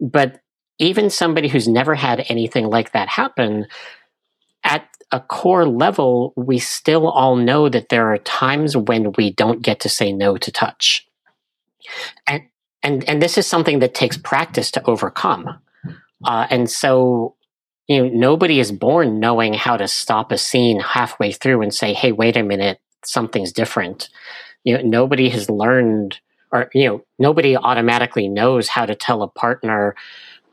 But 0.00 0.40
even 0.78 1.10
somebody 1.10 1.48
who's 1.48 1.68
never 1.68 1.94
had 1.94 2.24
anything 2.28 2.66
like 2.66 2.92
that 2.92 3.08
happen, 3.08 3.66
at 4.64 4.88
a 5.12 5.20
core 5.20 5.66
level, 5.66 6.32
we 6.36 6.58
still 6.58 7.08
all 7.08 7.36
know 7.36 7.68
that 7.68 7.90
there 7.90 8.12
are 8.12 8.18
times 8.18 8.76
when 8.76 9.12
we 9.18 9.32
don't 9.32 9.62
get 9.62 9.80
to 9.80 9.88
say 9.88 10.12
no 10.12 10.36
to 10.38 10.50
touch. 10.50 11.06
And, 12.26 12.44
and, 12.82 13.08
and 13.08 13.20
this 13.20 13.36
is 13.38 13.46
something 13.46 13.80
that 13.80 13.94
takes 13.94 14.16
practice 14.16 14.70
to 14.72 14.84
overcome. 14.86 15.60
Uh, 16.24 16.46
and 16.50 16.70
so 16.70 17.34
you 17.90 18.04
know, 18.04 18.08
nobody 18.14 18.60
is 18.60 18.70
born 18.70 19.18
knowing 19.18 19.52
how 19.52 19.76
to 19.76 19.88
stop 19.88 20.30
a 20.30 20.38
scene 20.38 20.78
halfway 20.78 21.32
through 21.32 21.60
and 21.60 21.74
say, 21.74 21.92
"Hey, 21.92 22.12
wait 22.12 22.36
a 22.36 22.42
minute, 22.44 22.78
something's 23.04 23.52
different." 23.52 24.08
You 24.62 24.76
know, 24.76 24.82
nobody 24.84 25.28
has 25.30 25.50
learned, 25.50 26.20
or 26.52 26.70
you 26.72 26.86
know, 26.86 27.04
nobody 27.18 27.56
automatically 27.56 28.28
knows 28.28 28.68
how 28.68 28.86
to 28.86 28.94
tell 28.94 29.22
a 29.22 29.28
partner, 29.28 29.96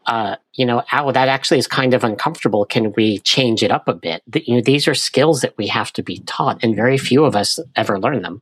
uh, 0.07 0.37
you 0.53 0.65
know, 0.65 0.81
"Ow, 0.91 1.11
that 1.11 1.27
actually 1.27 1.59
is 1.59 1.67
kind 1.67 1.93
of 1.93 2.03
uncomfortable. 2.03 2.65
Can 2.65 2.91
we 2.93 3.19
change 3.19 3.61
it 3.61 3.69
up 3.69 3.87
a 3.87 3.93
bit?" 3.93 4.23
The, 4.25 4.43
you 4.47 4.55
know, 4.55 4.61
these 4.61 4.87
are 4.87 4.95
skills 4.95 5.41
that 5.41 5.55
we 5.59 5.67
have 5.67 5.93
to 5.93 6.01
be 6.01 6.17
taught, 6.25 6.63
and 6.63 6.75
very 6.75 6.97
few 6.97 7.23
of 7.23 7.35
us 7.35 7.59
ever 7.75 7.99
learn 7.99 8.23
them. 8.23 8.41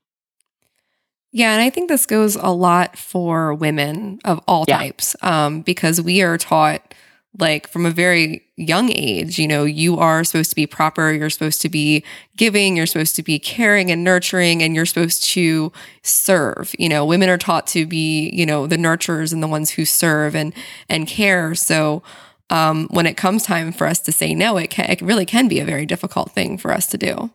Yeah, 1.36 1.52
and 1.52 1.62
I 1.62 1.70
think 1.70 1.90
this 1.90 2.06
goes 2.06 2.38
a 2.38 2.48
lot 2.48 2.98
for 2.98 3.54
women 3.54 4.20
of 4.24 4.40
all 4.48 4.64
yeah. 4.70 4.78
types, 4.78 5.18
um, 5.22 5.64
because 5.64 6.00
we 6.00 6.22
are 6.22 6.38
taught 6.38 6.94
like 7.38 7.68
from 7.68 7.86
a 7.86 7.92
very 7.92 8.46
young 8.56 8.90
age, 8.90 9.38
you 9.38 9.46
know, 9.46 9.66
you 9.66 9.98
are 9.98 10.24
supposed 10.24 10.52
to 10.52 10.56
be 10.56 10.66
proper, 10.66 11.12
you're 11.12 11.30
supposed 11.30 11.62
to 11.64 11.68
be 11.68 12.06
giving, 12.38 12.78
you're 12.78 12.86
supposed 12.86 13.18
to 13.18 13.22
be 13.22 13.38
caring 13.38 13.92
and 13.92 14.02
nurturing, 14.02 14.64
and 14.64 14.76
you're 14.76 14.86
supposed 14.86 15.26
to 15.26 15.74
serve. 16.04 16.74
You 16.80 16.88
know, 16.88 17.06
women 17.06 17.28
are 17.28 17.38
taught 17.38 17.68
to 17.68 17.86
be, 17.86 18.30
you 18.30 18.46
know, 18.46 18.66
the 18.66 18.78
nurturers 18.78 19.34
and 19.34 19.44
the 19.44 19.48
ones 19.50 19.72
who 19.72 19.84
serve 19.84 20.38
and 20.38 20.54
and 20.88 21.06
care. 21.06 21.54
So 21.54 22.02
um, 22.50 22.88
when 22.92 23.06
it 23.06 23.18
comes 23.18 23.44
time 23.44 23.74
for 23.74 23.88
us 23.88 24.00
to 24.00 24.14
say 24.14 24.34
no, 24.34 24.56
it 24.56 24.70
can, 24.70 24.90
it 24.90 25.02
really 25.02 25.26
can 25.26 25.50
be 25.50 25.60
a 25.60 25.66
very 25.66 25.86
difficult 25.86 26.32
thing 26.32 26.58
for 26.58 26.72
us 26.72 26.88
to 26.88 26.98
do. 26.98 27.30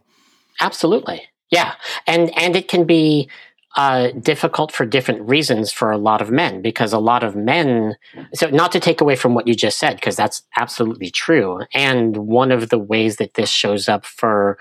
Absolutely, 0.59 1.29
yeah, 1.51 1.75
and 2.07 2.35
and 2.39 2.57
it 2.57 2.67
can 2.67 2.85
be 2.85 3.29
uh, 3.77 4.11
difficult 4.21 4.73
for 4.73 4.85
different 4.85 5.29
reasons 5.29 5.73
for 5.73 5.93
a 5.93 5.99
lot 5.99 6.21
of 6.21 6.31
men 6.31 6.61
because 6.61 6.93
a 6.93 6.99
lot 6.99 7.23
of 7.23 7.37
men 7.37 7.95
so 8.35 8.49
not 8.51 8.73
to 8.73 8.81
take 8.81 9.01
away 9.01 9.15
from 9.15 9.35
what 9.35 9.47
you 9.47 9.55
just 9.55 9.79
said 9.79 9.95
because 9.95 10.17
that's 10.17 10.43
absolutely 10.57 11.11
true. 11.11 11.61
And 11.73 12.17
one 12.17 12.51
of 12.51 12.69
the 12.71 12.79
ways 12.79 13.17
that 13.17 13.35
this 13.35 13.49
shows 13.49 13.89
up 13.89 14.05
for 14.05 14.59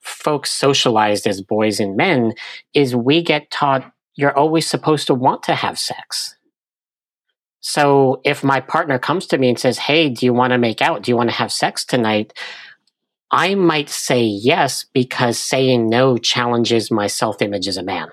folks 0.00 0.50
socialized 0.50 1.26
as 1.26 1.40
boys 1.40 1.78
and 1.78 1.96
men 1.96 2.32
is 2.74 2.96
we 2.96 3.22
get 3.22 3.50
taught 3.50 3.92
you're 4.16 4.36
always 4.36 4.66
supposed 4.66 5.06
to 5.06 5.14
want 5.14 5.44
to 5.44 5.54
have 5.54 5.78
sex. 5.78 6.34
So 7.60 8.20
if 8.24 8.42
my 8.42 8.58
partner 8.58 8.98
comes 8.98 9.26
to 9.28 9.38
me 9.38 9.50
and 9.50 9.58
says 9.58 9.78
hey 9.78 10.08
do 10.08 10.26
you 10.26 10.34
want 10.34 10.52
to 10.52 10.58
make 10.58 10.82
out? 10.82 11.04
Do 11.04 11.12
you 11.12 11.16
want 11.16 11.30
to 11.30 11.36
have 11.36 11.52
sex 11.52 11.84
tonight? 11.84 12.32
I 13.30 13.54
might 13.54 13.88
say 13.88 14.22
yes 14.22 14.84
because 14.92 15.38
saying 15.38 15.88
no 15.88 16.16
challenges 16.16 16.90
my 16.90 17.06
self 17.06 17.40
image 17.40 17.68
as 17.68 17.76
a 17.76 17.84
man. 17.84 18.08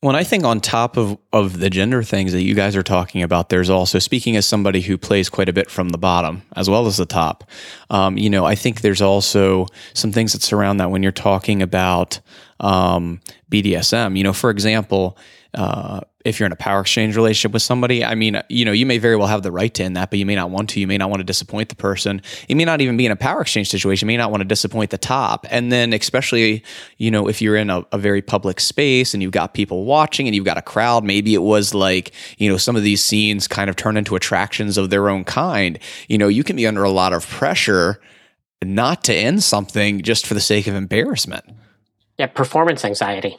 When 0.00 0.14
I 0.14 0.22
think 0.22 0.44
on 0.44 0.60
top 0.60 0.96
of, 0.96 1.18
of 1.32 1.58
the 1.58 1.68
gender 1.68 2.04
things 2.04 2.32
that 2.32 2.42
you 2.42 2.54
guys 2.54 2.76
are 2.76 2.84
talking 2.84 3.22
about, 3.22 3.48
there's 3.48 3.68
also 3.68 3.98
speaking 3.98 4.36
as 4.36 4.46
somebody 4.46 4.80
who 4.80 4.96
plays 4.96 5.28
quite 5.28 5.48
a 5.48 5.52
bit 5.52 5.68
from 5.70 5.88
the 5.88 5.98
bottom 5.98 6.42
as 6.54 6.70
well 6.70 6.86
as 6.86 6.98
the 6.98 7.06
top. 7.06 7.42
Um, 7.90 8.16
you 8.16 8.30
know, 8.30 8.44
I 8.44 8.54
think 8.54 8.80
there's 8.80 9.02
also 9.02 9.66
some 9.94 10.12
things 10.12 10.34
that 10.34 10.42
surround 10.42 10.78
that 10.78 10.92
when 10.92 11.02
you're 11.02 11.10
talking 11.10 11.62
about 11.62 12.20
um, 12.60 13.20
BDSM. 13.50 14.16
You 14.16 14.22
know, 14.22 14.32
for 14.32 14.50
example, 14.50 15.18
uh, 15.54 16.00
if 16.24 16.38
you're 16.38 16.46
in 16.46 16.52
a 16.52 16.56
power 16.56 16.80
exchange 16.80 17.16
relationship 17.16 17.52
with 17.52 17.62
somebody, 17.62 18.04
I 18.04 18.14
mean, 18.14 18.40
you 18.50 18.64
know, 18.64 18.72
you 18.72 18.84
may 18.84 18.98
very 18.98 19.16
well 19.16 19.28
have 19.28 19.42
the 19.42 19.50
right 19.50 19.72
to 19.74 19.82
end 19.82 19.96
that, 19.96 20.10
but 20.10 20.18
you 20.18 20.26
may 20.26 20.34
not 20.34 20.50
want 20.50 20.68
to. 20.70 20.80
You 20.80 20.86
may 20.86 20.98
not 20.98 21.08
want 21.08 21.20
to 21.20 21.24
disappoint 21.24 21.70
the 21.70 21.76
person. 21.76 22.20
You 22.48 22.56
may 22.56 22.66
not 22.66 22.82
even 22.82 22.96
be 22.98 23.06
in 23.06 23.12
a 23.12 23.16
power 23.16 23.40
exchange 23.40 23.70
situation. 23.70 24.06
You 24.06 24.12
may 24.12 24.18
not 24.18 24.30
want 24.30 24.42
to 24.42 24.46
disappoint 24.46 24.90
the 24.90 24.98
top. 24.98 25.46
And 25.50 25.72
then, 25.72 25.92
especially, 25.94 26.62
you 26.98 27.10
know, 27.10 27.28
if 27.28 27.40
you're 27.40 27.56
in 27.56 27.70
a, 27.70 27.82
a 27.92 27.98
very 27.98 28.20
public 28.20 28.60
space 28.60 29.14
and 29.14 29.22
you've 29.22 29.32
got 29.32 29.54
people 29.54 29.84
watching 29.84 30.26
and 30.26 30.34
you've 30.34 30.44
got 30.44 30.58
a 30.58 30.62
crowd, 30.62 31.02
maybe 31.02 31.34
it 31.34 31.42
was 31.42 31.72
like, 31.72 32.12
you 32.36 32.50
know, 32.50 32.58
some 32.58 32.76
of 32.76 32.82
these 32.82 33.02
scenes 33.02 33.48
kind 33.48 33.70
of 33.70 33.76
turn 33.76 33.96
into 33.96 34.16
attractions 34.16 34.76
of 34.76 34.90
their 34.90 35.08
own 35.08 35.24
kind. 35.24 35.78
You 36.08 36.18
know, 36.18 36.28
you 36.28 36.44
can 36.44 36.56
be 36.56 36.66
under 36.66 36.82
a 36.82 36.90
lot 36.90 37.14
of 37.14 37.26
pressure 37.26 38.00
not 38.62 39.04
to 39.04 39.14
end 39.14 39.42
something 39.42 40.02
just 40.02 40.26
for 40.26 40.34
the 40.34 40.40
sake 40.40 40.66
of 40.66 40.74
embarrassment. 40.74 41.44
Yeah, 42.18 42.26
performance 42.26 42.84
anxiety 42.84 43.38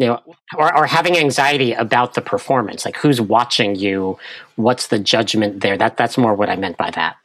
you 0.00 0.06
know, 0.06 0.18
or, 0.56 0.74
or 0.74 0.86
having 0.86 1.18
anxiety 1.18 1.74
about 1.74 2.14
the 2.14 2.22
performance, 2.22 2.86
like 2.86 2.96
who's 2.96 3.20
watching 3.20 3.76
you, 3.76 4.18
what's 4.56 4.86
the 4.86 4.98
judgment 4.98 5.60
there? 5.60 5.76
That 5.76 5.98
that's 5.98 6.16
more 6.16 6.34
what 6.34 6.48
I 6.48 6.56
meant 6.56 6.78
by 6.78 6.90
that. 6.92 7.16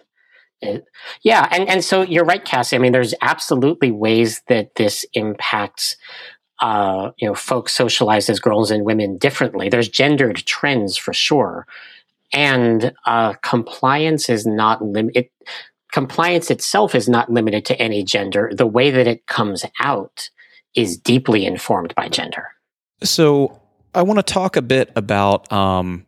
It, 0.62 0.86
yeah, 1.24 1.48
and 1.52 1.70
and 1.70 1.86
so 1.86 2.02
you're 2.02 2.26
right, 2.26 2.44
Cassie. 2.44 2.76
I 2.76 2.80
mean, 2.80 2.92
there's 2.92 3.14
absolutely 3.22 3.92
ways 3.92 4.42
that 4.50 4.76
this 4.76 5.06
impacts, 5.14 5.96
uh, 6.62 7.12
you 7.18 7.26
know, 7.26 7.34
folks 7.34 7.72
socialized 7.74 8.30
as 8.30 8.42
girls 8.42 8.72
and 8.72 8.84
women 8.84 9.18
differently. 9.18 9.70
There's 9.70 9.88
gendered 9.88 10.36
trends 10.46 10.98
for 10.98 11.14
sure, 11.14 11.68
and 12.34 12.94
uh, 13.06 13.36
compliance 13.36 14.28
is 14.28 14.46
not 14.46 14.84
limited. 14.84 15.30
Compliance 15.94 16.52
itself 16.52 16.94
is 16.94 17.08
not 17.08 17.32
limited 17.32 17.64
to 17.68 17.82
any 17.82 18.04
gender. 18.04 18.52
The 18.54 18.68
way 18.68 18.92
that 18.92 19.08
it 19.08 19.28
comes 19.28 19.64
out 19.80 20.30
is 20.76 20.98
deeply 20.98 21.46
informed 21.46 21.96
by 21.96 22.10
gender. 22.10 22.55
So 23.04 23.62
I 23.94 24.02
want 24.02 24.20
to 24.20 24.34
talk 24.34 24.56
a 24.56 24.62
bit 24.62 24.92
about 24.96 25.52
um, 25.52 26.06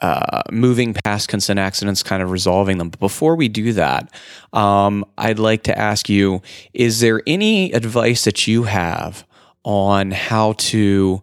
uh, 0.00 0.42
moving 0.50 0.94
past 0.94 1.28
consent 1.28 1.58
accidents, 1.58 2.02
kind 2.02 2.22
of 2.22 2.30
resolving 2.30 2.78
them. 2.78 2.90
But 2.90 3.00
before 3.00 3.36
we 3.36 3.48
do 3.48 3.72
that, 3.74 4.12
um, 4.52 5.04
I'd 5.16 5.38
like 5.38 5.64
to 5.64 5.78
ask 5.78 6.08
you: 6.08 6.42
Is 6.72 7.00
there 7.00 7.22
any 7.26 7.72
advice 7.72 8.24
that 8.24 8.46
you 8.46 8.64
have 8.64 9.26
on 9.64 10.10
how 10.10 10.52
to 10.52 11.22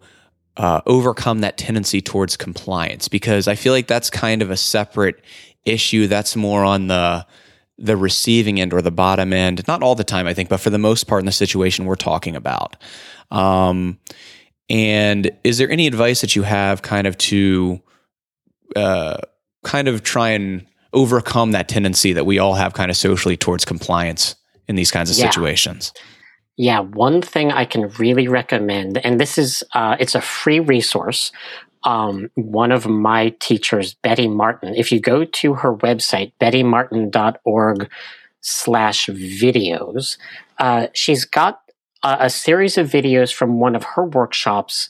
uh, 0.58 0.82
overcome 0.86 1.40
that 1.40 1.58
tendency 1.58 2.02
towards 2.02 2.38
compliance? 2.38 3.08
Because 3.08 3.48
I 3.48 3.56
feel 3.56 3.74
like 3.74 3.88
that's 3.88 4.10
kind 4.10 4.42
of 4.42 4.52
a 4.52 4.58
separate 4.58 5.22
issue. 5.64 6.08
That's 6.08 6.36
more 6.36 6.64
on 6.64 6.88
the 6.88 7.26
the 7.78 7.98
receiving 7.98 8.60
end 8.60 8.74
or 8.74 8.82
the 8.82 8.92
bottom 8.92 9.34
end. 9.34 9.68
Not 9.68 9.84
all 9.84 9.96
the 9.96 10.04
time, 10.04 10.28
I 10.28 10.34
think, 10.34 10.50
but 10.50 10.60
for 10.60 10.70
the 10.70 10.78
most 10.78 11.06
part, 11.08 11.22
in 11.22 11.26
the 11.26 11.32
situation 11.32 11.86
we're 11.86 11.96
talking 11.96 12.36
about. 12.36 12.78
Um, 13.32 14.00
and 14.70 15.32
is 15.44 15.58
there 15.58 15.70
any 15.70 15.88
advice 15.88 16.22
that 16.22 16.36
you 16.36 16.44
have 16.44 16.82
kind 16.82 17.06
of 17.06 17.18
to 17.18 17.82
uh, 18.76 19.18
kind 19.64 19.88
of 19.88 20.04
try 20.04 20.30
and 20.30 20.66
overcome 20.94 21.52
that 21.52 21.68
tendency 21.68 22.14
that 22.14 22.26
we 22.26 22.40
all 22.40 22.56
have 22.56 22.74
kind 22.74 22.90
of 22.90 22.98
socially 22.98 23.38
towards 23.38 23.66
compliance 23.66 24.36
in 24.68 24.76
these 24.76 24.92
kinds 24.92 25.10
of 25.12 25.18
yeah. 25.18 25.30
situations? 25.30 25.94
Yeah, 26.58 26.80
one 26.80 27.22
thing 27.22 27.52
I 27.52 27.66
can 27.66 27.90
really 28.00 28.30
recommend, 28.30 28.98
and 29.00 29.20
this 29.20 29.38
is 29.38 29.62
uh, 29.74 29.98
it's 30.00 30.16
a 30.16 30.22
free 30.22 30.62
resource. 30.62 31.34
Um, 31.86 32.32
one 32.34 32.72
of 32.72 32.88
my 32.88 33.30
teachers, 33.40 33.94
Betty 33.94 34.28
Martin, 34.28 34.74
if 34.76 34.92
you 34.92 35.00
go 35.00 35.24
to 35.24 35.54
her 35.54 35.76
website, 35.76 36.34
bettymartin.org 36.42 37.90
slash 38.42 39.06
videos, 39.08 40.18
uh, 40.58 40.88
she's 40.94 41.26
got 41.26 41.62
a, 42.04 42.18
a 42.22 42.30
series 42.30 42.78
of 42.78 42.90
videos 42.90 43.32
from 43.32 43.60
one 43.60 43.76
of 43.76 43.84
her 43.84 44.06
workshops. 44.06 44.90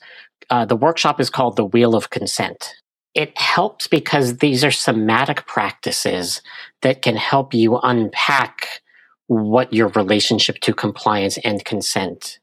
Uh, 0.50 0.66
the 0.66 0.76
workshop 0.76 1.20
is 1.20 1.30
called 1.30 1.58
The 1.58 1.66
Wheel 1.66 1.96
of 1.96 2.10
Consent. 2.10 2.76
It 3.14 3.38
helps 3.38 3.88
because 3.88 4.38
these 4.38 4.64
are 4.64 4.72
somatic 4.72 5.46
practices 5.46 6.42
that 6.82 7.02
can 7.02 7.16
help 7.16 7.54
you 7.54 7.78
unpack 7.78 8.82
what 9.28 9.74
your 9.74 9.88
relationship 9.90 10.60
to 10.60 10.74
compliance 10.74 11.38
and 11.40 11.64
consent 11.66 12.40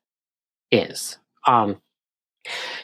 is. 0.70 1.18
Um, 1.46 1.80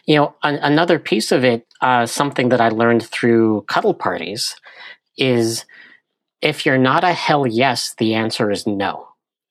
you 0.06 0.16
know, 0.16 0.34
an, 0.42 0.56
another 0.56 0.98
piece 0.98 1.32
of 1.32 1.44
it, 1.44 1.66
uh, 1.80 2.06
something 2.06 2.48
that 2.50 2.60
I 2.60 2.68
learned 2.68 3.04
through 3.04 3.62
cuddle 3.68 3.94
parties, 3.94 4.56
is 5.16 5.64
if 6.40 6.64
you're 6.64 6.78
not 6.78 7.04
a 7.04 7.12
hell 7.12 7.46
yes, 7.46 7.94
the 7.98 8.14
answer 8.14 8.50
is 8.50 8.66
no. 8.66 9.08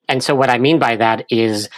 And 0.08 0.24
so, 0.24 0.36
what 0.36 0.50
I 0.50 0.58
mean 0.58 0.80
by 0.80 0.96
that 0.96 1.26
is 1.30 1.70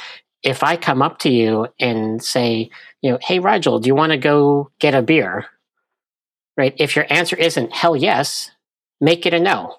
if 0.43 0.63
I 0.63 0.77
come 0.77 1.01
up 1.01 1.19
to 1.19 1.29
you 1.29 1.67
and 1.79 2.23
say, 2.23 2.69
you 3.01 3.11
know, 3.11 3.19
hey, 3.21 3.39
Rigel, 3.39 3.79
do 3.79 3.87
you 3.87 3.95
want 3.95 4.11
to 4.11 4.17
go 4.17 4.71
get 4.79 4.95
a 4.95 5.01
beer? 5.01 5.45
Right? 6.57 6.75
If 6.77 6.95
your 6.95 7.05
answer 7.09 7.35
isn't 7.35 7.73
hell 7.73 7.95
yes, 7.95 8.51
make 9.01 9.25
it 9.25 9.33
a 9.33 9.39
no. 9.39 9.77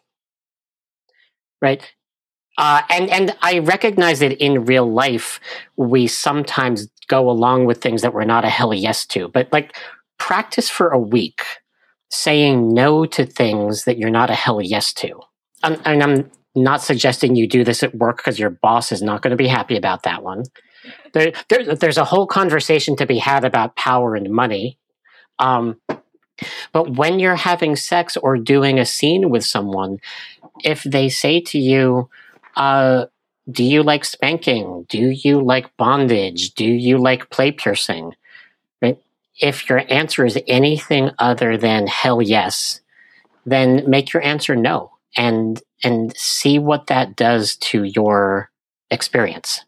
Right? 1.62 1.92
Uh, 2.58 2.82
and 2.90 3.08
and 3.10 3.36
I 3.42 3.60
recognize 3.60 4.20
that 4.20 4.32
in 4.42 4.64
real 4.64 4.90
life 4.90 5.40
we 5.76 6.06
sometimes 6.06 6.88
go 7.08 7.30
along 7.30 7.66
with 7.66 7.80
things 7.80 8.02
that 8.02 8.14
we're 8.14 8.24
not 8.24 8.44
a 8.44 8.50
hell 8.50 8.74
yes 8.74 9.06
to. 9.06 9.28
But 9.28 9.48
like 9.52 9.76
practice 10.18 10.68
for 10.68 10.90
a 10.90 10.98
week 10.98 11.42
saying 12.10 12.72
no 12.72 13.06
to 13.06 13.24
things 13.24 13.84
that 13.84 13.98
you're 13.98 14.10
not 14.10 14.30
a 14.30 14.34
hell 14.34 14.60
yes 14.60 14.92
to. 14.94 15.20
And, 15.62 15.80
and 15.84 16.02
I'm 16.02 16.30
not 16.54 16.82
suggesting 16.82 17.36
you 17.36 17.46
do 17.46 17.64
this 17.64 17.82
at 17.82 17.94
work 17.94 18.18
because 18.18 18.38
your 18.38 18.50
boss 18.50 18.92
is 18.92 19.02
not 19.02 19.22
going 19.22 19.30
to 19.30 19.36
be 19.36 19.48
happy 19.48 19.76
about 19.76 20.02
that 20.02 20.22
one. 20.22 20.44
There, 21.12 21.32
there, 21.48 21.74
there's 21.74 21.98
a 21.98 22.04
whole 22.04 22.26
conversation 22.26 22.96
to 22.96 23.06
be 23.06 23.18
had 23.18 23.44
about 23.44 23.76
power 23.76 24.14
and 24.14 24.30
money. 24.30 24.78
Um, 25.38 25.80
but 26.72 26.96
when 26.96 27.18
you're 27.18 27.36
having 27.36 27.76
sex 27.76 28.16
or 28.16 28.36
doing 28.36 28.78
a 28.78 28.86
scene 28.86 29.30
with 29.30 29.44
someone, 29.44 29.98
if 30.64 30.82
they 30.82 31.08
say 31.08 31.40
to 31.40 31.58
you, 31.58 32.08
uh, 32.60 33.06
do 33.50 33.64
you 33.64 33.82
like 33.82 34.04
spanking? 34.04 34.84
Do 34.90 34.98
you 34.98 35.40
like 35.40 35.74
bondage? 35.78 36.52
Do 36.52 36.66
you 36.66 36.98
like 36.98 37.30
play 37.30 37.50
piercing? 37.52 38.12
Right? 38.82 38.98
If 39.40 39.68
your 39.70 39.82
answer 39.90 40.26
is 40.26 40.38
anything 40.46 41.10
other 41.18 41.56
than 41.56 41.86
hell 41.86 42.20
yes, 42.20 42.82
then 43.46 43.88
make 43.88 44.12
your 44.12 44.22
answer 44.22 44.54
no 44.54 44.92
and 45.16 45.60
and 45.82 46.14
see 46.14 46.58
what 46.58 46.88
that 46.88 47.16
does 47.16 47.56
to 47.56 47.84
your 47.84 48.50
experience. 48.90 49.64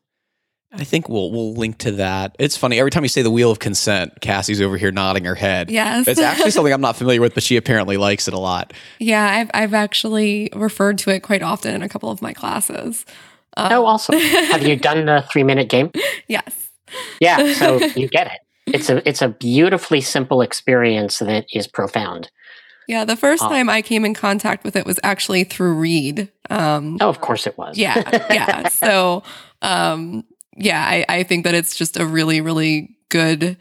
I 0.75 0.85
think 0.85 1.09
we'll 1.09 1.31
we'll 1.31 1.53
link 1.53 1.79
to 1.79 1.93
that. 1.93 2.35
It's 2.39 2.57
funny 2.57 2.79
every 2.79 2.91
time 2.91 3.03
you 3.03 3.09
say 3.09 3.23
the 3.23 3.31
wheel 3.31 3.51
of 3.51 3.59
consent, 3.59 4.21
Cassie's 4.21 4.61
over 4.61 4.77
here 4.79 4.91
nodding 4.91 5.25
her 5.27 5.35
head. 5.35 5.71
Yes, 5.71 6.09
it's 6.09 6.21
actually 6.21 6.51
something 6.53 6.73
I'm 6.73 6.81
not 6.81 6.97
familiar 6.97 7.21
with, 7.21 7.35
but 7.35 7.43
she 7.43 7.57
apparently 7.57 7.97
likes 7.99 8.27
it 8.27 8.35
a 8.35 8.39
lot. 8.39 8.73
Yeah, 8.99 9.23
I've 9.29 9.51
I've 9.55 9.75
actually 9.75 10.51
referred 10.55 10.99
to 10.99 11.11
it 11.11 11.21
quite 11.21 11.43
often 11.43 11.75
in 11.75 11.83
a 11.83 11.89
couple 11.89 12.11
of 12.11 12.23
my 12.23 12.33
classes. 12.33 13.05
Um, 13.57 13.73
oh, 13.73 13.85
awesome! 13.87 14.19
Have 14.19 14.63
you 14.67 14.77
done 14.77 15.05
the 15.05 15.25
three 15.31 15.43
minute 15.45 15.69
game? 15.69 15.91
Yes. 16.27 16.71
Yeah, 17.21 17.53
so 17.53 17.77
you 17.97 18.09
get 18.09 18.29
it. 18.29 18.39
It's 18.75 18.89
a 18.89 19.07
it's 19.07 19.21
a 19.21 19.29
beautifully 19.29 20.01
simple 20.01 20.41
experience 20.41 21.19
that 21.19 21.45
is 21.53 21.67
profound. 21.67 22.31
Yeah, 22.89 23.05
the 23.05 23.17
first 23.17 23.43
Um, 23.43 23.51
time 23.51 23.69
I 23.71 23.83
came 23.83 24.05
in 24.05 24.15
contact 24.15 24.65
with 24.65 24.75
it 24.75 24.85
was 24.87 24.99
actually 25.03 25.45
through 25.45 25.75
Reed. 25.75 26.31
Um, 26.51 26.97
Oh, 27.01 27.09
of 27.09 27.21
course 27.21 27.47
it 27.47 27.57
was. 27.57 27.79
yeah, 27.79 28.03
yeah. 28.33 28.69
So, 28.69 29.23
um, 29.63 30.25
yeah, 30.57 30.85
I, 30.85 31.05
I 31.09 31.23
think 31.23 31.45
that 31.45 31.55
it's 31.55 31.77
just 31.77 31.99
a 31.99 32.07
really, 32.07 32.41
really 32.41 32.97
good 33.09 33.57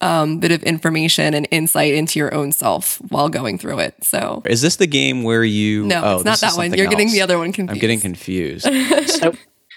um, 0.00 0.40
bit 0.40 0.52
of 0.52 0.62
information 0.62 1.34
and 1.34 1.48
insight 1.50 1.94
into 1.94 2.18
your 2.18 2.34
own 2.34 2.52
self 2.52 2.98
while 3.08 3.28
going 3.28 3.58
through 3.58 3.78
it. 3.80 3.94
So, 4.02 4.42
Is 4.44 4.62
this 4.62 4.76
the 4.76 4.86
game 4.86 5.22
where 5.22 5.44
you? 5.44 5.86
no, 5.86 6.02
oh, 6.04 6.14
it's 6.16 6.24
not 6.24 6.40
that 6.40 6.56
one. 6.56 6.72
You're 6.74 6.88
getting 6.88 7.10
the 7.10 7.22
other 7.22 7.38
one 7.38 7.52
confused. 7.52 7.76
I'm 7.76 7.80
getting 7.80 8.00
confused. 8.00 8.64
so, 9.06 9.32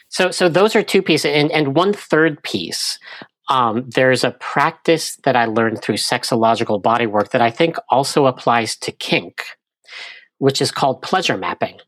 so, 0.10 0.32
so 0.32 0.49
those 0.49 0.75
are 0.75 0.84
two 0.84 1.01
pieces, 1.01 1.32
and 1.34 1.51
and 1.51 1.75
one 1.75 1.93
third 1.93 2.41
piece. 2.43 2.99
Um, 3.49 3.89
there's 3.89 4.23
a 4.23 4.32
practice 4.32 5.15
that 5.23 5.36
I 5.36 5.45
learned 5.45 5.82
through 5.82 5.95
sexological 5.95 6.82
bodywork 6.82 7.32
that 7.32 7.41
I 7.41 7.49
think 7.49 7.77
also 7.89 8.27
applies 8.27 8.75
to 8.77 8.91
kink, 8.91 9.43
which 10.38 10.62
is 10.62 10.71
called 10.71 11.01
pleasure 11.01 11.36
mapping. 11.36 11.79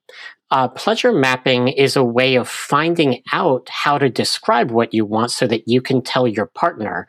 Uh, 0.52 0.68
pleasure 0.68 1.14
mapping 1.14 1.70
is 1.70 1.96
a 1.96 2.04
way 2.04 2.36
of 2.36 2.48
finding 2.48 3.24
out 3.32 3.68
how 3.70 3.98
to 3.98 4.10
describe 4.10 4.70
what 4.70 4.94
you 4.94 5.06
want 5.06 5.32
so 5.32 5.48
that 5.48 5.68
you 5.68 5.82
can 5.82 6.02
tell 6.02 6.28
your 6.28 6.46
partner. 6.46 7.08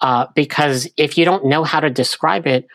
Uh, 0.00 0.26
because 0.34 0.88
if 0.96 1.18
you 1.18 1.24
don't 1.24 1.46
know 1.46 1.64
how 1.64 1.80
to 1.80 1.90
describe 1.90 2.46
it, 2.46 2.66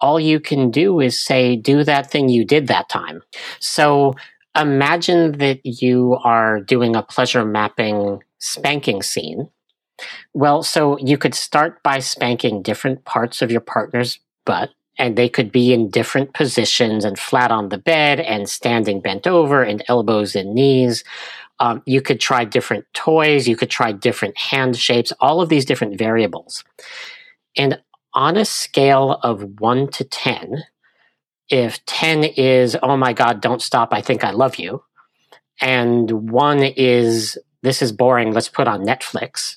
all 0.00 0.18
you 0.18 0.40
can 0.40 0.70
do 0.70 1.00
is 1.00 1.20
say, 1.20 1.56
do 1.56 1.84
that 1.84 2.10
thing 2.10 2.28
you 2.28 2.44
did 2.44 2.68
that 2.68 2.88
time. 2.88 3.20
So 3.60 4.14
imagine 4.56 5.32
that 5.38 5.60
you 5.64 6.18
are 6.24 6.60
doing 6.60 6.96
a 6.96 7.02
pleasure 7.02 7.44
mapping 7.44 8.22
spanking 8.38 9.02
scene. 9.02 9.48
Well, 10.32 10.62
so 10.62 10.96
you 10.98 11.18
could 11.18 11.34
start 11.34 11.82
by 11.82 11.98
spanking 11.98 12.62
different 12.62 13.04
parts 13.04 13.42
of 13.42 13.50
your 13.50 13.60
partner's 13.60 14.20
butt, 14.46 14.70
and 14.98 15.16
they 15.16 15.28
could 15.28 15.52
be 15.52 15.72
in 15.72 15.90
different 15.90 16.34
positions 16.34 17.04
and 17.04 17.18
flat 17.18 17.50
on 17.50 17.68
the 17.68 17.78
bed 17.78 18.20
and 18.20 18.48
standing 18.48 19.00
bent 19.00 19.26
over 19.26 19.62
and 19.62 19.82
elbows 19.88 20.34
and 20.34 20.54
knees. 20.54 21.04
Um, 21.60 21.82
you 21.86 22.02
could 22.02 22.20
try 22.20 22.44
different 22.44 22.84
toys. 22.94 23.48
You 23.48 23.56
could 23.56 23.70
try 23.70 23.92
different 23.92 24.36
hand 24.36 24.76
shapes, 24.76 25.12
all 25.20 25.40
of 25.40 25.48
these 25.48 25.64
different 25.64 25.98
variables. 25.98 26.64
And 27.56 27.80
on 28.14 28.36
a 28.36 28.44
scale 28.44 29.12
of 29.22 29.60
one 29.60 29.88
to 29.92 30.04
10, 30.04 30.64
if 31.48 31.84
10 31.86 32.24
is, 32.24 32.76
oh 32.82 32.96
my 32.96 33.12
God, 33.12 33.40
don't 33.40 33.62
stop, 33.62 33.92
I 33.92 34.02
think 34.02 34.24
I 34.24 34.30
love 34.30 34.56
you, 34.56 34.82
and 35.60 36.30
one 36.30 36.62
is, 36.62 37.38
this 37.62 37.82
is 37.82 37.90
boring, 37.92 38.32
let's 38.32 38.48
put 38.48 38.68
on 38.68 38.84
Netflix. 38.84 39.56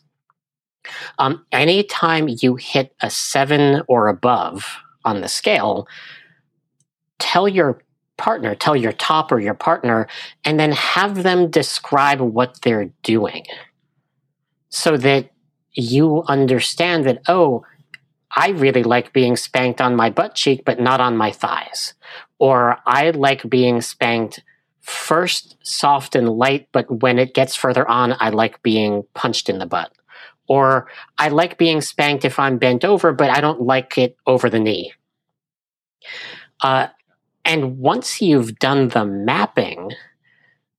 Um, 1.20 1.46
anytime 1.52 2.28
you 2.28 2.56
hit 2.56 2.96
a 3.02 3.10
seven 3.10 3.84
or 3.88 4.08
above 4.08 4.66
on 5.06 5.22
the 5.22 5.28
scale, 5.28 5.88
tell 7.20 7.48
your 7.48 7.82
partner, 8.18 8.56
tell 8.56 8.76
your 8.76 8.92
top 8.92 9.32
or 9.32 9.40
your 9.40 9.54
partner, 9.54 10.08
and 10.46 10.60
then 10.60 10.72
have 10.72 11.24
them 11.24 11.50
describe 11.50 12.22
what 12.22 12.62
they're 12.62 12.92
doing 13.04 13.44
so 14.70 14.98
that 14.98 15.30
you 15.74 16.24
understand 16.28 17.06
that, 17.06 17.22
oh, 17.28 17.64
I 18.36 18.50
really 18.50 18.84
like 18.84 19.14
being 19.14 19.36
spanked 19.36 19.82
on 19.82 19.96
my 19.96 20.10
butt 20.10 20.36
cheek, 20.36 20.64
but 20.66 20.80
not 20.80 21.02
on 21.02 21.18
my 21.18 21.32
thighs. 21.32 21.94
Or 22.40 22.78
I 22.86 23.12
like 23.12 23.50
being 23.50 23.82
spanked 23.82 24.42
first 24.80 25.58
soft 25.64 26.16
and 26.16 26.30
light, 26.30 26.68
but 26.72 27.02
when 27.02 27.20
it 27.20 27.34
gets 27.34 27.56
further 27.56 27.88
on, 27.88 28.16
I 28.20 28.30
like 28.30 28.64
being 28.64 29.04
punched 29.14 29.50
in 29.50 29.60
the 29.60 29.66
butt. 29.66 29.92
Or 30.52 30.90
I 31.18 31.30
like 31.30 31.58
being 31.58 31.80
spanked 31.80 32.26
if 32.26 32.38
I'm 32.38 32.58
bent 32.58 32.84
over, 32.84 33.14
but 33.14 33.30
I 33.30 33.40
don't 33.40 33.62
like 33.62 33.98
it 33.98 34.18
over 34.28 34.50
the 34.50 34.60
knee. 34.60 34.92
Uh, 36.60 36.88
and 37.46 37.78
once 37.78 38.22
you've 38.22 38.60
done 38.60 38.90
the 38.90 39.06
mapping, 39.06 39.94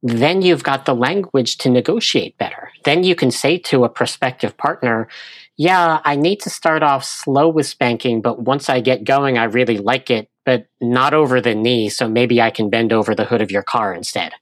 then 0.02 0.42
you've 0.42 0.62
got 0.62 0.84
the 0.84 0.94
language 0.94 1.56
to 1.58 1.70
negotiate 1.70 2.36
better. 2.36 2.68
Then 2.84 3.02
you 3.02 3.14
can 3.14 3.30
say 3.30 3.56
to 3.70 3.84
a 3.84 3.88
prospective 3.88 4.58
partner, 4.58 5.08
yeah, 5.56 6.00
I 6.04 6.16
need 6.16 6.40
to 6.40 6.50
start 6.50 6.82
off 6.82 7.02
slow 7.02 7.48
with 7.48 7.66
spanking, 7.66 8.20
but 8.20 8.42
once 8.42 8.68
I 8.68 8.80
get 8.80 9.04
going, 9.04 9.38
I 9.38 9.44
really 9.44 9.78
like 9.78 10.10
it, 10.10 10.28
but 10.44 10.66
not 10.82 11.14
over 11.14 11.40
the 11.40 11.54
knee. 11.54 11.88
So 11.88 12.10
maybe 12.10 12.42
I 12.42 12.50
can 12.50 12.68
bend 12.68 12.92
over 12.92 13.14
the 13.14 13.24
hood 13.24 13.40
of 13.40 13.50
your 13.50 13.62
car 13.62 13.94
instead. 13.94 14.32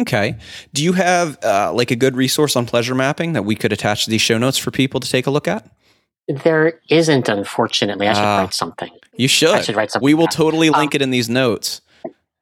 Okay. 0.00 0.36
Do 0.72 0.82
you 0.82 0.92
have 0.94 1.38
uh, 1.44 1.72
like 1.72 1.90
a 1.90 1.96
good 1.96 2.16
resource 2.16 2.56
on 2.56 2.66
pleasure 2.66 2.94
mapping 2.94 3.32
that 3.34 3.44
we 3.44 3.54
could 3.54 3.72
attach 3.72 4.04
to 4.04 4.10
these 4.10 4.20
show 4.22 4.38
notes 4.38 4.58
for 4.58 4.70
people 4.70 4.98
to 5.00 5.08
take 5.08 5.26
a 5.26 5.30
look 5.30 5.46
at? 5.46 5.68
There 6.26 6.80
isn't, 6.90 7.28
unfortunately. 7.28 8.08
I 8.08 8.14
should 8.14 8.20
Ah. 8.24 8.38
write 8.40 8.54
something. 8.54 8.90
You 9.16 9.28
should. 9.28 9.50
I 9.54 9.60
should 9.60 9.76
write 9.76 9.90
something 9.92 10.04
we 10.04 10.14
will 10.14 10.26
down. 10.26 10.32
totally 10.32 10.68
Um, 10.68 10.74
link 10.80 10.94
it 10.94 11.02
in 11.02 11.10
these 11.10 11.28
notes. 11.28 11.80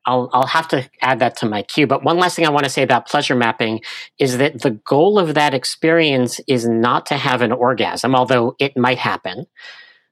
I'll, 0.07 0.31
I'll 0.33 0.47
have 0.47 0.67
to 0.69 0.89
add 1.01 1.19
that 1.21 1.37
to 1.39 1.47
my 1.47 1.63
queue. 1.63 1.87
But 1.87 2.03
one 2.03 2.17
last 2.19 2.35
thing 2.35 2.47
I 2.47 2.51
want 2.51 2.65
to 2.65 2.71
say 2.71 2.83
about 2.83 3.07
pleasure 3.07 3.35
mapping 3.37 3.81
is 4.19 4.39
that 4.39 4.63
the 4.63 4.71
goal 4.71 5.19
of 5.19 5.35
that 5.35 5.53
experience 5.55 6.41
is 6.49 6.67
not 6.67 7.07
to 7.07 7.15
have 7.17 7.41
an 7.43 7.53
orgasm, 7.53 8.15
although 8.15 8.57
it 8.59 8.77
might 8.77 8.99
happen. 8.99 9.47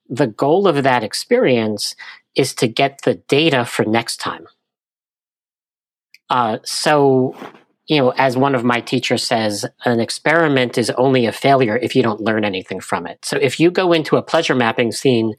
The 0.09 0.27
goal 0.29 0.69
of 0.69 0.83
that 0.85 1.03
experience 1.03 1.97
is 2.37 2.55
to 2.57 2.69
get 2.69 3.01
the 3.05 3.15
data 3.15 3.65
for 3.65 3.85
next 3.85 4.19
time. 4.19 4.47
Uh, 6.31 6.59
so, 6.65 7.37
you 7.87 7.99
know, 7.99 8.11
as 8.17 8.37
one 8.37 8.55
of 8.55 8.65
my 8.65 8.81
teachers 8.81 9.27
says, 9.27 9.67
an 9.85 10.01
experiment 10.01 10.79
is 10.79 10.91
only 10.91 11.27
a 11.27 11.33
failure 11.33 11.77
if 11.77 11.95
you 11.95 12.03
don't 12.03 12.21
learn 12.21 12.45
anything 12.45 12.81
from 12.81 13.07
it. 13.07 13.25
So 13.25 13.37
if 13.37 13.61
you 13.61 13.71
go 13.71 13.93
into 13.93 14.17
a 14.17 14.23
pleasure 14.23 14.55
mapping 14.55 14.93
scene 14.93 15.35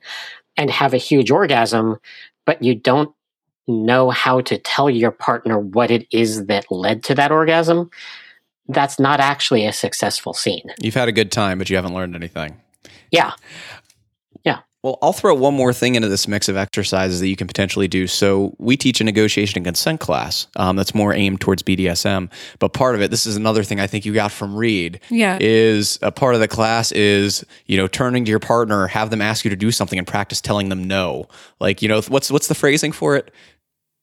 and 0.58 0.69
have 0.69 0.93
a 0.93 0.97
huge 0.97 1.32
orgasm, 1.32 1.97
but 2.45 2.62
you 2.62 2.75
don't 2.75 3.15
know 3.67 4.10
how 4.10 4.41
to 4.41 4.58
tell 4.58 4.89
your 4.89 5.12
partner 5.12 5.58
what 5.58 5.91
it 5.91 6.06
is 6.12 6.47
that 6.47 6.69
led 6.69 7.04
to 7.06 7.15
that 7.15 7.32
orgasm, 7.32 7.89
that's 8.67 8.99
not 8.99 9.19
actually 9.19 9.65
a 9.65 9.73
successful 9.73 10.34
scene. 10.34 10.69
You've 10.82 10.93
had 10.93 11.08
a 11.08 11.13
good 11.13 11.32
time, 11.32 11.58
but 11.58 11.69
you 11.69 11.77
haven't 11.77 11.93
learned 11.93 12.15
anything. 12.15 12.60
Yeah. 13.12 13.34
Well, 14.84 14.98
I'll 15.04 15.13
throw 15.13 15.36
one 15.36 15.54
more 15.54 15.74
thing 15.74 15.94
into 15.94 16.08
this 16.08 16.28
mix 16.28 16.50
of 16.50 16.58
exercises 16.58 17.20
that 17.20 17.28
you 17.28 17.36
can 17.36 17.46
potentially 17.46 17.88
do. 17.88 18.08
So, 18.08 18.56
we 18.58 18.76
teach 18.76 19.00
a 19.00 19.04
negotiation 19.04 19.60
and 19.60 19.65
consent 19.65 20.00
class 20.00 20.48
um, 20.56 20.76
that's 20.76 20.96
more 20.96 21.13
aimed 21.13 21.39
towards 21.39 21.62
BDSM. 21.62 22.32
But 22.58 22.74
part 22.74 22.96
of 22.96 23.02
it, 23.02 23.12
this 23.12 23.28
is 23.28 23.36
another 23.36 23.63
thing 23.63 23.80
I 23.80 23.86
think 23.86 24.06
you 24.06 24.13
got 24.13 24.32
from 24.32 24.56
Reid, 24.56 25.00
Yeah. 25.12 25.38
is 25.39 26.00
a 26.02 26.12
part 26.12 26.34
of 26.34 26.41
the 26.41 26.48
class 26.48 26.91
is 26.94 27.46
you 27.67 27.78
know 27.78 27.88
turning 27.88 28.26
to 28.26 28.30
your 28.30 28.39
partner, 28.39 28.88
have 28.88 29.12
them 29.12 29.22
ask 29.22 29.46
you 29.46 29.50
to 29.52 29.56
do 29.56 29.72
something, 29.72 30.00
and 30.00 30.08
practice 30.08 30.41
telling 30.41 30.70
them 30.70 30.86
no. 30.86 31.28
Like 31.60 31.84
you 31.84 31.88
know 31.88 32.02
what's 32.02 32.32
what's 32.32 32.48
the 32.48 32.56
phrasing 32.56 32.91
for 32.91 33.15
it? 33.15 33.32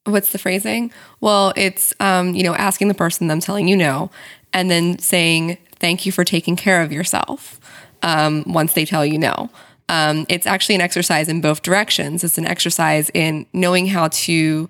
What's 0.04 0.30
the 0.30 0.38
phrasing? 0.38 0.92
Well, 1.20 1.52
it's 1.56 1.92
um, 1.98 2.34
you 2.34 2.44
know 2.44 2.54
asking 2.54 2.86
the 2.86 2.94
person, 2.94 3.26
them 3.26 3.40
telling 3.40 3.66
you 3.66 3.76
no, 3.76 4.12
and 4.52 4.70
then 4.70 5.00
saying 5.00 5.58
thank 5.80 6.06
you 6.06 6.12
for 6.12 6.22
taking 6.22 6.54
care 6.54 6.82
of 6.82 6.92
yourself 6.92 7.58
um, 8.02 8.44
once 8.46 8.74
they 8.74 8.84
tell 8.84 9.04
you 9.04 9.18
no. 9.18 9.50
Um, 9.88 10.26
it's 10.28 10.46
actually 10.46 10.74
an 10.74 10.80
exercise 10.80 11.28
in 11.28 11.40
both 11.40 11.62
directions. 11.62 12.22
It's 12.22 12.38
an 12.38 12.46
exercise 12.46 13.10
in 13.14 13.46
knowing 13.52 13.86
how 13.86 14.08
to 14.08 14.68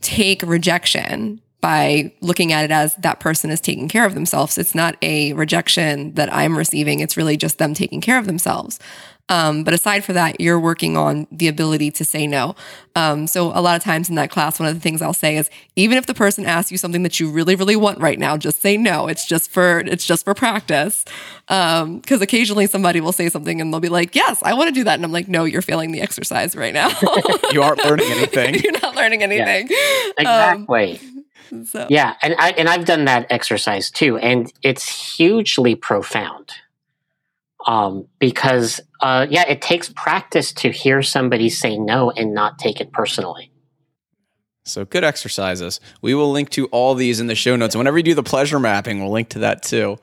take 0.00 0.42
rejection 0.42 1.40
by 1.60 2.12
looking 2.20 2.52
at 2.52 2.64
it 2.64 2.70
as 2.70 2.94
that 2.96 3.18
person 3.18 3.50
is 3.50 3.60
taking 3.60 3.88
care 3.88 4.06
of 4.06 4.14
themselves. 4.14 4.56
It's 4.56 4.74
not 4.74 4.96
a 5.02 5.32
rejection 5.32 6.14
that 6.14 6.32
I'm 6.32 6.56
receiving. 6.56 7.00
It's 7.00 7.16
really 7.16 7.36
just 7.36 7.58
them 7.58 7.74
taking 7.74 8.00
care 8.00 8.18
of 8.18 8.26
themselves. 8.26 8.78
Um, 9.28 9.64
but 9.64 9.74
aside 9.74 10.04
for 10.04 10.12
that, 10.12 10.40
you're 10.40 10.60
working 10.60 10.96
on 10.96 11.26
the 11.32 11.48
ability 11.48 11.90
to 11.92 12.04
say 12.04 12.26
no. 12.26 12.54
Um, 12.94 13.26
so 13.26 13.46
a 13.48 13.60
lot 13.60 13.76
of 13.76 13.82
times 13.82 14.08
in 14.08 14.14
that 14.14 14.30
class, 14.30 14.60
one 14.60 14.68
of 14.68 14.74
the 14.74 14.80
things 14.80 15.02
I'll 15.02 15.12
say 15.12 15.36
is, 15.36 15.50
even 15.74 15.98
if 15.98 16.06
the 16.06 16.14
person 16.14 16.46
asks 16.46 16.70
you 16.70 16.78
something 16.78 17.02
that 17.02 17.18
you 17.18 17.30
really, 17.30 17.56
really 17.56 17.76
want 17.76 17.98
right 17.98 18.18
now, 18.18 18.36
just 18.36 18.62
say 18.62 18.76
no. 18.76 19.08
It's 19.08 19.26
just 19.26 19.50
for 19.50 19.80
it's 19.80 20.06
just 20.06 20.24
for 20.24 20.34
practice. 20.34 21.04
Because 21.46 22.20
occasionally 22.22 22.66
somebody 22.66 23.00
will 23.00 23.12
say 23.12 23.28
something 23.28 23.60
and 23.60 23.72
they'll 23.72 23.80
be 23.80 23.88
like, 23.88 24.14
"Yes, 24.14 24.40
I 24.42 24.54
want 24.54 24.68
to 24.68 24.72
do 24.72 24.84
that," 24.84 24.94
and 24.94 25.04
I'm 25.04 25.12
like, 25.12 25.28
"No, 25.28 25.44
you're 25.44 25.62
failing 25.62 25.90
the 25.92 26.00
exercise 26.00 26.54
right 26.54 26.74
now. 26.74 26.90
You 27.52 27.62
aren't 27.62 27.84
learning 27.84 28.10
anything. 28.10 28.54
you're 28.62 28.72
not 28.72 28.96
learning 28.96 29.22
anything." 29.22 29.68
Exactly. 30.18 31.00
So 31.64 31.86
yeah, 31.88 32.14
and 32.22 32.34
I 32.38 32.50
and 32.52 32.68
I've 32.68 32.84
done 32.84 33.04
that 33.04 33.26
exercise 33.30 33.90
too, 33.90 34.18
and 34.18 34.52
it's 34.62 35.16
hugely 35.16 35.74
profound. 35.74 36.52
Um, 37.66 38.06
because 38.20 38.80
uh, 39.00 39.26
yeah, 39.28 39.44
it 39.48 39.60
takes 39.60 39.88
practice 39.88 40.52
to 40.54 40.70
hear 40.70 41.02
somebody 41.02 41.48
say 41.50 41.76
no 41.76 42.10
and 42.10 42.32
not 42.32 42.58
take 42.58 42.80
it 42.80 42.92
personally. 42.92 43.50
So 44.66 44.84
good 44.84 45.04
exercises. 45.04 45.80
We 46.02 46.14
will 46.14 46.30
link 46.32 46.50
to 46.50 46.66
all 46.66 46.94
these 46.94 47.20
in 47.20 47.28
the 47.28 47.34
show 47.36 47.54
notes. 47.54 47.74
And 47.74 47.80
whenever 47.80 47.98
you 47.98 48.02
do 48.02 48.14
the 48.14 48.22
pleasure 48.22 48.58
mapping, 48.58 49.00
we'll 49.00 49.12
link 49.12 49.28
to 49.30 49.40
that 49.40 49.62
too. 49.62 49.96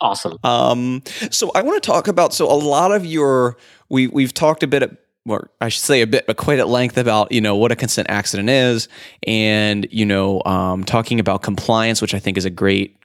Awesome. 0.00 0.38
Um, 0.44 1.02
so 1.30 1.50
I 1.54 1.62
want 1.62 1.82
to 1.82 1.86
talk 1.86 2.08
about 2.08 2.32
so 2.32 2.50
a 2.50 2.54
lot 2.54 2.92
of 2.92 3.04
your 3.04 3.56
we 3.88 4.06
we've 4.06 4.32
talked 4.32 4.62
a 4.62 4.66
bit 4.66 4.82
at, 4.82 4.90
or 5.26 5.50
I 5.60 5.68
should 5.68 5.82
say 5.82 6.02
a 6.02 6.06
bit, 6.06 6.26
but 6.26 6.36
quite 6.36 6.58
at 6.58 6.68
length 6.68 6.96
about 6.96 7.32
you 7.32 7.40
know 7.40 7.56
what 7.56 7.72
a 7.72 7.76
consent 7.76 8.08
accident 8.10 8.50
is, 8.50 8.88
and 9.26 9.86
you 9.90 10.04
know 10.04 10.42
um, 10.44 10.84
talking 10.84 11.18
about 11.20 11.42
compliance, 11.42 12.02
which 12.02 12.14
I 12.14 12.18
think 12.18 12.36
is 12.36 12.44
a 12.44 12.50
great 12.50 12.96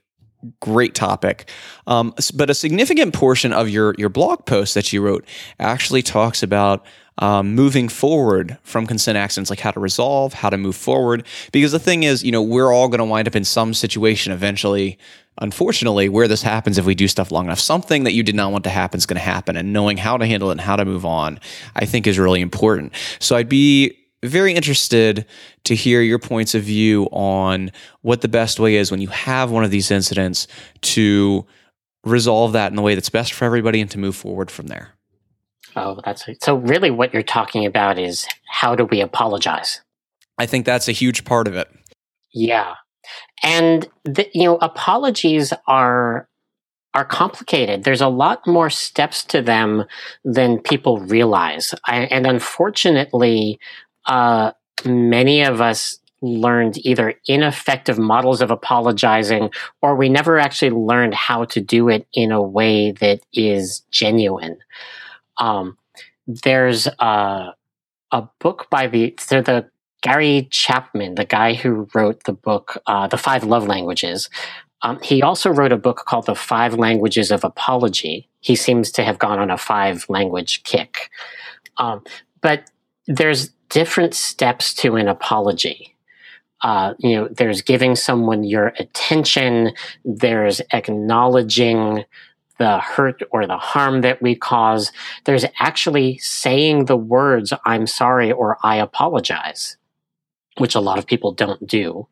great 0.60 0.94
topic. 0.94 1.48
Um, 1.86 2.14
but 2.34 2.50
a 2.50 2.54
significant 2.54 3.14
portion 3.14 3.52
of 3.52 3.68
your 3.68 3.94
your 3.98 4.08
blog 4.08 4.46
post 4.46 4.74
that 4.74 4.92
you 4.92 5.02
wrote 5.02 5.24
actually 5.58 6.02
talks 6.02 6.42
about 6.42 6.84
um, 7.18 7.54
moving 7.54 7.88
forward 7.88 8.56
from 8.62 8.86
consent 8.86 9.18
accidents, 9.18 9.50
like 9.50 9.60
how 9.60 9.70
to 9.70 9.80
resolve, 9.80 10.32
how 10.32 10.48
to 10.50 10.56
move 10.56 10.76
forward. 10.76 11.26
Because 11.52 11.72
the 11.72 11.78
thing 11.78 12.02
is, 12.02 12.24
you 12.24 12.32
know, 12.32 12.42
we're 12.42 12.72
all 12.72 12.88
going 12.88 12.98
to 12.98 13.04
wind 13.04 13.28
up 13.28 13.36
in 13.36 13.44
some 13.44 13.74
situation 13.74 14.32
eventually. 14.32 14.98
Unfortunately, 15.38 16.08
where 16.08 16.28
this 16.28 16.42
happens 16.42 16.76
if 16.76 16.84
we 16.84 16.94
do 16.94 17.08
stuff 17.08 17.30
long 17.30 17.46
enough, 17.46 17.60
something 17.60 18.04
that 18.04 18.12
you 18.12 18.22
did 18.22 18.34
not 18.34 18.52
want 18.52 18.64
to 18.64 18.70
happen 18.70 18.98
is 18.98 19.06
going 19.06 19.16
to 19.16 19.22
happen, 19.22 19.56
and 19.56 19.72
knowing 19.72 19.96
how 19.96 20.16
to 20.16 20.26
handle 20.26 20.50
it 20.50 20.52
and 20.52 20.60
how 20.60 20.76
to 20.76 20.84
move 20.84 21.06
on, 21.06 21.40
I 21.74 21.86
think, 21.86 22.06
is 22.06 22.18
really 22.18 22.40
important. 22.40 22.92
So 23.20 23.36
I'd 23.36 23.48
be 23.48 23.96
very 24.22 24.52
interested 24.54 25.26
to 25.64 25.74
hear 25.74 26.02
your 26.02 26.18
points 26.18 26.54
of 26.54 26.62
view 26.62 27.04
on 27.12 27.70
what 28.02 28.20
the 28.20 28.28
best 28.28 28.60
way 28.60 28.76
is 28.76 28.90
when 28.90 29.00
you 29.00 29.08
have 29.08 29.50
one 29.50 29.64
of 29.64 29.70
these 29.70 29.90
incidents 29.90 30.46
to 30.82 31.46
resolve 32.04 32.52
that 32.52 32.70
in 32.70 32.76
the 32.76 32.82
way 32.82 32.94
that's 32.94 33.10
best 33.10 33.32
for 33.32 33.44
everybody 33.44 33.80
and 33.80 33.90
to 33.90 33.98
move 33.98 34.16
forward 34.16 34.50
from 34.50 34.66
there. 34.66 34.90
Oh, 35.76 36.00
that's 36.04 36.26
so. 36.40 36.56
Really, 36.56 36.90
what 36.90 37.14
you're 37.14 37.22
talking 37.22 37.64
about 37.64 37.98
is 37.98 38.26
how 38.48 38.74
do 38.74 38.84
we 38.84 39.00
apologize? 39.00 39.80
I 40.36 40.46
think 40.46 40.66
that's 40.66 40.88
a 40.88 40.92
huge 40.92 41.24
part 41.24 41.46
of 41.46 41.54
it. 41.54 41.70
Yeah, 42.32 42.74
and 43.42 43.88
the, 44.04 44.28
you 44.34 44.44
know, 44.44 44.56
apologies 44.56 45.52
are 45.68 46.28
are 46.92 47.04
complicated. 47.04 47.84
There's 47.84 48.00
a 48.00 48.08
lot 48.08 48.46
more 48.48 48.68
steps 48.68 49.22
to 49.26 49.42
them 49.42 49.84
than 50.24 50.58
people 50.58 50.98
realize, 50.98 51.72
I, 51.86 52.00
and 52.06 52.26
unfortunately, 52.26 53.60
uh, 54.06 54.52
many 54.84 55.42
of 55.42 55.60
us 55.60 55.98
learned 56.22 56.84
either 56.84 57.14
ineffective 57.26 57.98
models 57.98 58.42
of 58.42 58.50
apologizing 58.50 59.50
or 59.80 59.96
we 59.96 60.08
never 60.08 60.38
actually 60.38 60.70
learned 60.70 61.14
how 61.14 61.44
to 61.44 61.60
do 61.60 61.88
it 61.88 62.06
in 62.12 62.30
a 62.30 62.42
way 62.42 62.92
that 62.92 63.20
is 63.32 63.82
genuine. 63.90 64.58
Um, 65.38 65.78
there's 66.26 66.86
a, 66.86 67.54
a 68.12 68.28
book 68.38 68.68
by 68.70 68.86
the, 68.86 69.14
so 69.18 69.40
the 69.40 69.70
Gary 70.02 70.48
Chapman, 70.50 71.14
the 71.14 71.24
guy 71.24 71.54
who 71.54 71.88
wrote 71.94 72.24
the 72.24 72.32
book, 72.32 72.76
uh, 72.86 73.06
The 73.06 73.18
Five 73.18 73.44
Love 73.44 73.66
Languages. 73.66 74.28
Um, 74.82 74.98
he 75.02 75.22
also 75.22 75.50
wrote 75.50 75.72
a 75.72 75.76
book 75.76 76.04
called 76.06 76.26
The 76.26 76.34
Five 76.34 76.74
Languages 76.74 77.30
of 77.30 77.44
Apology. 77.44 78.28
He 78.40 78.56
seems 78.56 78.90
to 78.92 79.04
have 79.04 79.18
gone 79.18 79.38
on 79.38 79.50
a 79.50 79.58
five 79.58 80.06
language 80.08 80.62
kick. 80.62 81.10
Um, 81.76 82.02
but 82.40 82.70
there's 83.06 83.50
different 83.70 84.14
steps 84.14 84.74
to 84.74 84.96
an 84.96 85.08
apology. 85.08 85.96
Uh, 86.62 86.92
you 86.98 87.16
know, 87.16 87.28
there's 87.28 87.62
giving 87.62 87.96
someone 87.96 88.44
your 88.44 88.74
attention, 88.78 89.72
there's 90.04 90.60
acknowledging 90.72 92.04
the 92.58 92.78
hurt 92.78 93.22
or 93.30 93.46
the 93.46 93.56
harm 93.56 94.02
that 94.02 94.20
we 94.20 94.34
cause. 94.34 94.92
There's 95.24 95.46
actually 95.58 96.18
saying 96.18 96.84
the 96.84 96.96
words, 96.96 97.54
I'm 97.64 97.86
sorry 97.86 98.30
or 98.30 98.58
I 98.62 98.76
apologize, 98.76 99.78
which 100.58 100.74
a 100.74 100.80
lot 100.80 100.98
of 100.98 101.06
people 101.06 101.32
don't 101.32 101.66
do. 101.66 102.06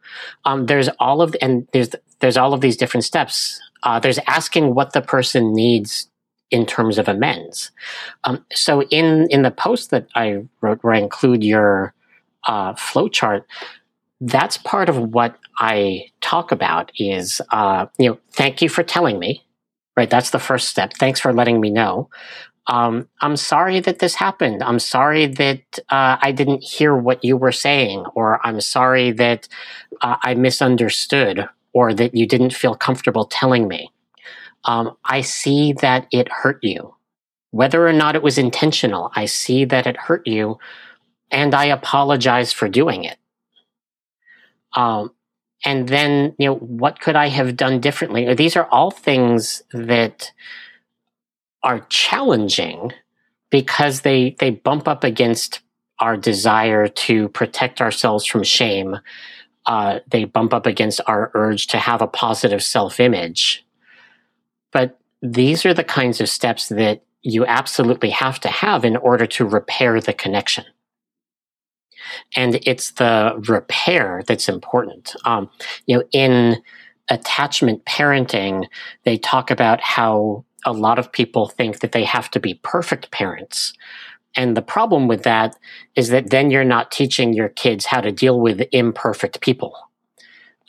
Um, 0.47 0.65
there's 0.65 0.89
all 0.99 1.21
of, 1.21 1.37
and 1.43 1.69
there's, 1.73 1.91
there's 2.21 2.39
all 2.39 2.55
of 2.55 2.63
these 2.63 2.79
different 2.79 3.05
steps. 3.05 3.61
Uh, 3.83 4.01
there's 4.01 4.19
asking 4.27 4.75
what 4.75 4.95
the 4.95 5.03
person 5.03 5.53
needs 5.53 6.09
in 6.51 6.67
terms 6.67 6.99
of 6.99 7.09
amends. 7.09 7.71
Um, 8.25 8.45
so 8.53 8.83
in, 8.85 9.29
in 9.31 9.43
the 9.43 9.51
post 9.51 9.91
that 9.91 10.07
I 10.15 10.45
wrote 10.61 10.83
where 10.83 10.95
I 10.95 10.99
include 10.99 11.45
your, 11.45 11.95
uh, 12.47 12.75
flowchart, 12.75 13.45
that's 14.21 14.57
part 14.57 14.89
of 14.89 14.97
what 14.97 15.39
I 15.59 16.07
talk 16.21 16.51
about 16.51 16.91
is, 16.99 17.41
uh, 17.51 17.87
you 17.99 18.11
know, 18.11 18.19
thank 18.33 18.63
you 18.63 18.69
for 18.69 18.83
telling 18.83 19.19
me 19.19 19.45
right? 19.99 20.09
That's 20.09 20.31
the 20.31 20.39
first 20.39 20.69
step. 20.69 20.93
Thanks 20.93 21.19
for 21.19 21.33
letting 21.33 21.61
me 21.61 21.71
know. 21.71 22.09
Um, 22.69 23.09
I'm 23.21 23.37
sorry 23.37 23.81
that 23.81 23.99
this 23.99 24.15
happened. 24.15 24.63
I'm 24.63 24.79
sorry 24.79 25.27
that 25.27 25.81
uh, 25.91 26.19
I 26.23 26.31
didn't 26.31 26.63
hear 26.63 26.95
what 26.95 27.25
you 27.25 27.37
were 27.37 27.51
saying, 27.51 28.05
or 28.15 28.39
I'm 28.47 28.61
sorry 28.61 29.11
that 29.13 29.49
uh, 30.01 30.17
I 30.23 30.35
misunderstood, 30.35 31.49
or 31.73 31.93
that 31.95 32.15
you 32.15 32.27
didn't 32.27 32.55
feel 32.55 32.77
comfortable 32.77 33.25
telling 33.25 33.67
me. 33.67 33.91
Um, 34.69 34.97
I 35.05 35.23
see 35.23 35.73
that 35.81 36.07
it 36.13 36.29
hurt 36.31 36.63
you. 36.63 36.95
Whether 37.51 37.89
or 37.89 37.93
not 37.93 38.15
it 38.15 38.23
was 38.23 38.37
intentional, 38.37 39.11
I 39.17 39.25
see 39.25 39.65
that 39.65 39.87
it 39.87 39.97
hurt 39.97 40.27
you, 40.27 40.59
and 41.31 41.55
I 41.55 41.65
apologize 41.65 42.53
for 42.53 42.69
doing 42.69 43.05
it. 43.05 43.17
Um, 44.75 45.13
and 45.65 45.89
then 45.89 46.35
you 46.39 46.47
know 46.47 46.55
what 46.57 47.01
could 47.01 47.17
i 47.17 47.29
have 47.29 47.57
done 47.57 47.81
differently 47.81 48.33
these 48.35 48.57
are 48.57 48.69
all 48.71 48.91
things 48.91 49.63
that 49.73 50.33
are 51.63 51.81
challenging 51.89 52.93
because 53.51 54.03
they 54.03 54.37
they 54.39 54.51
bump 54.51 54.87
up 54.87 55.03
against 55.05 55.61
our 55.99 56.17
desire 56.17 56.87
to 56.87 57.29
protect 57.31 57.81
ourselves 57.81 58.25
from 58.25 58.43
shame 58.43 58.97
uh, 59.67 59.99
they 60.09 60.25
bump 60.25 60.55
up 60.55 60.65
against 60.65 61.01
our 61.07 61.31
urge 61.35 61.67
to 61.67 61.77
have 61.77 62.01
a 62.01 62.07
positive 62.07 62.63
self-image 62.63 63.67
but 64.73 64.99
these 65.23 65.67
are 65.67 65.75
the 65.75 65.85
kinds 65.85 66.21
of 66.21 66.29
steps 66.29 66.69
that 66.69 67.03
you 67.23 67.45
absolutely 67.47 68.11
have 68.11 68.39
to 68.41 68.49
have 68.49 68.85
in 68.85 68.97
order 68.97 69.27
to 69.27 69.45
repair 69.45 70.01
the 70.01 70.13
connection 70.13 70.65
and 72.37 72.61
it's 72.67 72.93
the 72.93 73.35
repair 73.49 74.23
that's 74.27 74.49
important. 74.49 75.15
Um, 75.25 75.51
you 75.87 75.97
know, 75.97 76.05
in 76.13 76.63
attachment 77.09 77.85
parenting, 77.85 78.67
they 79.05 79.17
talk 79.19 79.51
about 79.51 79.81
how 79.81 80.45
a 80.65 80.73
lot 80.73 80.99
of 80.99 81.13
people 81.13 81.49
think 81.49 81.81
that 81.81 81.93
they 81.93 82.05
have 82.05 82.31
to 82.33 82.41
be 82.41 82.55
perfect 82.63 83.11
parents. 83.11 83.73
And 84.37 84.57
the 84.57 84.63
problem 84.63 85.09
with 85.09 85.23
that 85.23 85.57
is 85.97 86.09
that 86.11 86.31
then 86.31 86.51
you're 86.51 86.65
not 86.65 86.91
teaching 86.91 87.33
your 87.33 87.49
kids 87.49 87.87
how 87.87 88.01
to 88.01 88.13
deal 88.13 88.41
with 88.41 88.67
imperfect 88.73 89.41
people. 89.41 89.75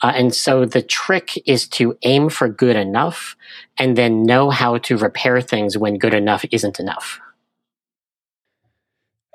Uh, 0.02 0.12
and 0.14 0.34
so 0.34 0.64
the 0.64 0.82
trick 0.82 1.40
is 1.46 1.66
to 1.68 1.96
aim 2.02 2.30
for 2.30 2.48
good 2.48 2.76
enough 2.76 3.36
and 3.78 3.96
then 3.96 4.22
know 4.22 4.50
how 4.50 4.78
to 4.78 4.96
repair 4.96 5.40
things 5.40 5.76
when 5.76 5.98
good 5.98 6.14
enough 6.14 6.44
isn't 6.50 6.80
enough. 6.80 7.20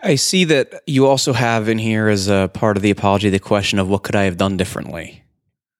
I 0.01 0.15
see 0.15 0.43
that 0.45 0.83
you 0.85 1.07
also 1.07 1.33
have 1.33 1.67
in 1.69 1.77
here 1.77 2.07
as 2.07 2.27
a 2.27 2.49
part 2.53 2.77
of 2.77 2.83
the 2.83 2.91
apology 2.91 3.29
the 3.29 3.39
question 3.39 3.79
of 3.79 3.89
what 3.89 4.03
could 4.03 4.15
I 4.15 4.23
have 4.23 4.37
done 4.37 4.57
differently? 4.57 5.23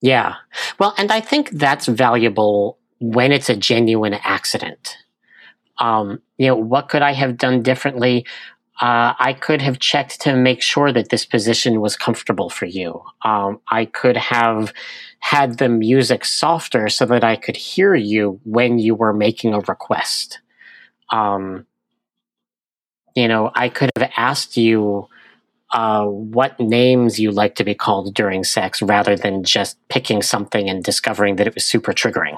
Yeah. 0.02 0.36
Well, 0.80 0.94
and 0.98 1.12
I 1.12 1.22
think 1.22 1.50
that's 1.52 1.88
valuable 1.88 2.78
when 3.00 3.32
it's 3.32 3.50
a 3.50 3.56
genuine 3.56 4.14
accident. 4.14 4.98
Um, 5.78 6.22
you 6.38 6.48
know, 6.48 6.56
what 6.56 6.90
could 6.90 7.02
I 7.02 7.14
have 7.14 7.38
done 7.38 7.62
differently? 7.62 8.26
Uh, 8.82 9.14
I 9.18 9.34
could 9.34 9.62
have 9.62 9.80
checked 9.80 10.22
to 10.22 10.36
make 10.36 10.62
sure 10.62 10.92
that 10.92 11.10
this 11.10 11.26
position 11.26 11.80
was 11.80 11.96
comfortable 11.96 12.50
for 12.50 12.66
you. 12.66 13.02
Um, 13.22 13.62
I 13.70 13.86
could 13.86 14.18
have 14.18 14.74
had 15.20 15.60
the 15.60 15.70
music 15.70 16.26
softer 16.26 16.90
so 16.90 17.06
that 17.06 17.24
I 17.24 17.38
could 17.38 17.56
hear 17.56 17.96
you 17.96 18.40
when 18.44 18.78
you 18.78 18.94
were 18.94 19.14
making 19.14 19.54
a 19.54 19.62
request. 19.62 20.40
Um, 21.10 21.66
you 23.16 23.30
know, 23.30 23.50
I 23.56 23.70
could 23.70 23.92
have 23.98 24.12
asked 24.18 24.58
you 24.58 25.08
uh, 25.74 26.06
what 26.06 26.60
names 26.60 27.18
you 27.18 27.32
like 27.32 27.56
to 27.56 27.64
be 27.64 27.76
called 27.76 28.14
during 28.14 28.44
sex 28.44 28.82
rather 28.82 29.16
than 29.16 29.44
just 29.44 29.78
picking 29.88 30.22
something 30.22 30.70
and 30.70 30.84
discovering 30.84 31.38
that 31.38 31.48
it 31.48 31.56
was 31.56 31.66
super 31.66 31.94
triggering. 31.94 32.36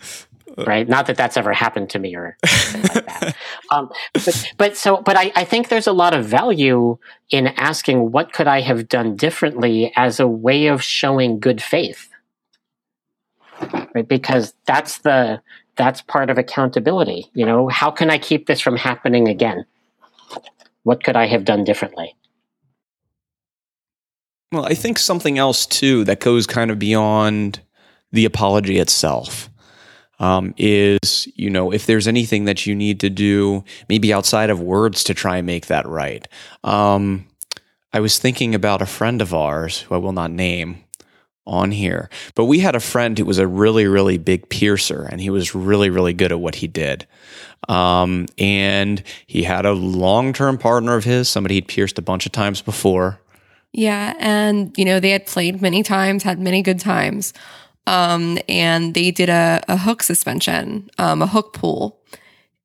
right? 0.57 0.87
Not 0.87 1.07
that 1.07 1.17
that's 1.17 1.37
ever 1.37 1.53
happened 1.53 1.89
to 1.91 1.99
me 1.99 2.15
or 2.15 2.37
like 2.43 3.05
that. 3.05 3.35
Um, 3.71 3.89
but, 4.13 4.53
but 4.57 4.77
so, 4.77 5.01
but 5.01 5.17
I, 5.17 5.31
I 5.35 5.43
think 5.43 5.69
there's 5.69 5.87
a 5.87 5.93
lot 5.93 6.13
of 6.13 6.25
value 6.25 6.97
in 7.29 7.47
asking 7.47 8.11
what 8.11 8.33
could 8.33 8.47
I 8.47 8.61
have 8.61 8.87
done 8.87 9.15
differently 9.15 9.91
as 9.95 10.19
a 10.19 10.27
way 10.27 10.67
of 10.67 10.83
showing 10.83 11.39
good 11.39 11.61
faith. 11.61 12.09
Right? 13.95 14.07
Because 14.07 14.53
that's 14.65 14.99
the 14.99 15.41
that's 15.75 16.01
part 16.01 16.29
of 16.29 16.37
accountability. 16.37 17.29
You 17.33 17.45
know, 17.45 17.67
how 17.67 17.89
can 17.89 18.09
I 18.09 18.17
keep 18.17 18.45
this 18.45 18.59
from 18.59 18.75
happening 18.75 19.27
again? 19.27 19.65
What 20.83 21.03
could 21.03 21.15
I 21.15 21.27
have 21.27 21.45
done 21.45 21.63
differently? 21.63 22.15
Well, 24.51 24.65
I 24.65 24.75
think 24.75 24.99
something 24.99 25.39
else 25.39 25.65
too 25.65 26.03
that 26.03 26.19
goes 26.19 26.45
kind 26.45 26.69
of 26.69 26.77
beyond 26.77 27.61
the 28.11 28.25
apology 28.25 28.77
itself 28.77 29.49
um, 30.19 30.53
is, 30.57 31.27
you 31.35 31.49
know, 31.49 31.71
if 31.71 31.85
there's 31.85 32.07
anything 32.07 32.45
that 32.45 32.65
you 32.65 32.75
need 32.75 32.99
to 33.01 33.09
do, 33.09 33.63
maybe 33.89 34.13
outside 34.13 34.49
of 34.49 34.59
words 34.59 35.03
to 35.05 35.13
try 35.13 35.37
and 35.37 35.47
make 35.47 35.67
that 35.67 35.85
right. 35.87 36.27
Um, 36.63 37.25
I 37.91 37.99
was 37.99 38.17
thinking 38.17 38.55
about 38.55 38.81
a 38.81 38.87
friend 38.87 39.21
of 39.21 39.33
ours 39.33 39.81
who 39.81 39.95
I 39.95 39.99
will 39.99 40.13
not 40.13 40.31
name 40.31 40.83
on 41.45 41.71
here, 41.71 42.09
but 42.35 42.45
we 42.45 42.59
had 42.59 42.75
a 42.75 42.79
friend 42.79 43.17
who 43.17 43.25
was 43.25 43.37
a 43.37 43.47
really, 43.47 43.85
really 43.85 44.17
big 44.17 44.49
piercer 44.49 45.03
and 45.03 45.19
he 45.19 45.29
was 45.29 45.53
really, 45.53 45.89
really 45.89 46.13
good 46.13 46.31
at 46.31 46.39
what 46.39 46.55
he 46.55 46.67
did. 46.67 47.05
Um, 47.69 48.27
and 48.37 49.03
he 49.27 49.43
had 49.43 49.65
a 49.65 49.73
long 49.73 50.33
term 50.33 50.57
partner 50.57 50.95
of 50.95 51.03
his, 51.03 51.29
somebody 51.29 51.55
he'd 51.55 51.67
pierced 51.67 51.99
a 51.99 52.01
bunch 52.01 52.25
of 52.25 52.31
times 52.31 52.61
before. 52.61 53.19
Yeah. 53.71 54.13
And, 54.19 54.73
you 54.77 54.85
know, 54.85 54.99
they 54.99 55.09
had 55.09 55.25
played 55.25 55.61
many 55.61 55.83
times, 55.83 56.23
had 56.23 56.39
many 56.39 56.61
good 56.61 56.79
times. 56.79 57.33
Um, 57.87 58.37
and 58.47 58.93
they 58.93 59.11
did 59.11 59.29
a, 59.29 59.61
a 59.67 59.77
hook 59.77 60.03
suspension, 60.03 60.89
um, 60.97 61.21
a 61.21 61.27
hook 61.27 61.53
pull. 61.53 61.99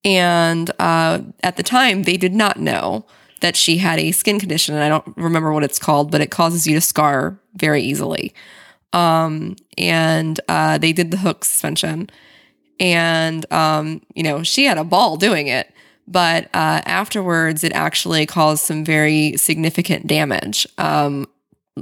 And 0.04 0.70
uh, 0.78 1.20
at 1.42 1.56
the 1.56 1.62
time, 1.62 2.04
they 2.04 2.16
did 2.16 2.32
not 2.32 2.58
know 2.58 3.04
that 3.40 3.56
she 3.56 3.78
had 3.78 3.98
a 3.98 4.12
skin 4.12 4.38
condition. 4.38 4.74
And 4.74 4.84
I 4.84 4.88
don't 4.88 5.16
remember 5.16 5.52
what 5.52 5.64
it's 5.64 5.78
called, 5.78 6.10
but 6.10 6.20
it 6.20 6.30
causes 6.30 6.66
you 6.66 6.74
to 6.74 6.80
scar 6.80 7.38
very 7.54 7.82
easily. 7.82 8.34
Um, 8.92 9.56
and 9.76 10.40
uh, 10.48 10.78
they 10.78 10.92
did 10.92 11.10
the 11.10 11.18
hook 11.18 11.44
suspension. 11.44 12.10
And, 12.80 13.50
um, 13.52 14.02
you 14.14 14.22
know, 14.22 14.42
she 14.42 14.64
had 14.64 14.78
a 14.78 14.84
ball 14.84 15.16
doing 15.16 15.48
it. 15.48 15.72
But 16.06 16.46
uh, 16.46 16.80
afterwards, 16.86 17.62
it 17.64 17.72
actually 17.72 18.24
caused 18.24 18.64
some 18.64 18.82
very 18.82 19.36
significant 19.36 20.06
damage, 20.06 20.66
um, 20.78 21.26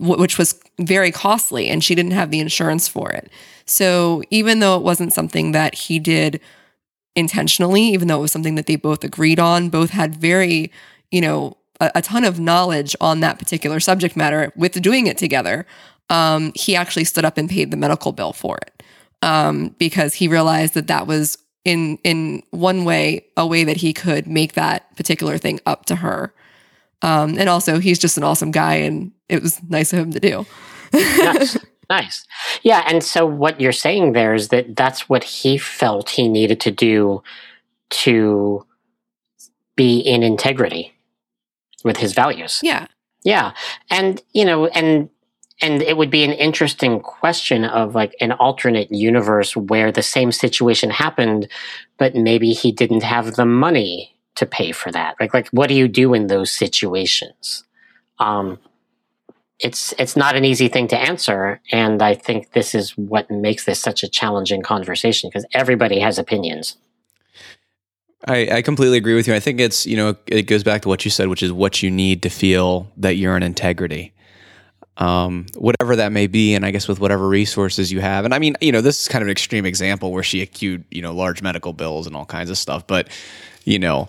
which 0.00 0.38
was 0.38 0.60
very 0.78 1.10
costly, 1.10 1.68
and 1.68 1.82
she 1.82 1.94
didn't 1.94 2.12
have 2.12 2.30
the 2.30 2.40
insurance 2.40 2.88
for 2.88 3.10
it. 3.10 3.30
So 3.64 4.22
even 4.30 4.60
though 4.60 4.76
it 4.76 4.82
wasn't 4.82 5.12
something 5.12 5.52
that 5.52 5.74
he 5.74 5.98
did 5.98 6.40
intentionally, 7.14 7.82
even 7.82 8.08
though 8.08 8.18
it 8.18 8.22
was 8.22 8.32
something 8.32 8.54
that 8.54 8.66
they 8.66 8.76
both 8.76 9.02
agreed 9.02 9.40
on, 9.40 9.68
both 9.70 9.90
had 9.90 10.14
very, 10.16 10.70
you 11.10 11.20
know, 11.20 11.56
a, 11.80 11.90
a 11.96 12.02
ton 12.02 12.24
of 12.24 12.38
knowledge 12.38 12.94
on 13.00 13.20
that 13.20 13.38
particular 13.38 13.80
subject 13.80 14.16
matter 14.16 14.52
with 14.56 14.80
doing 14.80 15.06
it 15.06 15.18
together. 15.18 15.66
Um, 16.10 16.52
he 16.54 16.76
actually 16.76 17.04
stood 17.04 17.24
up 17.24 17.36
and 17.36 17.50
paid 17.50 17.70
the 17.70 17.76
medical 17.76 18.12
bill 18.12 18.32
for 18.32 18.58
it 18.58 18.82
um, 19.22 19.74
because 19.78 20.14
he 20.14 20.28
realized 20.28 20.74
that 20.74 20.86
that 20.86 21.06
was 21.06 21.38
in 21.64 21.98
in 22.04 22.44
one 22.50 22.84
way 22.84 23.26
a 23.36 23.44
way 23.46 23.64
that 23.64 23.78
he 23.78 23.92
could 23.92 24.28
make 24.28 24.52
that 24.52 24.94
particular 24.96 25.36
thing 25.36 25.58
up 25.66 25.86
to 25.86 25.96
her. 25.96 26.32
Um, 27.02 27.36
and 27.38 27.48
also, 27.48 27.78
he's 27.78 27.98
just 27.98 28.16
an 28.16 28.24
awesome 28.24 28.52
guy, 28.52 28.76
and 28.76 29.12
it 29.28 29.42
was 29.42 29.62
nice 29.68 29.92
of 29.92 30.00
him 30.00 30.12
to 30.12 30.20
do. 30.20 30.46
nice. 30.92 31.58
Nice. 31.88 32.26
Yeah. 32.62 32.82
And 32.86 33.02
so 33.02 33.24
what 33.24 33.60
you're 33.60 33.70
saying 33.70 34.12
there 34.12 34.34
is 34.34 34.48
that 34.48 34.74
that's 34.74 35.08
what 35.08 35.22
he 35.22 35.56
felt 35.56 36.10
he 36.10 36.28
needed 36.28 36.60
to 36.62 36.72
do 36.72 37.22
to 37.90 38.66
be 39.76 40.00
in 40.00 40.22
integrity 40.22 40.94
with 41.84 41.98
his 41.98 42.12
values. 42.12 42.58
Yeah. 42.62 42.86
Yeah. 43.22 43.52
And, 43.90 44.20
you 44.32 44.44
know, 44.44 44.66
and, 44.66 45.10
and 45.62 45.82
it 45.82 45.96
would 45.96 46.10
be 46.10 46.24
an 46.24 46.32
interesting 46.32 47.00
question 47.00 47.64
of 47.64 47.94
like 47.94 48.14
an 48.20 48.32
alternate 48.32 48.90
universe 48.90 49.56
where 49.56 49.92
the 49.92 50.02
same 50.02 50.32
situation 50.32 50.90
happened, 50.90 51.48
but 51.98 52.14
maybe 52.14 52.52
he 52.52 52.72
didn't 52.72 53.02
have 53.04 53.36
the 53.36 53.46
money 53.46 54.16
to 54.34 54.44
pay 54.44 54.72
for 54.72 54.90
that. 54.92 55.16
Like, 55.20 55.32
like 55.32 55.48
what 55.48 55.68
do 55.68 55.74
you 55.74 55.88
do 55.88 56.14
in 56.14 56.26
those 56.26 56.50
situations? 56.50 57.64
Um, 58.18 58.58
it's 59.58 59.94
it's 59.98 60.16
not 60.16 60.36
an 60.36 60.44
easy 60.44 60.68
thing 60.68 60.86
to 60.88 60.98
answer 60.98 61.60
and 61.72 62.02
i 62.02 62.14
think 62.14 62.52
this 62.52 62.74
is 62.74 62.96
what 62.96 63.30
makes 63.30 63.64
this 63.64 63.80
such 63.80 64.02
a 64.02 64.08
challenging 64.08 64.62
conversation 64.62 65.30
because 65.30 65.46
everybody 65.52 65.98
has 65.98 66.18
opinions 66.18 66.76
I, 68.26 68.48
I 68.56 68.62
completely 68.62 68.98
agree 68.98 69.14
with 69.14 69.28
you. 69.28 69.34
I 69.34 69.40
think 69.40 69.60
it's, 69.60 69.86
you 69.86 69.96
know, 69.96 70.16
it 70.26 70.42
goes 70.44 70.64
back 70.64 70.82
to 70.82 70.88
what 70.88 71.04
you 71.04 71.10
said, 71.10 71.28
which 71.28 71.42
is 71.42 71.52
what 71.52 71.82
you 71.82 71.90
need 71.90 72.22
to 72.22 72.28
feel 72.28 72.90
that 72.96 73.16
you're 73.16 73.36
in 73.36 73.42
integrity. 73.42 74.14
Um, 74.96 75.46
whatever 75.54 75.94
that 75.96 76.10
may 76.10 76.26
be, 76.26 76.54
and 76.54 76.64
I 76.64 76.70
guess 76.70 76.88
with 76.88 76.98
whatever 76.98 77.28
resources 77.28 77.92
you 77.92 78.00
have. 78.00 78.24
And 78.24 78.32
I 78.32 78.38
mean, 78.38 78.56
you 78.60 78.72
know, 78.72 78.80
this 78.80 79.02
is 79.02 79.08
kind 79.08 79.22
of 79.22 79.26
an 79.26 79.32
extreme 79.32 79.66
example 79.66 80.10
where 80.10 80.22
she 80.22 80.40
accrued, 80.40 80.84
you 80.90 81.02
know, 81.02 81.14
large 81.14 81.42
medical 81.42 81.74
bills 81.74 82.06
and 82.06 82.16
all 82.16 82.24
kinds 82.24 82.48
of 82.48 82.56
stuff. 82.56 82.86
But, 82.86 83.08
you 83.64 83.78
know, 83.78 84.08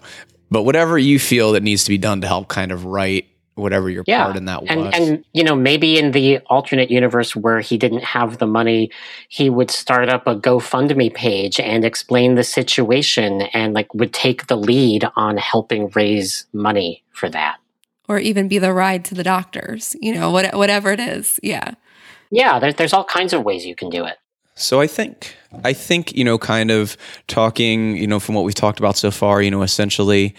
but 0.50 0.64
whatever 0.64 0.98
you 0.98 1.20
feel 1.20 1.52
that 1.52 1.62
needs 1.62 1.84
to 1.84 1.90
be 1.90 1.98
done 1.98 2.22
to 2.22 2.28
help 2.28 2.48
kind 2.48 2.72
of 2.72 2.86
right 2.86 3.28
whatever 3.58 3.90
your 3.90 4.04
yeah. 4.08 4.26
part 4.26 4.38
in 4.38 4.46
that 4.46 4.64
and, 4.68 4.82
was. 4.82 4.94
And 4.94 5.26
you 5.34 5.44
know, 5.44 5.56
maybe 5.56 5.98
in 5.98 6.12
the 6.12 6.40
alternate 6.48 6.92
universe 6.92 7.36
where 7.36 7.60
he 7.60 7.78
didn't 7.78 8.04
have 8.04 8.38
the 8.38 8.48
money, 8.48 8.92
he 9.30 9.50
would 9.50 9.72
start 9.72 10.10
up 10.10 10.28
a 10.28 10.36
GoFundMe 10.36 11.14
page 11.14 11.60
and 11.60 11.84
explain 11.84 12.36
the 12.36 12.44
situation 12.44 13.42
and 13.54 13.74
like 13.74 13.94
would 13.94 14.14
take 14.14 14.48
the 14.48 14.56
lead 14.56 15.06
on 15.16 15.38
helping 15.38 15.90
raise 15.90 16.46
money 16.54 17.04
for 17.12 17.30
that. 17.30 17.58
Or 18.08 18.20
even 18.20 18.48
be 18.48 18.58
the 18.58 18.74
ride 18.74 19.04
to 19.06 19.16
the 19.16 19.24
doctors, 19.24 19.96
you 20.00 20.14
know, 20.14 20.32
what, 20.32 20.56
whatever 20.56 20.92
it 20.92 21.00
is. 21.00 21.40
Yeah. 21.44 21.74
Yeah, 22.30 22.60
there, 22.60 22.72
there's 22.72 22.94
all 22.94 23.04
kinds 23.04 23.34
of 23.34 23.44
ways 23.44 23.66
you 23.66 23.76
can 23.76 23.90
do 23.90 24.06
it. 24.06 24.18
So 24.56 24.82
I 24.82 24.88
think 24.88 25.36
I 25.64 25.72
think 25.72 26.16
you 26.16 26.24
know, 26.24 26.40
kind 26.40 26.72
of 26.72 26.98
talking, 27.28 27.96
you 27.96 28.08
know, 28.08 28.20
from 28.20 28.34
what 28.34 28.44
we've 28.44 28.56
talked 28.56 28.80
about 28.80 28.98
so 28.98 29.12
far, 29.12 29.42
you 29.42 29.52
know, 29.52 29.62
essentially 29.62 30.34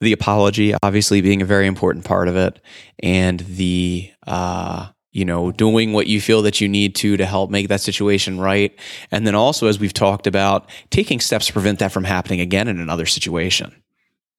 the 0.00 0.12
apology 0.12 0.74
obviously 0.82 1.20
being 1.20 1.42
a 1.42 1.46
very 1.46 1.66
important 1.66 2.04
part 2.04 2.28
of 2.28 2.36
it 2.36 2.60
and 3.00 3.40
the 3.40 4.10
uh 4.26 4.88
you 5.16 5.24
know 5.24 5.50
doing 5.50 5.94
what 5.94 6.06
you 6.06 6.20
feel 6.20 6.42
that 6.42 6.60
you 6.60 6.68
need 6.68 6.94
to 6.94 7.16
to 7.16 7.24
help 7.24 7.50
make 7.50 7.68
that 7.68 7.80
situation 7.80 8.38
right. 8.38 8.78
And 9.10 9.26
then 9.26 9.34
also 9.34 9.66
as 9.66 9.80
we've 9.80 9.94
talked 9.94 10.26
about 10.26 10.68
taking 10.90 11.20
steps 11.20 11.46
to 11.46 11.54
prevent 11.54 11.78
that 11.78 11.90
from 11.90 12.04
happening 12.04 12.40
again 12.40 12.68
in 12.68 12.78
another 12.78 13.06
situation. 13.06 13.74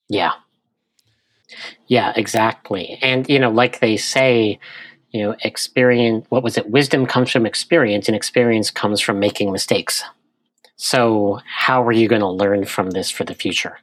Yeah. 0.08 0.34
Yeah 1.88 2.14
exactly. 2.16 3.00
And 3.02 3.28
you 3.28 3.40
know 3.40 3.50
like 3.50 3.80
they 3.80 3.98
say 3.98 4.60
you 5.10 5.24
know 5.24 5.36
experience 5.42 6.28
what 6.30 6.44
was 6.44 6.60
it? 6.60 6.70
Wisdom 6.70 7.08
comes 7.08 7.32
from 7.32 7.48
experience 7.48 8.08
and 8.08 8.16
experience 8.16 8.70
comes 8.70 9.02
from 9.02 9.18
making 9.18 9.52
mistakes. 9.52 10.04
So 10.76 11.40
how 11.48 11.84
are 11.84 11.92
you 11.92 12.08
going 12.08 12.22
to 12.22 12.30
learn 12.30 12.66
from 12.66 12.92
this 12.92 13.10
for 13.10 13.24
the 13.24 13.34
future 13.34 13.80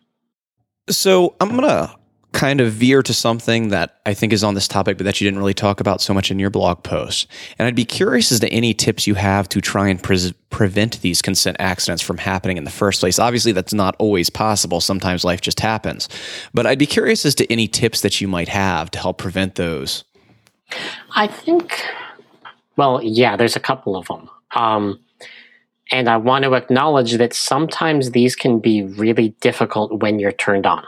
so 0.88 1.34
I'm 1.40 1.50
gonna 1.50 1.94
kind 2.34 2.60
of 2.60 2.72
veer 2.72 3.00
to 3.00 3.14
something 3.14 3.68
that 3.68 4.00
I 4.04 4.12
think 4.12 4.32
is 4.32 4.42
on 4.42 4.54
this 4.54 4.66
topic, 4.66 4.98
but 4.98 5.04
that 5.04 5.20
you 5.20 5.24
didn't 5.24 5.38
really 5.38 5.54
talk 5.54 5.80
about 5.80 6.02
so 6.02 6.12
much 6.12 6.30
in 6.30 6.38
your 6.38 6.50
blog 6.50 6.82
post. 6.82 7.28
And 7.58 7.66
I'd 7.66 7.76
be 7.76 7.84
curious 7.84 8.32
as 8.32 8.40
to 8.40 8.48
any 8.48 8.74
tips 8.74 9.06
you 9.06 9.14
have 9.14 9.48
to 9.50 9.60
try 9.60 9.88
and 9.88 10.02
pre- 10.02 10.34
prevent 10.50 11.00
these 11.00 11.22
consent 11.22 11.56
accidents 11.60 12.02
from 12.02 12.18
happening 12.18 12.56
in 12.56 12.64
the 12.64 12.70
first 12.70 13.00
place. 13.00 13.18
Obviously, 13.20 13.52
that's 13.52 13.72
not 13.72 13.94
always 13.98 14.28
possible. 14.30 14.80
Sometimes 14.80 15.24
life 15.24 15.40
just 15.40 15.60
happens. 15.60 16.08
But 16.52 16.66
I'd 16.66 16.78
be 16.78 16.86
curious 16.86 17.24
as 17.24 17.36
to 17.36 17.50
any 17.52 17.68
tips 17.68 18.00
that 18.00 18.20
you 18.20 18.26
might 18.26 18.48
have 18.48 18.90
to 18.90 18.98
help 18.98 19.16
prevent 19.16 19.54
those. 19.54 20.04
I 21.14 21.28
think, 21.28 21.80
well, 22.76 23.00
yeah, 23.02 23.36
there's 23.36 23.56
a 23.56 23.60
couple 23.60 23.96
of 23.96 24.08
them. 24.08 24.28
Um, 24.56 24.98
and 25.90 26.08
I 26.08 26.16
want 26.16 26.44
to 26.44 26.54
acknowledge 26.54 27.12
that 27.18 27.34
sometimes 27.34 28.10
these 28.12 28.34
can 28.34 28.58
be 28.58 28.82
really 28.82 29.30
difficult 29.40 30.00
when 30.00 30.18
you're 30.18 30.32
turned 30.32 30.66
on. 30.66 30.84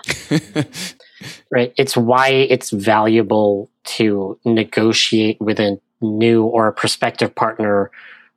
right? 1.50 1.72
It's 1.76 1.96
why 1.96 2.28
it's 2.28 2.70
valuable 2.70 3.70
to 3.84 4.38
negotiate 4.44 5.40
with 5.40 5.60
a 5.60 5.78
new 6.00 6.44
or 6.44 6.66
a 6.66 6.72
prospective 6.72 7.34
partner 7.34 7.90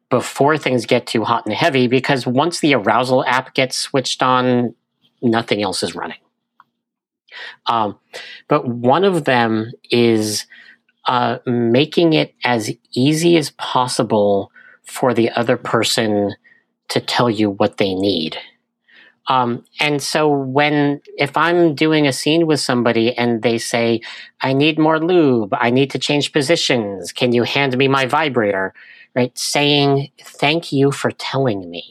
before 0.09 0.57
things 0.57 0.85
get 0.85 1.05
too 1.05 1.23
hot 1.23 1.45
and 1.45 1.53
heavy, 1.53 1.87
because 1.87 2.25
once 2.25 2.59
the 2.59 2.73
arousal 2.73 3.23
app 3.25 3.53
gets 3.53 3.77
switched 3.77 4.23
on, 4.23 4.73
nothing 5.21 5.61
else 5.61 5.83
is 5.83 5.95
running. 5.95 6.17
Um, 7.67 7.97
but 8.47 8.67
one 8.67 9.03
of 9.03 9.25
them 9.25 9.71
is 9.91 10.45
uh, 11.05 11.37
making 11.45 12.13
it 12.13 12.33
as 12.43 12.71
easy 12.91 13.37
as 13.37 13.51
possible 13.51 14.51
for 14.83 15.13
the 15.13 15.29
other 15.31 15.57
person 15.57 16.35
to 16.89 16.99
tell 16.99 17.29
you 17.29 17.49
what 17.51 17.77
they 17.77 17.93
need. 17.93 18.37
Um, 19.27 19.63
and 19.79 20.01
so 20.01 20.27
when, 20.27 21.01
if 21.17 21.37
I'm 21.37 21.75
doing 21.75 22.07
a 22.07 22.13
scene 22.13 22.47
with 22.47 22.59
somebody 22.59 23.15
and 23.15 23.43
they 23.43 23.59
say, 23.59 24.01
I 24.41 24.53
need 24.53 24.79
more 24.79 24.99
lube, 24.99 25.53
I 25.53 25.69
need 25.69 25.91
to 25.91 25.99
change 25.99 26.33
positions, 26.33 27.11
can 27.11 27.31
you 27.31 27.43
hand 27.43 27.77
me 27.77 27.87
my 27.87 28.07
vibrator? 28.07 28.73
Right? 29.15 29.37
Saying, 29.37 30.09
thank 30.19 30.71
you 30.71 30.91
for 30.91 31.11
telling 31.11 31.69
me. 31.69 31.83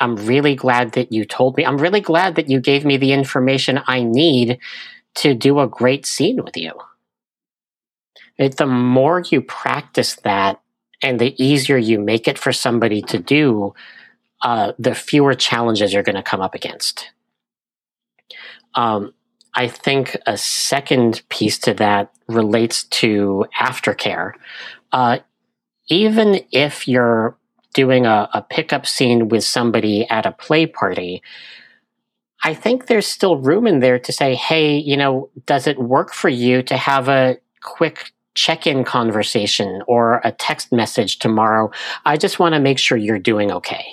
I'm 0.00 0.16
really 0.16 0.54
glad 0.54 0.92
that 0.92 1.12
you 1.12 1.24
told 1.24 1.56
me. 1.56 1.66
I'm 1.66 1.78
really 1.78 2.00
glad 2.00 2.36
that 2.36 2.48
you 2.48 2.60
gave 2.60 2.84
me 2.84 2.96
the 2.96 3.12
information 3.12 3.80
I 3.86 4.02
need 4.02 4.58
to 5.16 5.34
do 5.34 5.58
a 5.58 5.66
great 5.66 6.06
scene 6.06 6.42
with 6.42 6.56
you. 6.56 6.72
The 8.38 8.66
more 8.66 9.24
you 9.28 9.42
practice 9.42 10.14
that, 10.22 10.60
and 11.02 11.18
the 11.18 11.34
easier 11.42 11.76
you 11.76 11.98
make 12.00 12.26
it 12.28 12.38
for 12.38 12.52
somebody 12.52 13.02
to 13.02 13.18
do, 13.18 13.74
uh, 14.42 14.72
the 14.78 14.94
fewer 14.94 15.34
challenges 15.34 15.92
you're 15.92 16.02
going 16.02 16.16
to 16.16 16.22
come 16.22 16.40
up 16.40 16.54
against. 16.54 17.10
Um, 18.74 19.14
I 19.54 19.68
think 19.68 20.16
a 20.26 20.36
second 20.36 21.22
piece 21.28 21.58
to 21.60 21.74
that 21.74 22.12
relates 22.28 22.84
to 22.84 23.46
aftercare. 23.58 24.32
Uh, 24.92 25.18
even 25.88 26.40
if 26.52 26.86
you're 26.86 27.36
doing 27.74 28.06
a, 28.06 28.28
a 28.32 28.42
pickup 28.42 28.86
scene 28.86 29.28
with 29.28 29.44
somebody 29.44 30.08
at 30.08 30.26
a 30.26 30.32
play 30.32 30.66
party, 30.66 31.22
I 32.42 32.54
think 32.54 32.86
there's 32.86 33.06
still 33.06 33.36
room 33.36 33.66
in 33.66 33.80
there 33.80 33.98
to 33.98 34.12
say, 34.12 34.34
hey, 34.34 34.76
you 34.76 34.96
know, 34.96 35.30
does 35.46 35.66
it 35.66 35.78
work 35.78 36.12
for 36.12 36.28
you 36.28 36.62
to 36.64 36.76
have 36.76 37.08
a 37.08 37.38
quick 37.62 38.12
check 38.38 38.68
in 38.68 38.84
conversation 38.84 39.82
or 39.88 40.20
a 40.22 40.30
text 40.30 40.70
message 40.70 41.18
tomorrow. 41.18 41.72
I 42.04 42.16
just 42.16 42.38
want 42.38 42.54
to 42.54 42.60
make 42.60 42.78
sure 42.78 42.96
you're 42.96 43.18
doing 43.18 43.50
okay. 43.50 43.84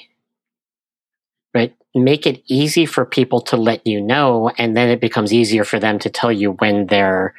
Right? 1.55 1.75
Make 1.95 2.27
it 2.27 2.43
easy 2.45 2.85
for 2.85 3.05
people 3.05 3.41
to 3.41 3.57
let 3.57 3.87
you 3.87 3.99
know, 3.99 4.51
and 4.59 4.77
then 4.77 4.89
it 4.89 5.01
becomes 5.01 5.33
easier 5.33 5.63
for 5.63 5.79
them 5.79 5.97
to 5.99 6.11
tell 6.11 6.31
you 6.31 6.51
when 6.51 6.85
they're 6.87 7.33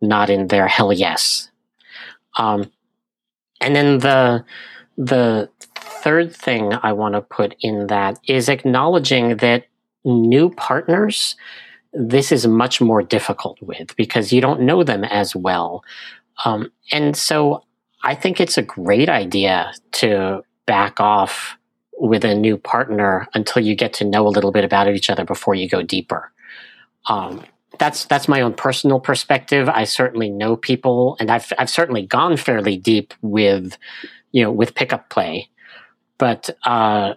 not 0.00 0.30
in 0.30 0.46
their 0.46 0.68
hell 0.68 0.92
yes. 0.92 1.50
Um, 2.38 2.70
and 3.60 3.74
then 3.74 3.98
the 3.98 4.44
the 4.96 5.50
third 5.74 6.36
thing 6.36 6.72
I 6.84 6.92
want 6.92 7.14
to 7.16 7.20
put 7.20 7.56
in 7.60 7.88
that 7.88 8.20
is 8.28 8.48
acknowledging 8.48 9.38
that 9.38 9.64
new 10.04 10.50
partners, 10.50 11.34
this 11.92 12.30
is 12.30 12.46
much 12.46 12.80
more 12.80 13.02
difficult 13.02 13.60
with 13.60 13.96
because 13.96 14.32
you 14.32 14.40
don't 14.40 14.60
know 14.60 14.84
them 14.84 15.02
as 15.02 15.34
well. 15.34 15.82
Um, 16.44 16.72
and 16.90 17.16
so 17.16 17.64
I 18.02 18.14
think 18.14 18.40
it's 18.40 18.58
a 18.58 18.62
great 18.62 19.08
idea 19.08 19.72
to 19.92 20.42
back 20.66 21.00
off 21.00 21.56
with 21.98 22.24
a 22.24 22.34
new 22.34 22.56
partner 22.56 23.28
until 23.34 23.62
you 23.62 23.74
get 23.74 23.92
to 23.94 24.04
know 24.04 24.26
a 24.26 24.28
little 24.28 24.52
bit 24.52 24.64
about 24.64 24.88
each 24.88 25.10
other 25.10 25.24
before 25.24 25.54
you 25.54 25.68
go 25.68 25.82
deeper. 25.82 26.32
Um, 27.08 27.44
that's 27.78 28.04
that's 28.04 28.28
my 28.28 28.40
own 28.40 28.54
personal 28.54 29.00
perspective. 29.00 29.68
I 29.68 29.84
certainly 29.84 30.30
know 30.30 30.56
people, 30.56 31.16
and 31.18 31.30
I've 31.30 31.52
I've 31.58 31.70
certainly 31.70 32.06
gone 32.06 32.36
fairly 32.36 32.76
deep 32.76 33.14
with, 33.20 33.76
you 34.32 34.42
know, 34.42 34.52
with 34.52 34.74
pickup 34.74 35.10
play, 35.10 35.48
but 36.18 36.50
uh, 36.64 37.14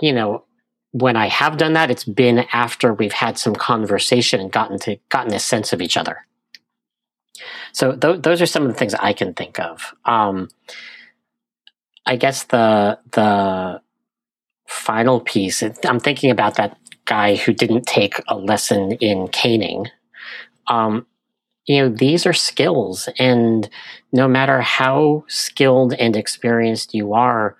you 0.00 0.12
know, 0.12 0.44
when 0.92 1.16
I 1.16 1.28
have 1.28 1.56
done 1.56 1.74
that, 1.74 1.90
it's 1.90 2.04
been 2.04 2.46
after 2.52 2.92
we've 2.92 3.12
had 3.12 3.38
some 3.38 3.54
conversation 3.54 4.40
and 4.40 4.50
gotten 4.50 4.78
to 4.80 4.96
gotten 5.08 5.34
a 5.34 5.38
sense 5.38 5.72
of 5.72 5.80
each 5.80 5.96
other. 5.96 6.26
So 7.72 7.96
th- 7.96 8.22
those 8.22 8.42
are 8.42 8.46
some 8.46 8.64
of 8.64 8.68
the 8.68 8.74
things 8.78 8.94
I 8.94 9.12
can 9.12 9.34
think 9.34 9.58
of. 9.58 9.94
Um, 10.04 10.48
I 12.06 12.16
guess 12.16 12.44
the 12.44 12.98
the 13.12 13.80
final 14.66 15.20
piece. 15.20 15.62
I'm 15.84 16.00
thinking 16.00 16.30
about 16.30 16.56
that 16.56 16.78
guy 17.04 17.36
who 17.36 17.52
didn't 17.52 17.86
take 17.86 18.20
a 18.28 18.36
lesson 18.36 18.92
in 18.92 19.28
caning. 19.28 19.86
Um, 20.66 21.06
you 21.66 21.80
know, 21.80 21.88
these 21.88 22.26
are 22.26 22.32
skills, 22.32 23.08
and 23.18 23.68
no 24.12 24.28
matter 24.28 24.60
how 24.60 25.24
skilled 25.28 25.94
and 25.94 26.16
experienced 26.16 26.94
you 26.94 27.14
are, 27.14 27.56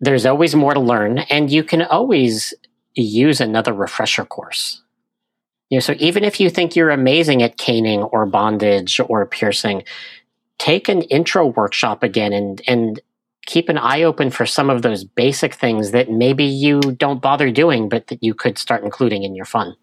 there's 0.00 0.26
always 0.26 0.54
more 0.54 0.74
to 0.74 0.80
learn, 0.80 1.18
and 1.18 1.50
you 1.50 1.64
can 1.64 1.82
always 1.82 2.54
use 2.94 3.40
another 3.40 3.72
refresher 3.72 4.24
course. 4.24 4.81
You 5.72 5.76
know, 5.76 5.80
so 5.80 5.94
even 6.00 6.22
if 6.22 6.38
you 6.38 6.50
think 6.50 6.76
you're 6.76 6.90
amazing 6.90 7.42
at 7.42 7.56
caning 7.56 8.02
or 8.02 8.26
bondage 8.26 9.00
or 9.08 9.24
piercing, 9.24 9.84
take 10.58 10.86
an 10.86 11.00
intro 11.00 11.46
workshop 11.46 12.02
again 12.02 12.34
and 12.34 12.60
and 12.68 13.00
keep 13.46 13.70
an 13.70 13.78
eye 13.78 14.02
open 14.02 14.28
for 14.28 14.44
some 14.44 14.68
of 14.68 14.82
those 14.82 15.02
basic 15.02 15.54
things 15.54 15.92
that 15.92 16.10
maybe 16.10 16.44
you 16.44 16.78
don't 16.82 17.22
bother 17.22 17.50
doing, 17.50 17.88
but 17.88 18.08
that 18.08 18.22
you 18.22 18.34
could 18.34 18.58
start 18.58 18.84
including 18.84 19.22
in 19.22 19.34
your 19.34 19.46
fun. 19.46 19.74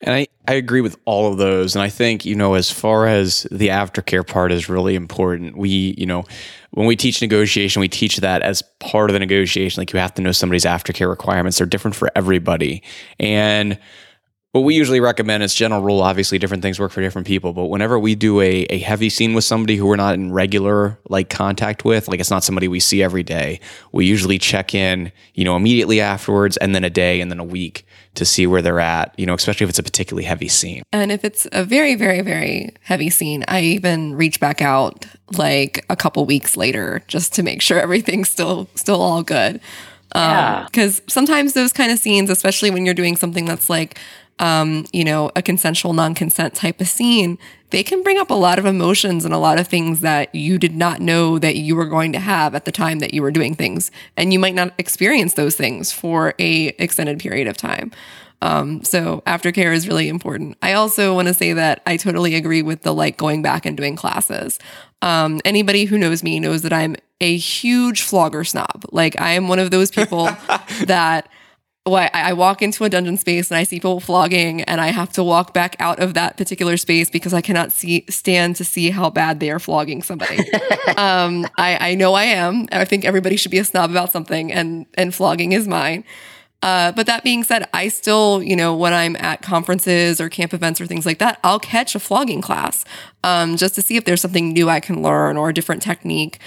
And 0.00 0.14
I, 0.14 0.28
I 0.46 0.54
agree 0.54 0.80
with 0.80 0.96
all 1.06 1.26
of 1.26 1.38
those. 1.38 1.74
And 1.74 1.82
I 1.82 1.88
think, 1.88 2.24
you 2.24 2.36
know, 2.36 2.54
as 2.54 2.70
far 2.70 3.08
as 3.08 3.48
the 3.50 3.68
aftercare 3.70 4.24
part 4.24 4.52
is 4.52 4.68
really 4.68 4.94
important, 4.94 5.56
we, 5.56 5.96
you 5.98 6.06
know, 6.06 6.24
when 6.70 6.86
we 6.86 6.94
teach 6.94 7.20
negotiation, 7.20 7.80
we 7.80 7.88
teach 7.88 8.18
that 8.18 8.42
as 8.42 8.62
part 8.78 9.10
of 9.10 9.14
the 9.14 9.18
negotiation. 9.18 9.80
Like 9.80 9.92
you 9.92 9.98
have 9.98 10.14
to 10.14 10.22
know 10.22 10.30
somebody's 10.30 10.64
aftercare 10.64 11.10
requirements. 11.10 11.58
They're 11.58 11.66
different 11.66 11.96
for 11.96 12.12
everybody. 12.14 12.84
And 13.18 13.76
what 14.54 14.62
we 14.62 14.76
usually 14.76 15.00
recommend 15.00 15.42
is 15.42 15.52
general 15.52 15.82
rule. 15.82 16.00
Obviously, 16.00 16.38
different 16.38 16.62
things 16.62 16.78
work 16.78 16.92
for 16.92 17.00
different 17.00 17.26
people, 17.26 17.52
but 17.52 17.64
whenever 17.64 17.98
we 17.98 18.14
do 18.14 18.40
a, 18.40 18.62
a 18.70 18.78
heavy 18.78 19.10
scene 19.10 19.34
with 19.34 19.42
somebody 19.42 19.74
who 19.74 19.84
we're 19.84 19.96
not 19.96 20.14
in 20.14 20.32
regular 20.32 20.96
like 21.08 21.28
contact 21.28 21.84
with, 21.84 22.06
like 22.06 22.20
it's 22.20 22.30
not 22.30 22.44
somebody 22.44 22.68
we 22.68 22.78
see 22.78 23.02
every 23.02 23.24
day, 23.24 23.58
we 23.90 24.06
usually 24.06 24.38
check 24.38 24.72
in, 24.72 25.10
you 25.34 25.42
know, 25.44 25.56
immediately 25.56 26.00
afterwards, 26.00 26.56
and 26.58 26.72
then 26.72 26.84
a 26.84 26.88
day, 26.88 27.20
and 27.20 27.32
then 27.32 27.40
a 27.40 27.44
week 27.44 27.84
to 28.14 28.24
see 28.24 28.46
where 28.46 28.62
they're 28.62 28.78
at. 28.78 29.12
You 29.18 29.26
know, 29.26 29.34
especially 29.34 29.64
if 29.64 29.70
it's 29.70 29.80
a 29.80 29.82
particularly 29.82 30.24
heavy 30.24 30.46
scene. 30.46 30.84
And 30.92 31.10
if 31.10 31.24
it's 31.24 31.48
a 31.50 31.64
very, 31.64 31.96
very, 31.96 32.20
very 32.20 32.76
heavy 32.82 33.10
scene, 33.10 33.44
I 33.48 33.62
even 33.62 34.14
reach 34.14 34.38
back 34.38 34.62
out 34.62 35.04
like 35.36 35.84
a 35.90 35.96
couple 35.96 36.24
weeks 36.26 36.56
later 36.56 37.02
just 37.08 37.34
to 37.34 37.42
make 37.42 37.60
sure 37.60 37.80
everything's 37.80 38.30
still 38.30 38.68
still 38.76 39.02
all 39.02 39.24
good. 39.24 39.60
Because 40.10 41.00
um, 41.00 41.08
sometimes 41.08 41.54
those 41.54 41.72
kind 41.72 41.90
of 41.90 41.98
scenes, 41.98 42.30
especially 42.30 42.70
when 42.70 42.84
you're 42.84 42.94
doing 42.94 43.16
something 43.16 43.46
that's 43.46 43.68
like 43.68 43.98
um, 44.38 44.86
you 44.92 45.04
know, 45.04 45.30
a 45.36 45.42
consensual 45.42 45.92
non-consent 45.92 46.54
type 46.54 46.80
of 46.80 46.88
scene, 46.88 47.38
they 47.70 47.82
can 47.82 48.02
bring 48.02 48.18
up 48.18 48.30
a 48.30 48.34
lot 48.34 48.58
of 48.58 48.66
emotions 48.66 49.24
and 49.24 49.32
a 49.32 49.38
lot 49.38 49.58
of 49.58 49.66
things 49.66 50.00
that 50.00 50.34
you 50.34 50.58
did 50.58 50.74
not 50.74 51.00
know 51.00 51.38
that 51.38 51.56
you 51.56 51.76
were 51.76 51.86
going 51.86 52.12
to 52.12 52.18
have 52.18 52.54
at 52.54 52.64
the 52.64 52.72
time 52.72 52.98
that 52.98 53.14
you 53.14 53.22
were 53.22 53.30
doing 53.30 53.54
things, 53.54 53.90
and 54.16 54.32
you 54.32 54.38
might 54.38 54.54
not 54.54 54.72
experience 54.78 55.34
those 55.34 55.56
things 55.56 55.92
for 55.92 56.34
a 56.38 56.68
extended 56.78 57.18
period 57.18 57.46
of 57.46 57.56
time. 57.56 57.92
Um, 58.42 58.84
so 58.84 59.22
aftercare 59.26 59.74
is 59.74 59.88
really 59.88 60.08
important. 60.08 60.58
I 60.60 60.74
also 60.74 61.14
want 61.14 61.28
to 61.28 61.34
say 61.34 61.54
that 61.54 61.80
I 61.86 61.96
totally 61.96 62.34
agree 62.34 62.60
with 62.60 62.82
the 62.82 62.92
like 62.92 63.16
going 63.16 63.40
back 63.40 63.64
and 63.64 63.74
doing 63.74 63.96
classes. 63.96 64.58
Um, 65.00 65.40
anybody 65.44 65.86
who 65.86 65.96
knows 65.96 66.22
me 66.22 66.40
knows 66.40 66.62
that 66.62 66.72
I'm 66.72 66.96
a 67.20 67.36
huge 67.36 68.02
flogger 68.02 68.44
snob. 68.44 68.84
Like 68.92 69.18
I 69.18 69.30
am 69.30 69.48
one 69.48 69.58
of 69.58 69.70
those 69.70 69.90
people 69.90 70.24
that 70.84 71.28
well, 71.86 72.08
I, 72.14 72.30
I, 72.30 72.32
walk 72.32 72.62
into 72.62 72.84
a 72.84 72.88
dungeon 72.88 73.18
space 73.18 73.50
and 73.50 73.58
I 73.58 73.64
see 73.64 73.76
people 73.76 74.00
flogging, 74.00 74.62
and 74.62 74.80
I 74.80 74.86
have 74.86 75.12
to 75.12 75.22
walk 75.22 75.52
back 75.52 75.76
out 75.78 75.98
of 75.98 76.14
that 76.14 76.38
particular 76.38 76.78
space 76.78 77.10
because 77.10 77.34
I 77.34 77.42
cannot 77.42 77.72
see 77.72 78.06
stand 78.08 78.56
to 78.56 78.64
see 78.64 78.88
how 78.88 79.10
bad 79.10 79.38
they 79.38 79.50
are 79.50 79.58
flogging 79.58 80.02
somebody. 80.02 80.38
um, 80.96 81.46
I, 81.58 81.90
I 81.90 81.94
know 81.94 82.14
I 82.14 82.24
am. 82.24 82.68
I 82.72 82.86
think 82.86 83.04
everybody 83.04 83.36
should 83.36 83.50
be 83.50 83.58
a 83.58 83.64
snob 83.64 83.90
about 83.90 84.10
something, 84.10 84.50
and 84.50 84.86
and 84.94 85.14
flogging 85.14 85.52
is 85.52 85.68
mine. 85.68 86.04
Uh, 86.62 86.92
but 86.92 87.04
that 87.04 87.22
being 87.22 87.44
said, 87.44 87.68
I 87.74 87.88
still, 87.88 88.42
you 88.42 88.56
know, 88.56 88.74
when 88.74 88.94
I'm 88.94 89.16
at 89.16 89.42
conferences 89.42 90.18
or 90.18 90.30
camp 90.30 90.54
events 90.54 90.80
or 90.80 90.86
things 90.86 91.04
like 91.04 91.18
that, 91.18 91.38
I'll 91.44 91.58
catch 91.58 91.94
a 91.94 92.00
flogging 92.00 92.40
class 92.40 92.86
um, 93.22 93.58
just 93.58 93.74
to 93.74 93.82
see 93.82 93.98
if 93.98 94.06
there's 94.06 94.22
something 94.22 94.54
new 94.54 94.70
I 94.70 94.80
can 94.80 95.02
learn 95.02 95.36
or 95.36 95.50
a 95.50 95.54
different 95.54 95.82
technique 95.82 96.38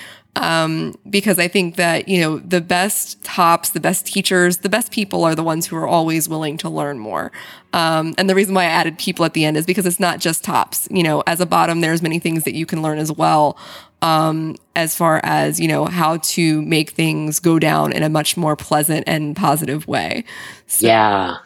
um, 0.41 0.95
because 1.09 1.39
I 1.39 1.47
think 1.47 1.75
that, 1.75 2.07
you 2.07 2.21
know, 2.21 2.39
the 2.39 2.61
best 2.61 3.23
tops, 3.23 3.69
the 3.69 3.79
best 3.79 4.05
teachers, 4.05 4.57
the 4.57 4.69
best 4.69 4.91
people 4.91 5.23
are 5.23 5.35
the 5.35 5.43
ones 5.43 5.65
who 5.65 5.75
are 5.75 5.87
always 5.87 6.29
willing 6.29 6.57
to 6.57 6.69
learn 6.69 6.99
more. 6.99 7.31
Um, 7.73 8.15
and 8.17 8.29
the 8.29 8.35
reason 8.35 8.53
why 8.53 8.63
I 8.63 8.67
added 8.67 8.97
people 8.97 9.25
at 9.25 9.33
the 9.33 9.45
end 9.45 9.57
is 9.57 9.65
because 9.65 9.85
it's 9.85 9.99
not 9.99 10.19
just 10.19 10.43
tops. 10.43 10.87
You 10.91 11.03
know, 11.03 11.23
as 11.27 11.41
a 11.41 11.45
bottom, 11.45 11.81
there's 11.81 12.01
many 12.01 12.19
things 12.19 12.43
that 12.43 12.53
you 12.53 12.65
can 12.65 12.81
learn 12.81 12.97
as 12.97 13.11
well. 13.11 13.57
Um, 14.01 14.55
as 14.75 14.95
far 14.95 15.19
as, 15.23 15.59
you 15.59 15.67
know, 15.67 15.85
how 15.85 16.17
to 16.17 16.61
make 16.61 16.91
things 16.91 17.39
go 17.39 17.57
down 17.57 17.91
in 17.91 18.03
a 18.03 18.09
much 18.09 18.37
more 18.37 18.55
pleasant 18.55 19.03
and 19.07 19.35
positive 19.35 19.87
way. 19.87 20.23
So, 20.67 20.85
yeah. 20.85 21.37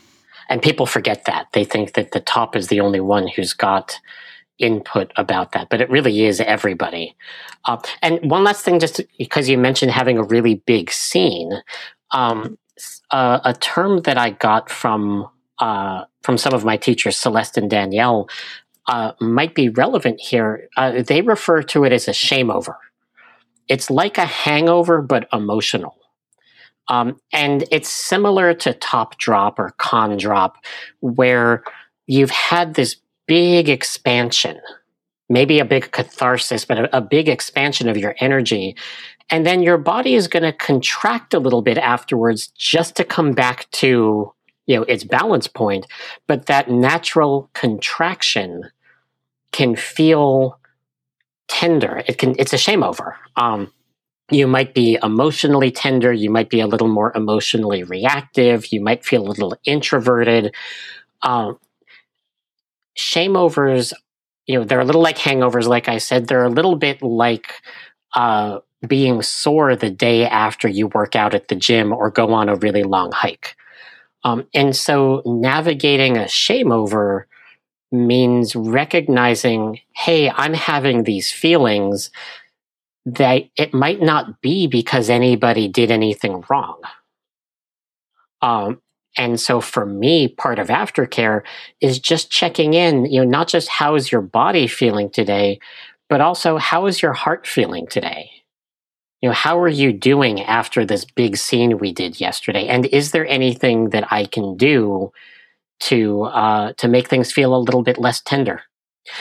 And 0.50 0.62
people 0.62 0.86
forget 0.86 1.24
that. 1.26 1.48
They 1.54 1.64
think 1.64 1.94
that 1.94 2.12
the 2.12 2.20
top 2.20 2.58
is 2.58 2.68
the 2.68 2.82
only 2.82 3.00
one 3.00 3.30
who's 3.30 3.54
got 3.54 4.00
input 4.60 5.12
about 5.16 5.52
that, 5.54 5.70
but 5.70 5.82
it 5.82 5.90
really 5.90 6.26
is 6.26 6.40
everybody. 6.40 7.16
Uh, 7.66 7.78
and 8.02 8.20
one 8.30 8.44
last 8.44 8.64
thing, 8.64 8.80
just 8.80 9.02
because 9.18 9.50
you 9.50 9.58
mentioned 9.58 9.92
having 9.92 10.18
a 10.18 10.24
really 10.24 10.56
big 10.56 10.92
scene, 10.92 11.52
um, 12.12 12.58
uh, 13.12 13.40
a 13.44 13.54
term 13.54 14.02
that 14.02 14.18
I 14.18 14.32
got 14.32 14.70
from 14.70 15.28
uh, 15.60 16.06
from 16.24 16.38
some 16.38 16.54
of 16.54 16.66
my 16.66 16.78
teachers, 16.78 17.18
Celeste 17.18 17.58
and 17.58 17.70
Danielle, 17.70 18.28
uh, 18.88 19.12
might 19.20 19.54
be 19.54 19.70
relevant 19.70 20.20
here. 20.20 20.68
Uh, 20.76 21.04
they 21.04 21.22
refer 21.22 21.62
to 21.64 21.84
it 21.84 21.94
as 21.94 22.08
a 22.08 22.14
shame 22.14 22.50
over. 22.50 22.78
It's 23.68 23.90
like 23.90 24.18
a 24.18 24.26
hangover, 24.26 25.02
but 25.02 25.28
emotional. 25.32 25.96
Um, 26.88 27.20
and 27.32 27.64
it's 27.72 27.90
similar 27.90 28.54
to 28.56 28.74
top 28.74 29.18
drop 29.18 29.60
or 29.60 29.74
con 29.78 30.18
drop, 30.18 30.58
where 31.00 31.64
you've 32.08 32.32
had 32.32 32.74
this 32.74 32.98
big 33.32 33.70
expansion, 33.70 34.60
maybe 35.30 35.60
a 35.60 35.64
big 35.64 35.90
catharsis, 35.94 36.66
but 36.66 36.78
a, 36.78 36.98
a 36.98 37.00
big 37.00 37.30
expansion 37.30 37.88
of 37.88 37.96
your 37.96 38.14
energy. 38.20 38.76
And 39.30 39.46
then 39.46 39.64
your 39.64 39.78
body 39.78 40.16
is 40.16 40.28
going 40.28 40.44
to 40.44 40.52
contract 40.52 41.34
a 41.34 41.40
little 41.40 41.62
bit 41.62 41.78
afterwards 41.78 42.50
just 42.58 42.98
to 42.98 43.06
come 43.06 43.32
back 43.32 43.72
to, 43.72 44.34
you 44.66 44.76
know, 44.76 44.84
its 44.84 45.06
balance 45.06 45.48
point. 45.48 45.88
But 46.28 46.48
that 46.48 46.70
natural 46.70 47.50
contraction 47.54 48.70
can 49.54 49.78
feel 49.78 50.60
tender. 51.48 52.04
It 52.08 52.18
can, 52.18 52.36
it's 52.38 52.52
a 52.52 52.58
shame 52.58 52.84
over. 52.84 53.16
Um, 53.38 53.72
you 54.30 54.46
might 54.46 54.74
be 54.74 55.00
emotionally 55.02 55.72
tender. 55.72 56.12
You 56.12 56.30
might 56.30 56.50
be 56.50 56.60
a 56.60 56.68
little 56.68 56.90
more 56.90 57.14
emotionally 57.16 57.84
reactive. 57.84 58.74
You 58.74 58.82
might 58.82 59.06
feel 59.06 59.26
a 59.26 59.32
little 59.32 59.56
introverted. 59.64 60.54
Um, 61.22 61.58
shame 62.96 63.36
overs, 63.36 63.94
you 64.48 64.58
know, 64.58 64.64
they're 64.64 64.80
a 64.80 64.86
little 64.86 65.02
like 65.02 65.18
hangovers, 65.18 65.68
like 65.68 65.88
I 65.88 65.98
said. 65.98 66.28
They're 66.28 66.46
a 66.46 66.50
little 66.50 66.76
bit 66.76 67.02
like 67.02 67.54
uh, 68.16 68.60
being 68.88 69.22
sore 69.22 69.76
the 69.76 69.90
day 69.90 70.26
after 70.26 70.68
you 70.68 70.88
work 70.88 71.16
out 71.16 71.34
at 71.34 71.48
the 71.48 71.56
gym 71.56 71.94
or 71.94 72.10
go 72.10 72.34
on 72.34 72.50
a 72.50 72.56
really 72.56 72.84
long 72.84 73.12
hike. 73.12 73.56
Um, 74.24 74.48
and 74.54 74.76
so 74.76 75.22
navigating 75.26 76.18
a 76.18 76.28
shame 76.28 76.72
over 76.72 77.28
means 77.92 78.56
recognizing, 78.56 79.80
hey, 79.96 80.30
I'm 80.30 80.54
having 80.54 81.04
these 81.04 81.32
feelings 81.32 82.12
that 83.06 83.44
it 83.58 83.74
might 83.74 84.02
not 84.02 84.42
be 84.42 84.68
because 84.68 85.10
anybody 85.10 85.68
did 85.68 85.92
anything 85.92 86.44
wrong. 86.50 86.80
Um, 88.42 88.82
and 89.18 89.40
so 89.40 89.62
for 89.62 89.86
me, 89.86 90.28
part 90.28 90.60
of 90.60 90.68
aftercare 90.68 91.44
is 91.82 92.00
just 92.00 92.32
checking 92.32 92.74
in, 92.74 93.06
you 93.06 93.22
know, 93.22 93.30
not 93.30 93.48
just 93.48 93.68
how 93.68 93.96
is 93.96 94.12
your 94.12 94.22
body 94.22 94.68
feeling 94.68 95.10
today, 95.10 95.60
but 96.10 96.22
also 96.22 96.58
how 96.58 96.86
is 96.86 97.02
your 97.02 97.14
heart 97.14 97.46
feeling 97.48 97.88
today? 97.88 98.32
you 99.22 99.30
know, 99.30 99.34
how 99.34 99.60
are 99.60 99.68
you 99.68 99.94
doing 99.94 100.42
after 100.42 100.84
this 100.84 101.06
big 101.06 101.38
scene 101.38 101.78
we 101.78 101.94
did 101.94 102.20
yesterday? 102.20 102.68
And 102.68 102.88
is 102.88 103.12
there 103.12 103.28
anything 103.28 103.90
that 103.92 104.12
I 104.12 104.26
can 104.26 104.58
do 104.58 105.12
to 105.82 106.24
uh, 106.24 106.74
to 106.74 106.88
make 106.88 107.08
things 107.08 107.32
feel 107.32 107.56
a 107.56 107.58
little 107.58 107.84
bit 107.84 108.00
less 108.00 108.22
tender? 108.22 108.64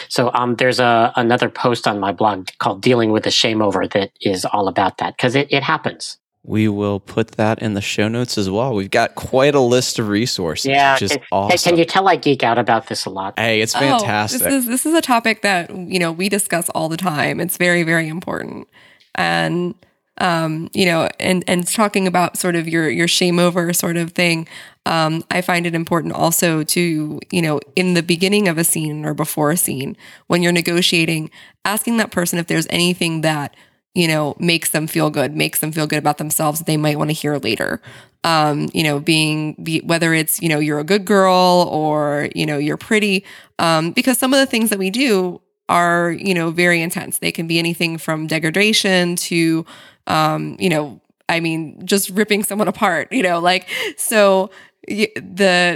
So 0.09 0.31
um, 0.33 0.57
there's 0.57 0.81
a 0.81 1.13
another 1.17 1.51
post 1.51 1.87
on 1.87 2.01
my 2.01 2.13
blog 2.13 2.49
called 2.59 2.83
"Dealing 2.83 3.13
with 3.13 3.25
the 3.25 3.31
Shame 3.31 3.61
Over" 3.61 3.87
that 3.89 4.11
is 4.23 4.45
all 4.47 4.69
about 4.69 4.99
that 4.99 5.17
because 5.17 5.35
it, 5.35 5.49
it 5.51 5.63
happens. 5.63 6.19
We 6.43 6.69
will 6.69 7.01
put 7.01 7.33
that 7.33 7.61
in 7.61 7.75
the 7.75 7.83
show 7.83 8.09
notes 8.09 8.39
as 8.39 8.49
well. 8.49 8.75
We've 8.75 8.91
got 8.91 9.15
quite 9.15 9.55
a 9.55 9.61
list 9.61 9.99
of 9.99 10.09
resources. 10.09 10.67
Yeah, 10.67 10.95
which 10.95 11.03
is 11.03 11.13
can, 11.13 11.21
awesome. 11.31 11.71
can 11.71 11.79
you 11.79 11.85
tell 11.85 12.09
I 12.09 12.17
geek 12.17 12.43
out 12.43 12.59
about 12.59 12.87
this 12.87 13.05
a 13.05 13.11
lot? 13.11 13.39
Hey, 13.39 13.61
it's 13.61 13.75
Oh, 13.75 13.79
fantastic. 13.81 14.41
this 14.41 14.53
is 14.55 14.67
this 14.67 14.87
is 14.87 14.95
a 14.95 15.03
topic 15.03 15.43
that 15.43 15.71
you 15.71 15.99
know 15.99 16.11
we 16.13 16.31
discuss 16.31 16.71
all 16.71 16.89
the 16.89 16.97
time. 16.97 17.41
It's 17.41 17.59
very 17.59 17.83
very 17.83 18.09
important, 18.09 18.69
and 19.15 19.75
um, 20.17 20.71
you 20.73 20.87
know, 20.87 21.11
and 21.19 21.45
and 21.47 21.67
talking 21.67 22.07
about 22.07 22.39
sort 22.39 22.57
of 22.57 22.67
your 22.67 22.89
your 22.89 23.09
shame 23.09 23.39
over 23.39 23.73
sort 23.75 23.99
of 23.99 24.13
thing. 24.13 24.49
Um, 24.87 25.23
I 25.31 25.43
find 25.43 25.67
it 25.67 25.75
important 25.75 26.15
also 26.15 26.63
to 26.65 27.21
you 27.31 27.43
know 27.43 27.61
in 27.77 27.93
the 27.93 28.03
beginning 28.03 28.49
of 28.49 28.57
a 28.57 28.65
scene 28.65 29.05
or 29.05 29.13
before 29.13 29.51
a 29.51 29.57
scene 29.59 29.95
when 30.27 30.43
you're 30.43 30.53
negotiating, 30.53 31.31
asking 31.67 31.99
that 31.99 32.11
person 32.11 32.39
if 32.39 32.47
there's 32.47 32.67
anything 32.71 33.21
that 33.21 33.55
you 33.95 34.09
know 34.09 34.37
makes 34.39 34.71
them 34.71 34.87
feel 34.87 35.11
good, 35.11 35.35
makes 35.37 35.61
them 35.61 35.73
feel 35.73 35.87
good 35.87 35.99
about 35.99 36.19
themselves 36.19 36.61
they 36.61 36.77
might 36.77 36.99
want 36.99 37.11
to 37.11 37.15
hear 37.15 37.37
later 37.39 37.81
um, 38.25 38.69
you 38.75 38.83
know, 38.83 39.01
being 39.01 39.55
be, 39.63 39.81
whether 39.81 40.13
it's 40.13 40.43
you 40.43 40.49
know 40.49 40.59
you're 40.59 40.79
a 40.79 40.85
good 40.85 41.05
girl 41.07 41.69
or 41.73 42.29
you 42.35 42.45
know 42.45 42.59
you're 42.59 42.77
pretty, 42.77 43.25
um, 43.59 43.93
because 43.93 44.19
some 44.19 44.35
of 44.35 44.39
the 44.41 44.47
things 44.47 44.69
that 44.71 44.79
we 44.79 44.91
do 44.91 45.41
are 45.69 46.11
you 46.11 46.35
know 46.35 46.51
very 46.51 46.83
intense. 46.83 47.19
They 47.19 47.33
can 47.33 47.47
be 47.47 47.59
anything 47.59 47.97
from 47.97 48.27
degradation 48.27 49.17
to, 49.17 49.65
um, 50.07 50.57
you 50.61 50.69
know, 50.69 51.01
I 51.31 51.41
mean, 51.41 51.81
just 51.87 52.11
ripping 52.11 52.43
someone 52.45 52.69
apart. 52.69 53.11
You 53.11 53.23
know, 53.23 53.39
like 53.41 53.69
so 53.97 54.51
the 54.87 55.11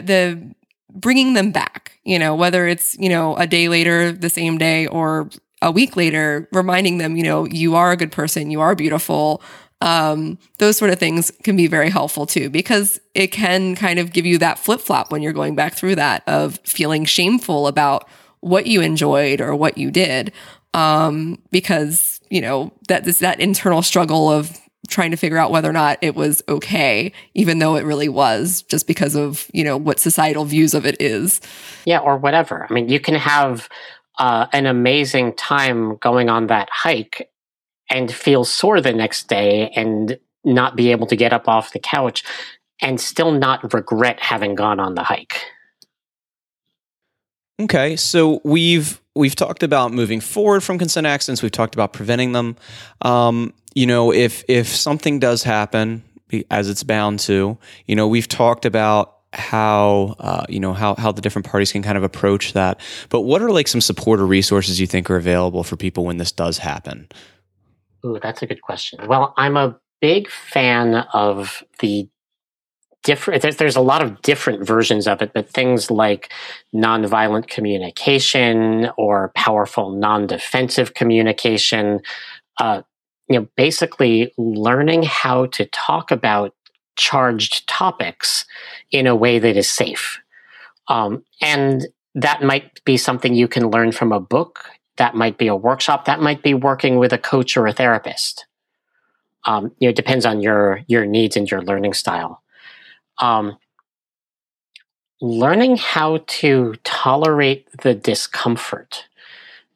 the 0.04 0.54
bringing 0.94 1.34
them 1.34 1.50
back. 1.50 1.92
You 2.04 2.18
know, 2.18 2.34
whether 2.34 2.66
it's 2.66 2.94
you 2.98 3.08
know 3.08 3.36
a 3.36 3.46
day 3.46 3.68
later, 3.68 4.12
the 4.12 4.28
same 4.28 4.58
day, 4.58 4.86
or 4.86 5.30
a 5.64 5.70
week 5.70 5.96
later, 5.96 6.46
reminding 6.52 6.98
them, 6.98 7.16
you 7.16 7.22
know, 7.24 7.46
you 7.46 7.74
are 7.74 7.90
a 7.90 7.96
good 7.96 8.12
person, 8.12 8.50
you 8.50 8.60
are 8.60 8.74
beautiful. 8.74 9.42
Um, 9.80 10.38
those 10.58 10.76
sort 10.76 10.90
of 10.90 10.98
things 10.98 11.32
can 11.42 11.56
be 11.56 11.66
very 11.66 11.90
helpful 11.90 12.26
too 12.26 12.50
because 12.50 13.00
it 13.14 13.28
can 13.28 13.74
kind 13.74 13.98
of 13.98 14.12
give 14.12 14.26
you 14.26 14.38
that 14.38 14.58
flip 14.58 14.80
flop 14.80 15.10
when 15.10 15.22
you're 15.22 15.32
going 15.32 15.56
back 15.56 15.74
through 15.74 15.96
that 15.96 16.22
of 16.28 16.60
feeling 16.64 17.04
shameful 17.06 17.66
about 17.66 18.06
what 18.40 18.66
you 18.66 18.82
enjoyed 18.82 19.40
or 19.40 19.56
what 19.56 19.78
you 19.78 19.90
did. 19.90 20.32
Um, 20.74 21.40
because 21.50 22.20
you 22.30 22.40
know 22.40 22.72
that 22.88 23.04
that 23.04 23.08
is 23.08 23.18
that 23.20 23.40
internal 23.40 23.80
struggle 23.80 24.30
of 24.30 24.58
trying 24.88 25.10
to 25.12 25.16
figure 25.16 25.38
out 25.38 25.50
whether 25.50 25.70
or 25.70 25.72
not 25.72 25.98
it 26.02 26.14
was 26.14 26.42
okay 26.48 27.12
even 27.32 27.58
though 27.58 27.76
it 27.76 27.84
really 27.84 28.08
was 28.08 28.62
just 28.62 28.86
because 28.86 29.14
of 29.14 29.50
you 29.54 29.64
know 29.64 29.76
what 29.76 29.98
societal 29.98 30.44
views 30.44 30.74
of 30.74 30.84
it 30.84 31.00
is. 31.00 31.40
Yeah, 31.84 32.00
or 32.00 32.16
whatever. 32.16 32.66
I 32.68 32.72
mean, 32.72 32.88
you 32.88 33.00
can 33.00 33.14
have 33.14 33.68
uh, 34.18 34.46
an 34.52 34.66
amazing 34.66 35.34
time 35.34 35.96
going 35.96 36.28
on 36.28 36.46
that 36.48 36.68
hike 36.70 37.30
and 37.90 38.12
feel 38.12 38.44
sore 38.44 38.80
the 38.80 38.92
next 38.92 39.28
day 39.28 39.70
and 39.70 40.18
not 40.44 40.76
be 40.76 40.90
able 40.90 41.06
to 41.06 41.16
get 41.16 41.32
up 41.32 41.48
off 41.48 41.72
the 41.72 41.78
couch 41.78 42.24
and 42.80 43.00
still 43.00 43.32
not 43.32 43.72
regret 43.72 44.20
having 44.20 44.54
gone 44.54 44.80
on 44.80 44.94
the 44.94 45.02
hike. 45.02 45.40
Okay, 47.60 47.94
so 47.96 48.40
we've 48.44 49.00
we've 49.14 49.36
talked 49.36 49.62
about 49.62 49.92
moving 49.92 50.20
forward 50.20 50.62
from 50.62 50.76
consent 50.78 51.06
accidents. 51.06 51.40
We've 51.40 51.52
talked 51.52 51.74
about 51.74 51.92
preventing 51.92 52.32
them. 52.32 52.56
Um, 53.02 53.54
you 53.74 53.86
know, 53.86 54.12
if 54.12 54.44
if 54.48 54.66
something 54.66 55.20
does 55.20 55.44
happen, 55.44 56.02
as 56.50 56.68
it's 56.68 56.82
bound 56.82 57.20
to, 57.20 57.56
you 57.86 57.94
know, 57.94 58.08
we've 58.08 58.26
talked 58.26 58.64
about 58.64 59.18
how 59.34 60.14
uh, 60.18 60.44
you 60.48 60.60
know 60.60 60.72
how 60.72 60.94
how 60.94 61.12
the 61.12 61.20
different 61.20 61.46
parties 61.46 61.72
can 61.72 61.82
kind 61.82 61.98
of 61.98 62.04
approach 62.04 62.52
that. 62.52 62.80
But 63.08 63.22
what 63.22 63.42
are 63.42 63.50
like 63.50 63.68
some 63.68 63.80
support 63.80 64.20
or 64.20 64.26
resources 64.26 64.80
you 64.80 64.86
think 64.86 65.10
are 65.10 65.16
available 65.16 65.64
for 65.64 65.76
people 65.76 66.04
when 66.04 66.18
this 66.18 66.32
does 66.32 66.58
happen? 66.58 67.08
Ooh, 68.04 68.18
that's 68.22 68.42
a 68.42 68.46
good 68.46 68.62
question. 68.62 69.06
Well, 69.06 69.34
I'm 69.36 69.56
a 69.56 69.78
big 70.00 70.28
fan 70.28 70.96
of 71.14 71.64
the 71.80 72.08
different 73.04 73.42
there's, 73.58 73.76
a 73.76 73.80
lot 73.80 74.02
of 74.02 74.20
different 74.22 74.66
versions 74.66 75.06
of 75.06 75.22
it 75.22 75.32
but 75.34 75.48
things 75.48 75.90
like 75.90 76.32
nonviolent 76.74 77.48
communication 77.48 78.90
or 78.96 79.30
powerful 79.36 79.90
non-defensive 79.90 80.94
communication 80.94 82.00
uh, 82.58 82.80
you 83.28 83.38
know 83.38 83.46
basically 83.56 84.32
learning 84.38 85.02
how 85.02 85.46
to 85.46 85.66
talk 85.66 86.10
about 86.10 86.53
charged 86.96 87.66
topics 87.68 88.44
in 88.90 89.06
a 89.06 89.16
way 89.16 89.38
that 89.38 89.56
is 89.56 89.70
safe. 89.70 90.20
Um, 90.88 91.24
and 91.40 91.86
that 92.14 92.42
might 92.42 92.84
be 92.84 92.96
something 92.96 93.34
you 93.34 93.48
can 93.48 93.70
learn 93.70 93.92
from 93.92 94.12
a 94.12 94.20
book. 94.20 94.70
That 94.96 95.14
might 95.14 95.38
be 95.38 95.48
a 95.48 95.56
workshop. 95.56 96.04
That 96.04 96.20
might 96.20 96.42
be 96.42 96.54
working 96.54 96.98
with 96.98 97.12
a 97.12 97.18
coach 97.18 97.56
or 97.56 97.66
a 97.66 97.72
therapist. 97.72 98.46
Um, 99.46 99.72
you 99.78 99.86
know 99.86 99.90
it 99.90 99.96
depends 99.96 100.24
on 100.24 100.40
your 100.40 100.80
your 100.86 101.04
needs 101.04 101.36
and 101.36 101.50
your 101.50 101.60
learning 101.60 101.92
style. 101.92 102.42
Um, 103.18 103.58
learning 105.20 105.76
how 105.76 106.22
to 106.26 106.74
tolerate 106.84 107.66
the 107.82 107.94
discomfort. 107.94 109.06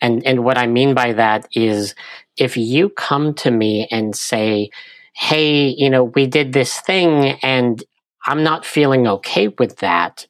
And, 0.01 0.25
and 0.27 0.45
what 0.45 0.59
I 0.59 0.67
mean 0.67 0.95
by 0.95 1.13
that 1.15 1.49
is 1.53 1.95
if 2.37 2.57
you 2.57 2.91
come 2.91 3.35
to 3.35 3.51
me 3.51 3.89
and 3.91 4.15
say, 4.15 4.71
Hey, 5.19 5.75
you 5.77 5.91
know, 5.91 6.05
we 6.05 6.27
did 6.27 6.53
this 6.53 6.81
thing 6.81 7.39
and 7.43 7.83
I'm 8.27 8.43
not 8.43 8.65
feeling 8.65 9.07
okay 9.09 9.49
with 9.49 9.79
that. 9.79 10.27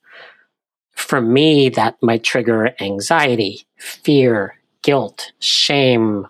For 0.97 1.21
me, 1.21 1.69
that 1.71 1.97
might 2.03 2.25
trigger 2.25 2.75
anxiety, 2.81 3.67
fear, 3.79 4.57
guilt, 4.83 5.33
shame, 5.41 6.27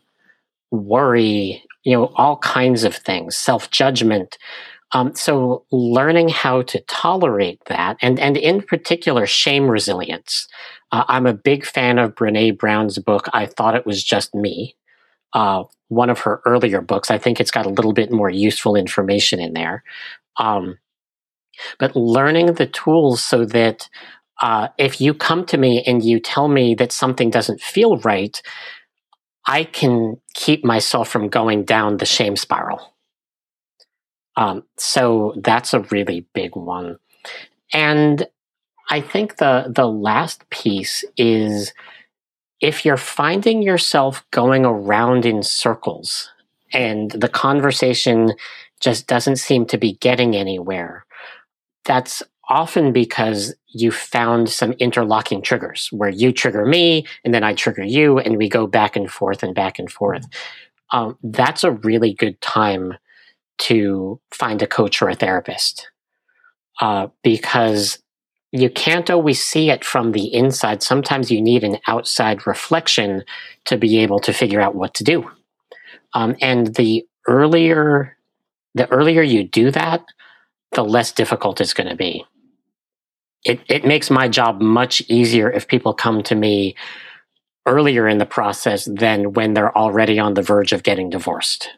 worry, 0.70 1.64
you 1.84 1.94
know, 1.96 2.06
all 2.16 2.38
kinds 2.38 2.84
of 2.84 2.96
things, 2.96 3.36
self 3.36 3.70
judgment. 3.70 4.38
Um, 4.92 5.14
so 5.14 5.64
learning 5.72 6.28
how 6.30 6.62
to 6.62 6.80
tolerate 6.82 7.60
that, 7.66 7.98
and 8.02 8.20
and 8.20 8.36
in 8.36 8.62
particular, 8.62 9.26
shame 9.26 9.70
resilience. 9.70 10.48
Uh, 10.92 11.04
I'm 11.08 11.26
a 11.26 11.34
big 11.34 11.66
fan 11.66 11.98
of 11.98 12.14
Brene 12.14 12.58
Brown's 12.58 12.98
book. 12.98 13.28
I 13.32 13.46
thought 13.46 13.76
it 13.76 13.86
was 13.86 14.04
just 14.04 14.34
me. 14.34 14.76
Uh, 15.32 15.64
one 15.88 16.10
of 16.10 16.20
her 16.20 16.40
earlier 16.44 16.80
books. 16.80 17.10
I 17.10 17.18
think 17.18 17.40
it's 17.40 17.50
got 17.50 17.66
a 17.66 17.70
little 17.70 17.92
bit 17.92 18.12
more 18.12 18.30
useful 18.30 18.76
information 18.76 19.40
in 19.40 19.54
there. 19.54 19.82
Um, 20.36 20.78
but 21.78 21.96
learning 21.96 22.54
the 22.54 22.66
tools 22.66 23.24
so 23.24 23.44
that 23.46 23.88
uh, 24.40 24.68
if 24.78 25.00
you 25.00 25.14
come 25.14 25.44
to 25.46 25.56
me 25.56 25.82
and 25.82 26.04
you 26.04 26.20
tell 26.20 26.48
me 26.48 26.74
that 26.76 26.92
something 26.92 27.30
doesn't 27.30 27.60
feel 27.60 27.98
right, 27.98 28.40
I 29.46 29.64
can 29.64 30.20
keep 30.34 30.64
myself 30.64 31.08
from 31.08 31.28
going 31.28 31.64
down 31.64 31.96
the 31.96 32.06
shame 32.06 32.36
spiral. 32.36 32.94
Um, 34.36 34.62
so 34.76 35.34
that's 35.42 35.74
a 35.74 35.80
really 35.80 36.26
big 36.32 36.54
one. 36.54 36.98
And 37.72 38.26
I 38.88 39.00
think 39.00 39.38
the 39.38 39.72
the 39.74 39.88
last 39.88 40.48
piece 40.50 41.04
is 41.16 41.74
if 42.60 42.84
you're 42.84 42.96
finding 42.96 43.62
yourself 43.62 44.24
going 44.30 44.64
around 44.64 45.24
in 45.24 45.42
circles 45.42 46.30
and 46.72 47.10
the 47.12 47.28
conversation 47.28 48.32
just 48.80 49.06
doesn't 49.06 49.36
seem 49.36 49.66
to 49.66 49.78
be 49.78 49.94
getting 49.94 50.34
anywhere, 50.34 51.04
that's 51.84 52.22
often 52.48 52.92
because 52.92 53.54
you 53.68 53.90
found 53.90 54.48
some 54.48 54.72
interlocking 54.72 55.42
triggers 55.42 55.88
where 55.92 56.08
you 56.08 56.32
trigger 56.32 56.64
me 56.64 57.06
and 57.24 57.34
then 57.34 57.44
I 57.44 57.54
trigger 57.54 57.84
you 57.84 58.18
and 58.18 58.36
we 58.36 58.48
go 58.48 58.66
back 58.66 58.96
and 58.96 59.10
forth 59.10 59.42
and 59.42 59.54
back 59.54 59.78
and 59.78 59.90
forth. 59.90 60.24
Um, 60.90 61.18
that's 61.22 61.64
a 61.64 61.72
really 61.72 62.14
good 62.14 62.40
time 62.40 62.94
to 63.58 64.20
find 64.32 64.62
a 64.62 64.66
coach 64.66 65.02
or 65.02 65.08
a 65.08 65.14
therapist 65.14 65.90
uh, 66.80 67.08
because 67.22 67.98
you 68.52 68.70
can't 68.70 69.10
always 69.10 69.42
see 69.42 69.70
it 69.70 69.84
from 69.84 70.12
the 70.12 70.32
inside. 70.32 70.82
Sometimes 70.82 71.30
you 71.30 71.40
need 71.40 71.64
an 71.64 71.78
outside 71.86 72.46
reflection 72.46 73.24
to 73.66 73.76
be 73.76 73.98
able 73.98 74.20
to 74.20 74.32
figure 74.32 74.60
out 74.60 74.74
what 74.74 74.94
to 74.94 75.04
do. 75.04 75.30
Um, 76.14 76.36
and 76.40 76.74
the 76.74 77.06
earlier, 77.26 78.16
the 78.74 78.90
earlier 78.90 79.22
you 79.22 79.44
do 79.44 79.70
that, 79.72 80.04
the 80.72 80.82
less 80.82 81.12
difficult 81.12 81.60
it's 81.60 81.74
going 81.74 81.88
to 81.88 81.96
be. 81.96 82.24
It 83.44 83.60
it 83.68 83.84
makes 83.84 84.10
my 84.10 84.28
job 84.28 84.60
much 84.60 85.00
easier 85.08 85.50
if 85.50 85.68
people 85.68 85.94
come 85.94 86.22
to 86.24 86.34
me 86.34 86.74
earlier 87.66 88.08
in 88.08 88.18
the 88.18 88.26
process 88.26 88.86
than 88.86 89.34
when 89.34 89.54
they're 89.54 89.76
already 89.76 90.18
on 90.18 90.34
the 90.34 90.42
verge 90.42 90.72
of 90.72 90.82
getting 90.82 91.10
divorced. 91.10 91.70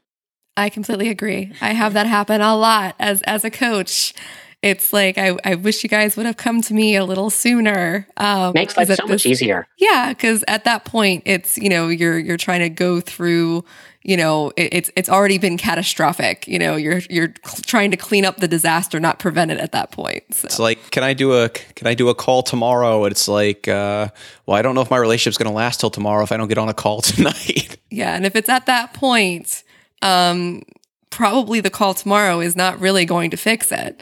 I 0.57 0.71
completely 0.71 1.09
agree. 1.09 1.53
I 1.61 1.73
have 1.73 1.93
that 1.95 2.07
happen 2.07 2.41
a 2.41 2.57
lot 2.57 2.95
as 2.99 3.23
as 3.23 3.45
a 3.45 3.51
coach. 3.51 4.15
It's 4.63 4.93
like 4.93 5.17
I, 5.17 5.37
I 5.45 5.55
wish 5.55 5.83
you 5.83 5.89
guys 5.89 6.17
would 6.17 6.27
have 6.27 6.37
come 6.37 6.61
to 6.63 6.75
me 6.75 6.95
a 6.97 7.05
little 7.05 7.31
sooner. 7.31 8.07
Um, 8.17 8.53
Makes 8.53 8.77
life 8.77 8.93
so 8.93 9.07
much 9.07 9.25
easier. 9.25 9.67
Yeah, 9.79 10.11
because 10.11 10.45
at 10.49 10.65
that 10.65 10.85
point, 10.85 11.23
it's 11.27 11.57
you 11.57 11.69
know 11.69 11.89
you're 11.89 12.19
you're 12.19 12.37
trying 12.37 12.61
to 12.61 12.69
go 12.69 13.01
through 13.01 13.65
you 14.03 14.17
know 14.17 14.51
it, 14.57 14.73
it's 14.73 14.91
it's 14.97 15.09
already 15.09 15.39
been 15.39 15.59
catastrophic 15.59 16.47
you 16.49 16.59
know 16.59 16.77
you're 16.77 17.01
you're 17.11 17.33
cl- 17.45 17.63
trying 17.67 17.91
to 17.91 17.97
clean 17.97 18.25
up 18.25 18.39
the 18.39 18.49
disaster 18.49 18.99
not 18.99 19.19
prevent 19.19 19.51
it 19.51 19.59
at 19.59 19.73
that 19.73 19.91
point 19.91 20.23
so. 20.33 20.47
it's 20.47 20.59
like 20.59 20.91
can 20.91 21.03
i 21.03 21.13
do 21.13 21.35
a 21.35 21.49
can 21.51 21.87
i 21.87 21.93
do 21.95 22.09
a 22.09 22.15
call 22.15 22.43
tomorrow 22.43 23.05
it's 23.05 23.29
like 23.29 23.69
uh, 23.69 24.09
well 24.47 24.57
i 24.57 24.63
don't 24.63 24.75
know 24.75 24.81
if 24.81 24.91
my 24.91 24.97
relationship's 24.97 25.37
going 25.37 25.51
to 25.51 25.55
last 25.55 25.81
till 25.81 25.91
tomorrow 25.91 26.23
if 26.23 26.33
i 26.33 26.37
don't 26.37 26.49
get 26.49 26.59
on 26.59 26.69
a 26.69 26.75
call 26.75 27.01
tonight 27.03 27.77
yeah 27.91 28.15
and 28.15 28.25
if 28.25 28.35
it's 28.35 28.49
at 28.49 28.67
that 28.67 28.95
point 28.95 29.65
um, 30.03 30.63
probably 31.11 31.61
the 31.61 31.69
call 31.69 31.93
tomorrow 31.93 32.41
is 32.41 32.57
not 32.57 32.81
really 32.81 33.05
going 33.05 33.31
to 33.31 33.37
fix 33.37 33.71
it 33.71 34.01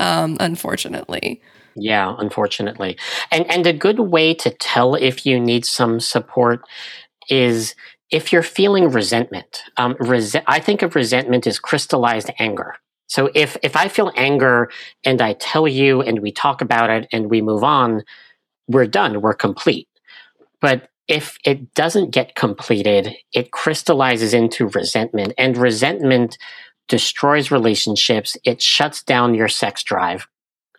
um, 0.00 0.36
unfortunately 0.40 1.40
yeah 1.76 2.14
unfortunately 2.18 2.98
and 3.30 3.48
and 3.50 3.66
a 3.66 3.72
good 3.72 4.00
way 4.00 4.34
to 4.34 4.50
tell 4.50 4.94
if 4.94 5.24
you 5.24 5.38
need 5.38 5.64
some 5.64 6.00
support 6.00 6.62
is 7.28 7.74
if 8.10 8.32
you're 8.32 8.42
feeling 8.42 8.90
resentment, 8.90 9.62
um, 9.76 9.94
resi- 9.94 10.42
I 10.46 10.60
think 10.60 10.82
of 10.82 10.94
resentment 10.94 11.46
as 11.46 11.58
crystallized 11.58 12.30
anger. 12.38 12.74
So 13.06 13.30
if 13.34 13.56
if 13.62 13.76
I 13.76 13.88
feel 13.88 14.12
anger 14.16 14.70
and 15.04 15.20
I 15.20 15.34
tell 15.34 15.66
you 15.66 16.00
and 16.00 16.20
we 16.20 16.32
talk 16.32 16.60
about 16.60 16.90
it 16.90 17.08
and 17.12 17.30
we 17.30 17.40
move 17.40 17.64
on, 17.64 18.02
we're 18.68 18.86
done, 18.86 19.20
we're 19.20 19.34
complete. 19.34 19.88
But 20.60 20.88
if 21.08 21.36
it 21.44 21.74
doesn't 21.74 22.10
get 22.10 22.36
completed, 22.36 23.14
it 23.32 23.50
crystallizes 23.50 24.32
into 24.32 24.68
resentment 24.68 25.32
and 25.38 25.56
resentment 25.56 26.38
destroys 26.88 27.50
relationships. 27.50 28.36
It 28.44 28.60
shuts 28.60 29.02
down 29.02 29.34
your 29.34 29.48
sex 29.48 29.82
drive. 29.82 30.26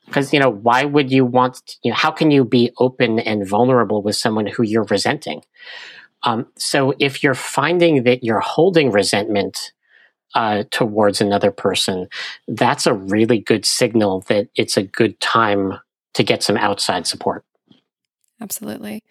Because, 0.06 0.34
you 0.34 0.40
know, 0.40 0.50
why 0.50 0.84
would 0.84 1.10
you 1.10 1.24
want, 1.24 1.78
you 1.84 1.92
know, 1.92 1.96
how 1.96 2.12
can 2.12 2.32
you 2.32 2.44
be 2.44 2.72
open 2.80 3.20
and 3.20 3.48
vulnerable 3.48 4.02
with 4.02 4.18
someone 4.18 4.46
who 4.46 4.64
you're 4.64 4.84
resenting? 4.84 5.42
Um, 6.24 6.48
so 6.58 6.94
if 7.00 7.24
you're 7.24 7.34
finding 7.34 8.04
that 8.04 8.22
you're 8.22 8.42
holding 8.42 8.92
resentment 8.92 9.72
uh, 10.36 10.64
towards 10.70 11.22
another 11.22 11.50
person, 11.50 12.10
that's 12.48 12.86
a 12.86 12.94
really 12.94 13.40
good 13.40 13.66
signal 13.66 14.22
that 14.28 14.50
it's 14.56 14.76
a 14.76 14.84
good 14.84 15.18
time 15.22 15.80
to 16.14 16.24
get 16.24 16.44
some 16.44 16.58
outside 16.58 17.08
support. 17.08 17.46
Absolutely. 18.42 19.04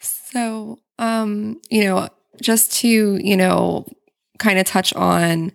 So, 0.00 0.78
um, 0.98 1.60
you 1.70 1.84
know, 1.84 2.08
just 2.42 2.72
to, 2.80 3.16
you 3.16 3.36
know, 3.36 3.86
kind 4.38 4.58
of 4.58 4.66
touch 4.66 4.92
on, 4.92 5.52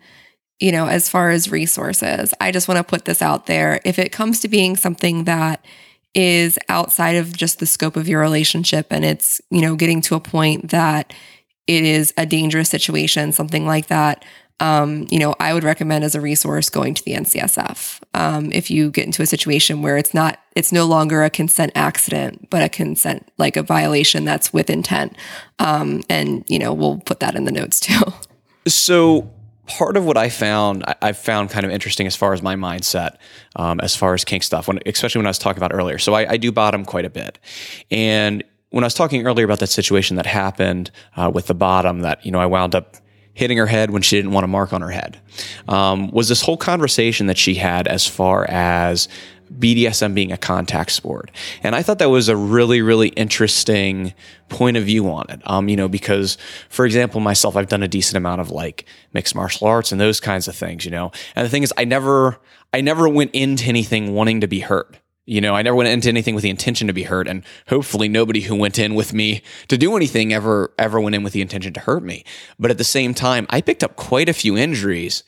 you 0.60 0.72
know, 0.72 0.88
as 0.88 1.10
far 1.10 1.30
as 1.30 1.52
resources, 1.52 2.34
I 2.42 2.52
just 2.52 2.68
want 2.68 2.78
to 2.78 2.84
put 2.84 3.06
this 3.06 3.22
out 3.22 3.46
there. 3.46 3.80
If 3.86 3.98
it 3.98 4.12
comes 4.12 4.42
to 4.42 4.48
being 4.48 4.76
something 4.76 5.24
that 5.24 5.66
is 6.14 6.60
outside 6.70 7.16
of 7.16 7.36
just 7.36 7.60
the 7.60 7.66
scope 7.66 7.96
of 7.96 8.08
your 8.08 8.20
relationship 8.20 8.88
and 8.90 9.06
it's, 9.06 9.42
you 9.50 9.62
know, 9.62 9.76
getting 9.76 10.02
to 10.02 10.16
a 10.16 10.20
point 10.20 10.72
that 10.72 11.14
it 11.68 11.84
is 11.84 12.14
a 12.18 12.26
dangerous 12.26 12.70
situation, 12.70 13.32
something 13.32 13.66
like 13.66 13.88
that. 13.88 14.26
Um, 14.60 15.08
you 15.10 15.20
know, 15.20 15.36
I 15.40 15.54
would 15.54 15.64
recommend 15.64 16.04
as 16.04 16.16
a 16.16 16.22
resource 16.22 16.70
going 16.70 16.94
to 16.96 17.06
the 17.06 17.14
NCSF. 17.14 18.02
Um, 18.14 18.52
if 18.52 18.70
you 18.70 18.92
get 18.92 19.06
into 19.06 19.22
a 19.22 19.26
situation 19.26 19.82
where 19.82 19.96
it's 19.96 20.14
not, 20.14 20.40
it's 20.56 20.74
no 20.74 20.86
longer 20.86 21.24
a 21.24 21.30
consent 21.30 21.72
accident, 21.76 22.50
but 22.50 22.62
a 22.62 22.68
consent, 22.68 23.32
like 23.38 23.56
a 23.56 23.64
violation 23.64 24.26
that's 24.26 24.52
with 24.52 24.70
intent. 24.70 25.16
Um, 25.60 26.02
and, 26.10 26.44
you 26.48 26.60
know, 26.60 26.74
we'll 26.74 27.00
put 27.00 27.22
that 27.22 27.36
in 27.36 27.46
the 27.46 27.52
notes 27.52 27.80
too. 27.80 28.02
So 28.68 29.32
part 29.70 29.96
of 29.96 30.06
what 30.06 30.18
I 30.18 30.30
found, 30.30 30.84
I, 30.86 30.96
I, 31.02 31.12
found 31.14 31.52
kind 31.52 31.66
of 31.66 31.72
interesting 31.72 32.08
as 32.08 32.16
far 32.16 32.34
as 32.34 32.42
my 32.42 32.56
mindset, 32.56 33.18
um, 33.56 33.80
as 33.80 33.96
far 33.96 34.14
as 34.14 34.26
kink 34.26 34.44
stuff, 34.44 34.68
when, 34.68 34.80
especially 34.86 35.20
when 35.20 35.28
I 35.28 35.30
was 35.30 35.38
talking 35.38 35.60
about 35.60 35.74
earlier. 35.74 36.00
So 36.00 36.14
I, 36.14 36.32
I, 36.32 36.38
do 36.38 36.52
bottom 36.52 36.84
quite 36.84 37.06
a 37.06 37.10
bit. 37.10 37.38
And 37.92 38.44
when 38.72 38.84
I 38.84 38.88
was 38.88 38.96
talking 38.96 39.26
earlier 39.26 39.46
about 39.46 39.60
that 39.60 39.68
situation 39.68 40.18
that 40.18 40.26
happened 40.26 40.92
uh, 41.16 41.32
with 41.34 41.48
the 41.48 41.54
bottom, 41.54 42.02
that, 42.02 42.26
you 42.26 42.32
know, 42.32 42.40
I 42.40 42.48
wound 42.48 42.74
up 42.74 42.98
hitting 43.34 43.58
her 43.58 43.68
head 43.68 43.92
when 43.92 44.02
she 44.02 44.18
didn't 44.18 44.32
want 44.32 44.44
to 44.44 44.50
mark 44.50 44.74
on 44.74 44.82
her 44.82 44.90
head, 44.90 45.22
um, 45.68 46.12
was 46.12 46.28
this 46.28 46.42
whole 46.42 46.58
conversation 46.58 47.28
that 47.28 47.38
she 47.38 47.54
had 47.56 47.88
as 47.88 48.06
far 48.06 48.46
as 48.50 49.08
BDSM 49.58 50.14
being 50.14 50.32
a 50.32 50.38
contact 50.38 50.92
sport. 50.92 51.32
And 51.64 51.76
I 51.76 51.82
thought 51.82 52.00
that 52.00 52.10
was 52.10 52.30
a 52.30 52.36
really, 52.36 52.82
really 52.82 53.10
interesting 53.10 54.14
point 54.48 54.78
of 54.78 54.84
view 54.84 55.10
on 55.10 55.26
it. 55.30 55.42
Um, 55.46 55.70
you 55.70 55.76
know, 55.76 55.88
because 55.88 56.38
for 56.70 56.86
example, 56.86 57.20
myself, 57.20 57.56
I've 57.56 57.70
done 57.70 57.84
a 57.84 57.88
decent 57.88 58.18
amount 58.18 58.42
of 58.42 58.52
like 58.52 58.86
mixed 59.14 59.36
martial 59.36 59.68
arts 59.68 59.92
and 59.92 60.00
those 60.00 60.20
kinds 60.20 60.48
of 60.48 60.56
things, 60.56 60.86
you 60.86 60.92
know. 60.92 61.12
And 61.36 61.46
the 61.46 61.50
thing 61.50 61.64
is, 61.64 61.74
I 61.78 61.86
never, 61.86 62.40
I 62.74 62.82
never 62.82 63.10
went 63.10 63.32
into 63.34 63.66
anything 63.66 64.14
wanting 64.14 64.42
to 64.42 64.48
be 64.48 64.60
hurt. 64.60 64.98
You 65.26 65.42
know, 65.42 65.54
I 65.54 65.62
never 65.62 65.76
went 65.76 65.90
into 65.90 66.10
anything 66.10 66.34
with 66.34 66.42
the 66.42 66.50
intention 66.50 66.88
to 66.88 66.94
be 66.94 67.04
hurt, 67.04 67.28
and 67.28 67.44
hopefully 67.68 68.10
nobody 68.10 68.42
who 68.42 68.56
went 68.56 68.80
in 68.80 68.96
with 68.96 69.14
me 69.14 69.44
to 69.68 69.78
do 69.78 69.96
anything 69.96 70.34
ever 70.34 70.74
ever 70.80 71.00
went 71.00 71.14
in 71.14 71.22
with 71.22 71.34
the 71.34 71.42
intention 71.42 71.72
to 71.74 71.80
hurt 71.82 72.02
me. 72.02 72.26
But 72.58 72.72
at 72.72 72.80
the 72.80 72.84
same 72.84 73.14
time, 73.14 73.46
I 73.52 73.62
picked 73.62 73.84
up 73.84 73.96
quite 73.96 74.28
a 74.28 74.34
few 74.34 74.58
injuries 74.58 75.24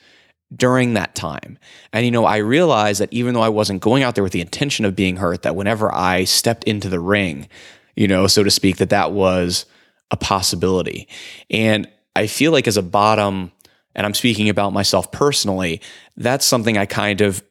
during 0.56 0.94
that 0.94 1.16
time. 1.16 1.58
And, 1.94 2.06
you 2.06 2.12
know, 2.12 2.26
I 2.26 2.38
realized 2.38 3.02
that 3.02 3.12
even 3.14 3.34
though 3.34 3.42
I 3.42 3.50
wasn't 3.50 3.82
going 3.82 4.04
out 4.04 4.16
there 4.16 4.24
with 4.24 4.34
the 4.34 4.42
intention 4.42 4.86
of 4.86 4.96
being 4.96 5.18
hurt, 5.18 5.44
that 5.44 5.56
whenever 5.56 5.94
I 5.94 6.26
stepped 6.26 6.64
into 6.66 6.90
the 6.90 7.00
ring, 7.00 7.48
you 7.96 8.08
know, 8.08 8.28
so 8.28 8.44
to 8.44 8.52
speak, 8.52 8.78
that 8.78 8.90
that 8.90 9.12
was 9.12 9.66
a 10.12 10.18
possibility. 10.18 11.08
And 11.50 11.88
I 12.16 12.28
feel 12.28 12.52
like 12.52 12.68
as 12.68 12.78
a 12.78 12.82
bottom, 12.82 13.52
and 13.96 14.06
I'm 14.06 14.14
speaking 14.14 14.50
about 14.50 14.74
myself 14.74 15.12
personally, 15.12 15.82
that's 16.18 16.46
something 16.46 16.78
I 16.78 16.86
kind 16.86 17.22
of 17.22 17.44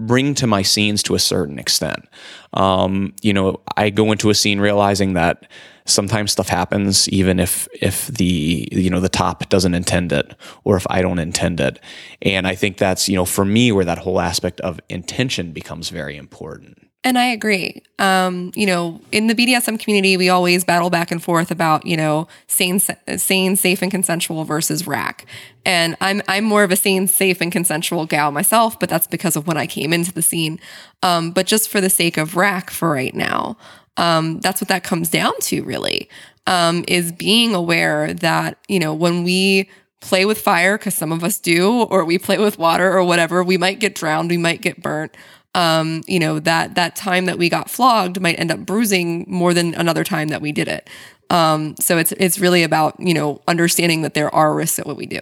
bring 0.00 0.34
to 0.34 0.46
my 0.46 0.62
scenes 0.62 1.02
to 1.04 1.14
a 1.14 1.18
certain 1.18 1.58
extent. 1.58 2.08
Um, 2.54 3.14
you 3.22 3.32
know, 3.32 3.60
I 3.76 3.90
go 3.90 4.12
into 4.12 4.30
a 4.30 4.34
scene 4.34 4.58
realizing 4.58 5.12
that 5.14 5.46
sometimes 5.90 6.32
stuff 6.32 6.48
happens 6.48 7.08
even 7.08 7.38
if 7.38 7.68
if 7.80 8.06
the 8.08 8.68
you 8.72 8.90
know 8.90 9.00
the 9.00 9.08
top 9.08 9.48
doesn't 9.48 9.74
intend 9.74 10.12
it 10.12 10.34
or 10.64 10.76
if 10.76 10.86
I 10.88 11.02
don't 11.02 11.18
intend 11.18 11.60
it. 11.60 11.78
And 12.22 12.46
I 12.46 12.54
think 12.54 12.76
that's, 12.76 13.08
you 13.08 13.16
know, 13.16 13.24
for 13.24 13.44
me 13.44 13.72
where 13.72 13.84
that 13.84 13.98
whole 13.98 14.20
aspect 14.20 14.60
of 14.60 14.80
intention 14.88 15.52
becomes 15.52 15.88
very 15.90 16.16
important. 16.16 16.78
And 17.02 17.16
I 17.16 17.26
agree. 17.26 17.82
Um, 17.98 18.52
you 18.54 18.66
know, 18.66 19.00
in 19.10 19.26
the 19.26 19.34
BDSM 19.34 19.80
community, 19.80 20.18
we 20.18 20.28
always 20.28 20.64
battle 20.64 20.90
back 20.90 21.10
and 21.10 21.22
forth 21.22 21.50
about, 21.50 21.86
you 21.86 21.96
know, 21.96 22.28
sane, 22.46 22.78
sane, 22.78 23.56
safe, 23.56 23.80
and 23.80 23.90
consensual 23.90 24.44
versus 24.44 24.86
rack. 24.86 25.24
And 25.64 25.96
I'm 26.02 26.20
I'm 26.28 26.44
more 26.44 26.62
of 26.62 26.70
a 26.70 26.76
sane, 26.76 27.06
safe, 27.06 27.40
and 27.40 27.50
consensual 27.50 28.04
gal 28.04 28.32
myself, 28.32 28.78
but 28.78 28.90
that's 28.90 29.06
because 29.06 29.34
of 29.34 29.46
when 29.46 29.56
I 29.56 29.66
came 29.66 29.94
into 29.94 30.12
the 30.12 30.20
scene. 30.20 30.60
Um, 31.02 31.30
but 31.30 31.46
just 31.46 31.70
for 31.70 31.80
the 31.80 31.88
sake 31.88 32.18
of 32.18 32.36
rack 32.36 32.68
for 32.68 32.90
right 32.90 33.14
now, 33.14 33.56
um, 34.00 34.40
that's 34.40 34.60
what 34.60 34.68
that 34.68 34.82
comes 34.82 35.10
down 35.10 35.32
to, 35.42 35.62
really, 35.62 36.08
um, 36.46 36.84
is 36.88 37.12
being 37.12 37.54
aware 37.54 38.12
that 38.14 38.58
you 38.68 38.80
know 38.80 38.94
when 38.94 39.22
we 39.22 39.70
play 40.00 40.24
with 40.24 40.40
fire, 40.40 40.78
because 40.78 40.94
some 40.94 41.12
of 41.12 41.22
us 41.22 41.38
do, 41.38 41.82
or 41.84 42.04
we 42.04 42.18
play 42.18 42.38
with 42.38 42.58
water 42.58 42.90
or 42.90 43.04
whatever, 43.04 43.44
we 43.44 43.58
might 43.58 43.78
get 43.78 43.94
drowned, 43.94 44.30
we 44.30 44.38
might 44.38 44.62
get 44.62 44.82
burnt 44.82 45.14
um, 45.54 46.02
you 46.06 46.18
know, 46.18 46.38
that 46.40 46.74
that 46.76 46.96
time 46.96 47.26
that 47.26 47.38
we 47.38 47.48
got 47.48 47.70
flogged 47.70 48.20
might 48.20 48.38
end 48.38 48.50
up 48.50 48.60
bruising 48.60 49.24
more 49.28 49.52
than 49.52 49.74
another 49.74 50.04
time 50.04 50.28
that 50.28 50.40
we 50.40 50.52
did 50.52 50.68
it. 50.68 50.88
Um, 51.28 51.74
so 51.78 51.98
it's 51.98 52.12
it's 52.12 52.38
really 52.38 52.62
about 52.62 52.98
you 53.00 53.14
know 53.14 53.40
understanding 53.48 54.02
that 54.02 54.14
there 54.14 54.32
are 54.34 54.54
risks 54.54 54.78
at 54.78 54.86
what 54.86 54.96
we 54.96 55.06
do. 55.06 55.20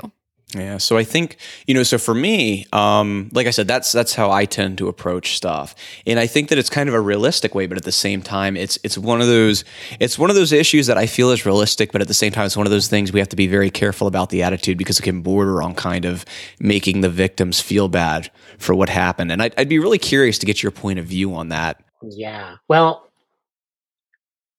Yeah, 0.55 0.79
so 0.79 0.97
I 0.97 1.05
think 1.05 1.37
you 1.67 1.75
know, 1.75 1.83
so 1.83 1.99
for 1.99 2.15
me, 2.15 2.65
um, 2.73 3.29
like 3.35 3.47
I 3.47 3.51
said, 3.51 3.69
that's 3.69 3.93
that's 3.93 4.15
how 4.15 4.31
I 4.31 4.47
tend 4.47 4.79
to 4.79 4.89
approach 4.89 5.37
stuff, 5.37 5.75
and 6.07 6.19
I 6.19 6.27
think 6.27 6.49
that 6.49 6.57
it's 6.57 6.71
kind 6.71 6.89
of 6.89 6.95
a 6.95 7.01
realistic 7.01 7.55
way, 7.55 7.67
but 7.67 7.77
at 7.77 7.85
the 7.85 7.93
same 7.93 8.23
time, 8.23 8.57
it's 8.57 8.79
it's 8.83 8.97
one 8.97 9.21
of 9.21 9.27
those 9.27 9.65
it's 10.01 10.19
one 10.19 10.31
of 10.31 10.37
those 10.37 10.51
issues 10.51 10.87
that 10.87 10.97
I 10.97 11.05
feel 11.05 11.33
is 11.33 11.45
realistic, 11.45 11.93
but 11.93 12.01
at 12.01 12.09
the 12.09 12.15
same 12.15 12.33
time, 12.33 12.47
it's 12.47 12.57
one 12.57 12.67
of 12.67 12.71
those 12.71 12.89
things 12.89 13.13
we 13.13 13.21
have 13.21 13.29
to 13.29 13.37
be 13.37 13.47
very 13.47 13.71
careful 13.71 14.07
about 14.07 14.31
the 14.31 14.43
attitude 14.43 14.79
because 14.79 14.99
it 14.99 15.03
can 15.03 15.21
border 15.21 15.63
on 15.63 15.75
kind 15.75 16.07
of 16.07 16.25
making 16.59 17.03
the 17.03 17.11
victims 17.11 17.61
feel 17.61 17.89
bad 17.89 18.31
for 18.57 18.75
what 18.75 18.89
happened, 18.89 19.31
and 19.31 19.43
I'd, 19.43 19.53
I'd 19.59 19.69
be 19.69 19.79
really 19.79 19.99
curious 19.99 20.39
to 20.39 20.47
get 20.47 20.63
your 20.63 20.73
point 20.73 20.99
of 20.99 21.05
view 21.05 21.35
on 21.35 21.51
that. 21.51 21.85
Yeah, 22.03 22.57
well, 22.69 23.07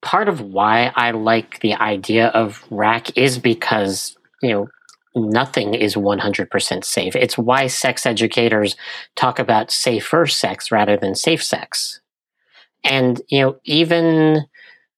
part 0.03 0.29
of 0.29 0.39
why 0.39 0.91
I 0.95 1.11
like 1.11 1.61
the 1.61 1.73
idea 1.73 2.27
of 2.27 2.63
rack 2.69 3.17
is 3.17 3.39
because 3.39 4.15
you 4.43 4.49
know 4.51 4.67
nothing 5.15 5.73
is 5.73 5.95
100% 5.95 6.83
safe. 6.83 7.15
It's 7.15 7.37
why 7.37 7.67
sex 7.67 8.05
educators 8.05 8.75
talk 9.15 9.39
about 9.39 9.71
safer 9.71 10.27
sex 10.27 10.71
rather 10.71 10.97
than 10.97 11.15
safe 11.15 11.43
sex. 11.43 12.01
And, 12.83 13.21
you 13.29 13.41
know, 13.41 13.57
even, 13.65 14.45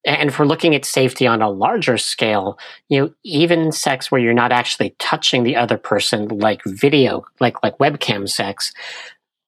and 0.06 0.38
we're 0.38 0.46
looking 0.46 0.76
at 0.76 0.86
safety 0.86 1.26
on 1.28 1.42
a 1.42 1.50
larger 1.50 1.98
scale, 1.98 2.60
you 2.90 3.02
know, 3.02 3.14
even 3.24 3.72
sex 3.72 4.12
where 4.12 4.22
you're 4.22 4.34
not 4.34 4.52
actually 4.52 4.96
touching 5.00 5.44
the 5.44 5.56
other 5.56 5.78
person, 5.78 6.28
like 6.28 6.62
video, 6.66 7.26
like, 7.40 7.62
like 7.64 7.78
webcam 7.78 8.30
sex, 8.30 8.74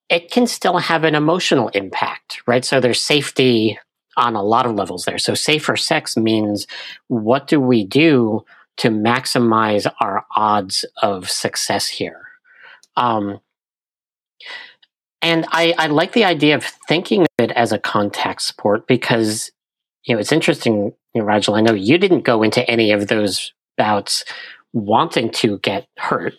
it 0.08 0.30
can 0.30 0.46
still 0.46 0.78
have 0.78 1.04
an 1.04 1.14
emotional 1.14 1.68
impact, 1.68 2.42
right? 2.46 2.64
So 2.64 2.80
there's 2.80 3.02
safety 3.02 3.78
on 4.16 4.36
a 4.36 4.42
lot 4.42 4.66
of 4.66 4.74
levels 4.74 5.04
there. 5.04 5.18
So 5.18 5.34
safer 5.34 5.76
sex 5.76 6.16
means 6.16 6.66
what 7.08 7.46
do 7.46 7.60
we 7.60 7.84
do 7.84 8.44
to 8.78 8.90
maximize 8.90 9.86
our 10.00 10.24
odds 10.36 10.84
of 11.02 11.30
success 11.30 11.88
here. 11.88 12.22
Um, 12.96 13.40
And 15.22 15.46
I, 15.48 15.74
I 15.78 15.86
like 15.86 16.12
the 16.12 16.24
idea 16.24 16.54
of 16.54 16.64
thinking 16.86 17.22
of 17.22 17.28
it 17.38 17.50
as 17.52 17.72
a 17.72 17.78
contact 17.78 18.42
sport 18.42 18.86
because, 18.86 19.50
you 20.04 20.14
know, 20.14 20.20
it's 20.20 20.32
interesting, 20.32 20.92
you 21.14 21.22
know, 21.22 21.24
Rigel, 21.24 21.54
I 21.54 21.62
know 21.62 21.72
you 21.72 21.96
didn't 21.96 22.26
go 22.26 22.42
into 22.42 22.68
any 22.70 22.92
of 22.92 23.08
those 23.08 23.54
bouts 23.78 24.24
wanting 24.74 25.30
to 25.30 25.58
get 25.60 25.86
hurt. 25.96 26.34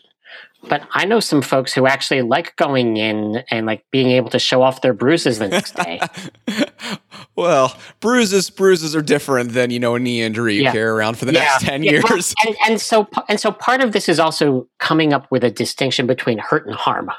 But 0.68 0.88
I 0.94 1.06
know 1.06 1.20
some 1.20 1.42
folks 1.42 1.74
who 1.74 1.88
actually 1.88 2.22
like 2.22 2.56
going 2.56 2.98
in 2.98 3.44
and 3.52 3.66
like 3.66 3.86
being 3.92 4.12
able 4.12 4.30
to 4.32 4.40
show 4.40 4.62
off 4.62 4.82
their 4.82 4.94
bruises 4.94 5.40
the 5.40 5.48
next 5.48 5.76
day. 5.76 6.00
well, 7.36 7.76
bruises 8.00 8.50
bruises 8.50 8.96
are 8.96 9.02
different 9.02 9.52
than 9.54 9.72
you 9.72 9.80
know 9.80 9.96
a 9.96 10.00
knee 10.00 10.22
injury 10.22 10.56
you 10.56 10.64
Yeah. 10.64 10.72
carry 10.72 10.90
around 10.90 11.18
for 11.18 11.26
the 11.26 11.34
Yeah. 11.34 11.40
next 11.42 11.62
ten 11.66 11.84
Yeah, 11.84 11.92
years. 11.92 12.34
and, 12.46 12.56
and 12.68 12.82
so 12.82 13.08
and 13.30 13.40
so 13.40 13.52
part 13.52 13.82
of 13.82 13.92
this 13.92 14.10
is 14.10 14.20
also 14.20 14.68
coming 14.80 15.14
up 15.14 15.28
with 15.32 15.44
a 15.44 15.52
distinction 15.52 16.08
between 16.08 16.38
hurt 16.38 16.66
and 16.66 16.76
harm. 16.76 17.10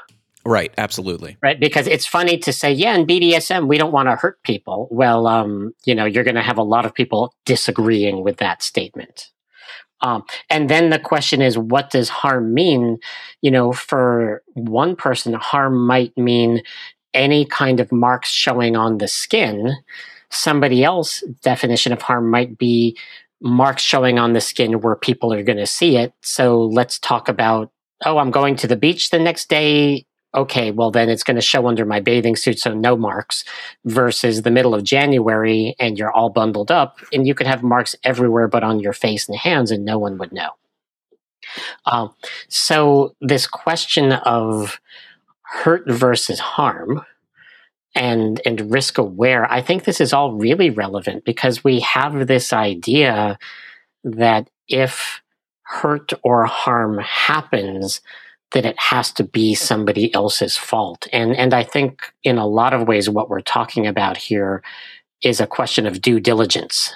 right, 0.45 0.73
absolutely. 0.77 1.35
right? 1.41 1.59
Because 1.59 1.87
it's 1.87 2.05
funny 2.05 2.37
to 2.37 2.53
say, 2.53 2.71
yeah, 2.71 2.95
in 2.95 3.05
BDSM, 3.05 3.67
we 3.67 3.77
don't 3.77 3.91
want 3.91 4.07
to 4.07 4.15
hurt 4.15 4.41
people. 4.43 4.87
Well, 4.91 5.27
um, 5.27 5.73
you 5.85 5.93
know, 5.93 6.05
you're 6.05 6.23
going 6.23 6.35
to 6.35 6.41
have 6.41 6.57
a 6.57 6.63
lot 6.63 6.85
of 6.85 6.93
people 6.93 7.33
disagreeing 7.45 8.23
with 8.23 8.37
that 8.37 8.63
statement. 8.63 9.29
Um, 10.01 10.23
and 10.49 10.69
then 10.69 10.89
the 10.89 10.99
question 10.99 11.41
is, 11.41 11.57
what 11.57 11.89
does 11.89 12.09
harm 12.09 12.53
mean? 12.53 12.99
You 13.41 13.51
know, 13.51 13.73
for 13.73 14.43
one 14.53 14.95
person, 14.95 15.33
harm 15.33 15.85
might 15.87 16.17
mean 16.17 16.61
any 17.13 17.45
kind 17.45 17.79
of 17.79 17.91
marks 17.91 18.29
showing 18.29 18.75
on 18.75 18.99
the 18.99 19.07
skin. 19.07 19.75
Somebody 20.29 20.83
else 20.83 21.23
definition 21.41 21.93
of 21.93 22.01
harm 22.01 22.29
might 22.29 22.57
be 22.57 22.97
marks 23.41 23.81
showing 23.81 24.19
on 24.19 24.33
the 24.33 24.41
skin 24.41 24.81
where 24.81 24.95
people 24.95 25.33
are 25.33 25.43
going 25.43 25.57
to 25.57 25.65
see 25.65 25.97
it. 25.97 26.13
So 26.21 26.63
let's 26.65 26.99
talk 26.99 27.29
about, 27.29 27.71
oh, 28.05 28.17
I'm 28.17 28.31
going 28.31 28.55
to 28.57 28.67
the 28.67 28.75
beach 28.75 29.09
the 29.09 29.19
next 29.19 29.49
day 29.49 30.05
okay, 30.37 30.71
well, 30.71 30.91
then 30.91 31.09
it's 31.09 31.23
going 31.23 31.35
to 31.35 31.41
show 31.41 31.67
under 31.67 31.83
my 31.83 31.99
bathing 31.99 32.35
suit, 32.35 32.59
so 32.59 32.73
no 32.73 32.95
marks, 32.95 33.43
versus 33.85 34.43
the 34.43 34.51
middle 34.51 34.75
of 34.75 34.83
January 34.83 35.75
and 35.79 35.97
you're 35.97 36.11
all 36.11 36.29
bundled 36.29 36.71
up 36.71 36.99
and 37.11 37.27
you 37.27 37.33
could 37.33 37.47
have 37.47 37.63
marks 37.63 37.95
everywhere 38.03 38.47
but 38.47 38.63
on 38.63 38.79
your 38.79 38.93
face 38.93 39.27
and 39.27 39.37
hands 39.37 39.71
and 39.71 39.83
no 39.83 39.97
one 39.97 40.17
would 40.17 40.31
know. 40.31 40.51
Um, 41.85 42.13
so, 42.49 43.15
this 43.21 43.47
question 43.47 44.11
of 44.11 44.79
hurt 45.41 45.83
versus 45.87 46.39
harm 46.39 47.03
and, 47.95 48.39
and 48.45 48.71
risk 48.71 48.97
aware, 48.97 49.51
I 49.51 49.61
think 49.61 49.83
this 49.83 49.99
is 49.99 50.13
all 50.13 50.33
really 50.33 50.69
relevant 50.69 51.25
because 51.25 51.63
we 51.63 51.79
have 51.79 52.27
this 52.27 52.53
idea 52.53 53.39
that 54.03 54.49
if 54.67 55.21
hurt 55.63 56.11
or 56.21 56.45
harm 56.45 56.99
happens, 56.99 58.01
that 58.51 58.65
it 58.65 58.79
has 58.79 59.11
to 59.13 59.23
be 59.23 59.55
somebody 59.55 60.13
else's 60.13 60.57
fault. 60.57 61.07
And 61.11 61.35
and 61.35 61.53
I 61.53 61.63
think 61.63 62.13
in 62.23 62.37
a 62.37 62.47
lot 62.47 62.73
of 62.73 62.87
ways 62.87 63.09
what 63.09 63.29
we're 63.29 63.41
talking 63.41 63.87
about 63.87 64.17
here 64.17 64.63
is 65.21 65.39
a 65.39 65.47
question 65.47 65.85
of 65.85 66.01
due 66.01 66.19
diligence. 66.19 66.93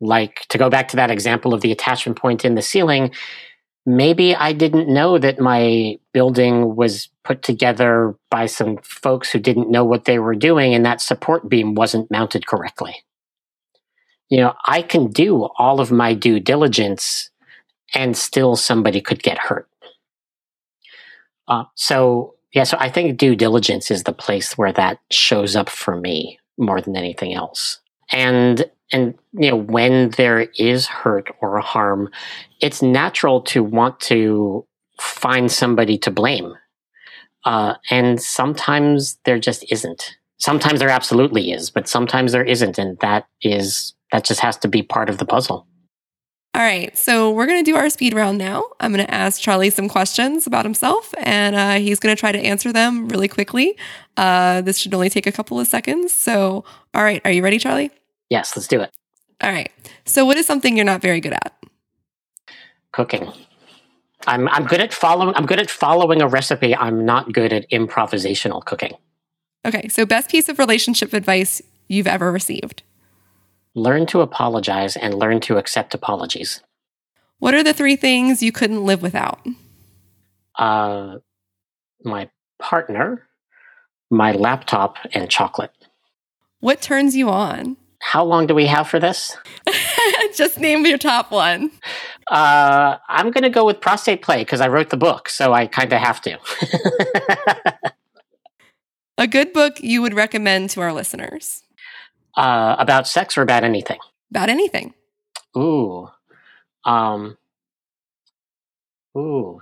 Like 0.00 0.46
to 0.48 0.58
go 0.58 0.68
back 0.68 0.88
to 0.88 0.96
that 0.96 1.10
example 1.10 1.54
of 1.54 1.60
the 1.60 1.72
attachment 1.72 2.18
point 2.18 2.44
in 2.44 2.56
the 2.56 2.62
ceiling, 2.62 3.12
maybe 3.86 4.34
I 4.34 4.52
didn't 4.52 4.92
know 4.92 5.18
that 5.18 5.40
my 5.40 5.98
building 6.12 6.76
was 6.76 7.08
put 7.22 7.42
together 7.42 8.14
by 8.30 8.46
some 8.46 8.78
folks 8.82 9.30
who 9.30 9.38
didn't 9.38 9.70
know 9.70 9.84
what 9.84 10.04
they 10.04 10.18
were 10.18 10.34
doing 10.34 10.74
and 10.74 10.84
that 10.84 11.00
support 11.00 11.48
beam 11.48 11.74
wasn't 11.74 12.10
mounted 12.10 12.46
correctly. 12.46 12.96
You 14.28 14.40
know, 14.40 14.54
I 14.66 14.82
can 14.82 15.10
do 15.10 15.48
all 15.58 15.80
of 15.80 15.92
my 15.92 16.14
due 16.14 16.40
diligence 16.40 17.30
and 17.94 18.16
still 18.16 18.56
somebody 18.56 19.00
could 19.00 19.22
get 19.22 19.38
hurt. 19.38 19.68
Uh, 21.48 21.64
so 21.74 22.34
yeah, 22.54 22.62
so 22.64 22.76
I 22.78 22.88
think 22.88 23.18
due 23.18 23.34
diligence 23.34 23.90
is 23.90 24.04
the 24.04 24.12
place 24.12 24.56
where 24.56 24.72
that 24.72 25.00
shows 25.10 25.56
up 25.56 25.68
for 25.68 25.96
me 25.96 26.38
more 26.56 26.80
than 26.80 26.96
anything 26.96 27.34
else. 27.34 27.80
And 28.12 28.70
and 28.92 29.14
you 29.32 29.50
know 29.50 29.56
when 29.56 30.10
there 30.10 30.42
is 30.58 30.86
hurt 30.86 31.28
or 31.40 31.58
harm, 31.60 32.10
it's 32.60 32.80
natural 32.80 33.40
to 33.42 33.62
want 33.62 33.98
to 34.00 34.64
find 35.00 35.50
somebody 35.50 35.98
to 35.98 36.10
blame, 36.10 36.54
uh, 37.44 37.74
and 37.90 38.22
sometimes 38.22 39.18
there 39.24 39.38
just 39.38 39.64
isn't. 39.72 40.16
Sometimes 40.38 40.78
there 40.78 40.90
absolutely 40.90 41.50
is, 41.50 41.70
but 41.70 41.88
sometimes 41.88 42.32
there 42.32 42.44
isn't, 42.44 42.78
and 42.78 42.98
that 43.00 43.26
is 43.42 43.94
that 44.12 44.24
just 44.24 44.40
has 44.40 44.56
to 44.58 44.68
be 44.68 44.82
part 44.82 45.08
of 45.08 45.18
the 45.18 45.24
puzzle. 45.24 45.66
All 46.54 46.60
right, 46.60 46.96
so 46.96 47.32
we're 47.32 47.46
going 47.46 47.64
to 47.64 47.68
do 47.68 47.76
our 47.76 47.90
speed 47.90 48.14
round 48.14 48.38
now. 48.38 48.62
I'm 48.78 48.92
going 48.92 49.04
to 49.04 49.12
ask 49.12 49.40
Charlie 49.40 49.70
some 49.70 49.88
questions 49.88 50.46
about 50.46 50.64
himself, 50.64 51.12
and 51.18 51.56
uh, 51.56 51.72
he's 51.80 51.98
going 51.98 52.14
to 52.14 52.20
try 52.20 52.30
to 52.30 52.38
answer 52.38 52.72
them 52.72 53.08
really 53.08 53.26
quickly. 53.26 53.76
Uh, 54.16 54.60
this 54.60 54.78
should 54.78 54.94
only 54.94 55.10
take 55.10 55.26
a 55.26 55.32
couple 55.32 55.58
of 55.58 55.66
seconds. 55.66 56.12
So, 56.12 56.64
all 56.94 57.02
right, 57.02 57.20
are 57.24 57.32
you 57.32 57.42
ready, 57.42 57.58
Charlie? 57.58 57.90
Yes, 58.30 58.56
let's 58.56 58.68
do 58.68 58.80
it. 58.80 58.92
All 59.40 59.50
right. 59.50 59.72
So, 60.04 60.24
what 60.24 60.36
is 60.36 60.46
something 60.46 60.76
you're 60.76 60.84
not 60.84 61.02
very 61.02 61.20
good 61.20 61.32
at? 61.32 61.52
Cooking. 62.92 63.32
I'm 64.28 64.48
I'm 64.48 64.64
good 64.64 64.80
at 64.80 64.94
following. 64.94 65.34
I'm 65.34 65.46
good 65.46 65.58
at 65.58 65.70
following 65.70 66.22
a 66.22 66.28
recipe. 66.28 66.74
I'm 66.76 67.04
not 67.04 67.32
good 67.32 67.52
at 67.52 67.68
improvisational 67.70 68.64
cooking. 68.64 68.92
Okay, 69.66 69.88
so 69.88 70.06
best 70.06 70.30
piece 70.30 70.48
of 70.48 70.60
relationship 70.60 71.12
advice 71.14 71.60
you've 71.88 72.06
ever 72.06 72.30
received. 72.30 72.84
Learn 73.74 74.06
to 74.06 74.20
apologize 74.20 74.96
and 74.96 75.14
learn 75.14 75.40
to 75.40 75.56
accept 75.56 75.94
apologies. 75.94 76.60
What 77.38 77.54
are 77.54 77.62
the 77.64 77.74
three 77.74 77.96
things 77.96 78.42
you 78.42 78.52
couldn't 78.52 78.84
live 78.84 79.02
without? 79.02 79.44
Uh, 80.56 81.16
my 82.04 82.30
partner, 82.60 83.26
my 84.10 84.32
laptop, 84.32 84.96
and 85.12 85.28
chocolate. 85.28 85.72
What 86.60 86.80
turns 86.80 87.16
you 87.16 87.28
on? 87.30 87.76
How 88.00 88.24
long 88.24 88.46
do 88.46 88.54
we 88.54 88.66
have 88.66 88.86
for 88.88 89.00
this? 89.00 89.36
Just 90.36 90.60
name 90.60 90.86
your 90.86 90.98
top 90.98 91.32
one. 91.32 91.72
Uh, 92.30 92.98
I'm 93.08 93.32
going 93.32 93.42
to 93.42 93.50
go 93.50 93.64
with 93.64 93.80
prostate 93.80 94.22
play 94.22 94.42
because 94.42 94.60
I 94.60 94.68
wrote 94.68 94.90
the 94.90 94.96
book, 94.96 95.28
so 95.28 95.52
I 95.52 95.66
kind 95.66 95.92
of 95.92 95.98
have 95.98 96.20
to. 96.22 96.38
A 99.18 99.26
good 99.26 99.52
book 99.52 99.80
you 99.80 100.00
would 100.02 100.14
recommend 100.14 100.70
to 100.70 100.80
our 100.80 100.92
listeners 100.92 101.63
uh, 102.36 102.76
about 102.78 103.06
sex 103.06 103.36
or 103.38 103.42
about 103.42 103.64
anything? 103.64 103.98
about 104.34 104.48
anything. 104.48 104.92
Ooh. 105.56 106.10
Um, 106.84 107.38
ooh. 109.16 109.60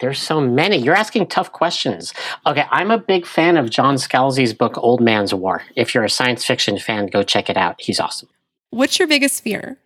There's 0.00 0.18
so 0.18 0.38
many. 0.38 0.76
You're 0.76 0.94
asking 0.96 1.28
tough 1.28 1.52
questions. 1.52 2.12
Okay, 2.46 2.64
I'm 2.70 2.90
a 2.90 2.98
big 2.98 3.24
fan 3.24 3.56
of 3.56 3.70
John 3.70 3.94
Scalzi's 3.94 4.52
book 4.52 4.76
Old 4.76 5.00
Man's 5.00 5.32
War. 5.32 5.62
If 5.76 5.94
you're 5.94 6.04
a 6.04 6.10
science 6.10 6.44
fiction 6.44 6.78
fan, 6.78 7.06
go 7.06 7.22
check 7.22 7.48
it 7.48 7.56
out. 7.56 7.80
He's 7.80 7.98
awesome. 7.98 8.28
What's 8.68 8.98
your 8.98 9.08
biggest 9.08 9.42
fear? 9.42 9.78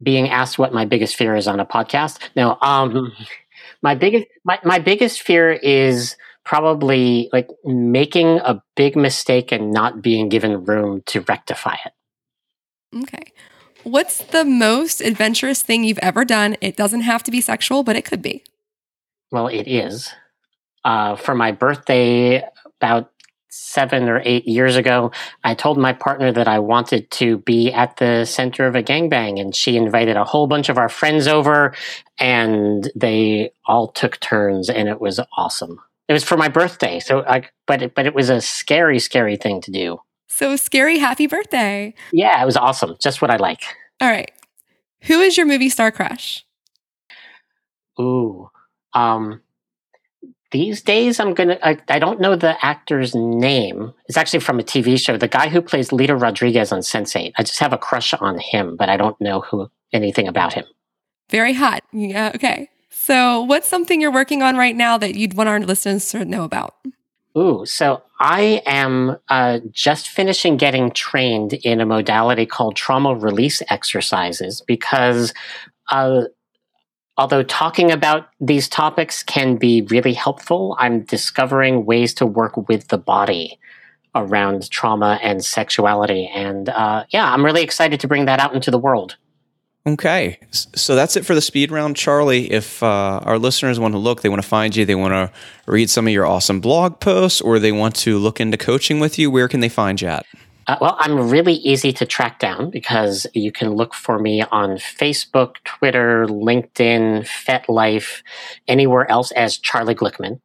Being 0.00 0.28
asked 0.28 0.60
what 0.60 0.72
my 0.72 0.84
biggest 0.84 1.16
fear 1.16 1.34
is 1.34 1.48
on 1.48 1.58
a 1.58 1.66
podcast. 1.66 2.20
No, 2.36 2.56
um 2.62 3.12
my 3.82 3.96
biggest 3.96 4.26
my, 4.44 4.60
my 4.62 4.78
biggest 4.78 5.22
fear 5.22 5.50
is 5.50 6.16
probably 6.48 7.28
like 7.30 7.50
making 7.62 8.38
a 8.38 8.62
big 8.74 8.96
mistake 8.96 9.52
and 9.52 9.70
not 9.70 10.00
being 10.00 10.30
given 10.30 10.64
room 10.64 11.02
to 11.04 11.20
rectify 11.28 11.76
it. 11.84 11.92
Okay. 13.02 13.32
What's 13.82 14.24
the 14.24 14.46
most 14.46 15.02
adventurous 15.02 15.60
thing 15.60 15.84
you've 15.84 15.98
ever 15.98 16.24
done? 16.24 16.56
It 16.62 16.74
doesn't 16.74 17.02
have 17.02 17.22
to 17.24 17.30
be 17.30 17.42
sexual, 17.42 17.82
but 17.82 17.96
it 17.96 18.06
could 18.06 18.22
be. 18.22 18.42
Well, 19.30 19.48
it 19.48 19.68
is. 19.68 20.10
Uh, 20.86 21.16
for 21.16 21.34
my 21.34 21.52
birthday, 21.52 22.42
about 22.80 23.12
seven 23.50 24.08
or 24.08 24.22
eight 24.24 24.48
years 24.48 24.76
ago, 24.76 25.12
I 25.44 25.52
told 25.52 25.76
my 25.76 25.92
partner 25.92 26.32
that 26.32 26.48
I 26.48 26.60
wanted 26.60 27.10
to 27.12 27.38
be 27.38 27.70
at 27.74 27.98
the 27.98 28.24
center 28.24 28.66
of 28.66 28.74
a 28.74 28.82
gangbang, 28.82 29.38
and 29.38 29.54
she 29.54 29.76
invited 29.76 30.16
a 30.16 30.24
whole 30.24 30.46
bunch 30.46 30.70
of 30.70 30.78
our 30.78 30.88
friends 30.88 31.28
over, 31.28 31.74
and 32.18 32.90
they 32.96 33.50
all 33.66 33.88
took 33.88 34.18
turns, 34.20 34.70
and 34.70 34.88
it 34.88 34.98
was 34.98 35.20
awesome. 35.36 35.78
It 36.08 36.12
was 36.14 36.24
for 36.24 36.36
my 36.36 36.48
birthday, 36.48 37.00
so 37.00 37.24
I, 37.26 37.42
but 37.66 37.82
it, 37.82 37.94
but 37.94 38.06
it 38.06 38.14
was 38.14 38.30
a 38.30 38.40
scary, 38.40 38.98
scary 38.98 39.36
thing 39.36 39.60
to 39.62 39.70
do. 39.70 40.00
So 40.26 40.56
scary, 40.56 40.98
happy 40.98 41.26
birthday. 41.26 41.94
Yeah, 42.12 42.42
it 42.42 42.46
was 42.46 42.56
awesome. 42.56 42.96
Just 43.00 43.20
what 43.20 43.30
I 43.30 43.36
like. 43.36 43.62
All 44.00 44.08
right. 44.08 44.30
Who 45.02 45.20
is 45.20 45.36
your 45.36 45.46
movie 45.46 45.68
star 45.68 45.90
crush? 45.90 46.44
Ooh. 48.00 48.50
Um 48.94 49.42
these 50.50 50.80
days 50.80 51.20
I'm 51.20 51.34
gonna 51.34 51.58
I, 51.62 51.78
I 51.88 51.98
don't 51.98 52.20
know 52.20 52.36
the 52.36 52.64
actor's 52.64 53.14
name. 53.14 53.92
It's 54.06 54.16
actually 54.16 54.40
from 54.40 54.58
a 54.60 54.62
TV 54.62 54.98
show. 54.98 55.16
The 55.16 55.28
guy 55.28 55.48
who 55.48 55.60
plays 55.60 55.90
Lito 55.90 56.20
Rodriguez 56.20 56.72
on 56.72 56.80
Sense8. 56.80 57.32
I 57.36 57.42
just 57.42 57.58
have 57.58 57.72
a 57.72 57.78
crush 57.78 58.14
on 58.14 58.38
him, 58.38 58.76
but 58.76 58.88
I 58.88 58.96
don't 58.96 59.20
know 59.20 59.40
who 59.40 59.70
anything 59.92 60.28
about 60.28 60.54
him. 60.54 60.64
Very 61.30 61.52
hot. 61.52 61.82
Yeah. 61.92 62.32
Okay. 62.34 62.70
So, 62.90 63.42
what's 63.42 63.68
something 63.68 64.00
you're 64.00 64.12
working 64.12 64.42
on 64.42 64.56
right 64.56 64.76
now 64.76 64.98
that 64.98 65.14
you'd 65.14 65.34
want 65.34 65.48
our 65.48 65.60
listeners 65.60 66.08
to 66.10 66.24
know 66.24 66.44
about? 66.44 66.74
Ooh, 67.36 67.64
so 67.66 68.02
I 68.18 68.62
am 68.66 69.16
uh, 69.28 69.60
just 69.70 70.08
finishing 70.08 70.56
getting 70.56 70.90
trained 70.90 71.52
in 71.52 71.80
a 71.80 71.86
modality 71.86 72.46
called 72.46 72.74
trauma 72.74 73.14
release 73.14 73.62
exercises 73.70 74.62
because 74.66 75.32
uh, 75.90 76.22
although 77.16 77.42
talking 77.42 77.92
about 77.92 78.28
these 78.40 78.68
topics 78.68 79.22
can 79.22 79.56
be 79.56 79.82
really 79.82 80.14
helpful, 80.14 80.76
I'm 80.80 81.02
discovering 81.02 81.84
ways 81.84 82.14
to 82.14 82.26
work 82.26 82.68
with 82.68 82.88
the 82.88 82.98
body 82.98 83.58
around 84.14 84.70
trauma 84.70 85.20
and 85.22 85.44
sexuality. 85.44 86.28
And 86.34 86.68
uh, 86.70 87.04
yeah, 87.10 87.32
I'm 87.32 87.44
really 87.44 87.62
excited 87.62 88.00
to 88.00 88.08
bring 88.08 88.24
that 88.24 88.40
out 88.40 88.54
into 88.54 88.70
the 88.70 88.78
world. 88.78 89.16
Okay, 89.88 90.38
so 90.52 90.94
that's 90.94 91.16
it 91.16 91.24
for 91.24 91.34
the 91.34 91.40
speed 91.40 91.70
round, 91.70 91.96
Charlie. 91.96 92.52
If 92.52 92.82
uh, 92.82 93.20
our 93.24 93.38
listeners 93.38 93.80
want 93.80 93.94
to 93.94 93.98
look, 93.98 94.20
they 94.20 94.28
want 94.28 94.42
to 94.42 94.46
find 94.46 94.76
you, 94.76 94.84
they 94.84 94.94
want 94.94 95.12
to 95.12 95.32
read 95.66 95.88
some 95.88 96.06
of 96.06 96.12
your 96.12 96.26
awesome 96.26 96.60
blog 96.60 97.00
posts, 97.00 97.40
or 97.40 97.58
they 97.58 97.72
want 97.72 97.96
to 97.96 98.18
look 98.18 98.38
into 98.38 98.58
coaching 98.58 99.00
with 99.00 99.18
you, 99.18 99.30
where 99.30 99.48
can 99.48 99.60
they 99.60 99.70
find 99.70 100.02
you 100.02 100.08
at? 100.08 100.26
Uh, 100.66 100.76
well, 100.82 100.96
I'm 101.00 101.30
really 101.30 101.54
easy 101.54 101.90
to 101.94 102.04
track 102.04 102.38
down 102.38 102.68
because 102.68 103.26
you 103.32 103.50
can 103.50 103.70
look 103.72 103.94
for 103.94 104.18
me 104.18 104.42
on 104.42 104.72
Facebook, 104.72 105.54
Twitter, 105.64 106.26
LinkedIn, 106.26 107.26
FetLife, 107.26 108.22
anywhere 108.66 109.10
else 109.10 109.30
as 109.32 109.56
Charlie 109.56 109.94
Glickman. 109.94 110.38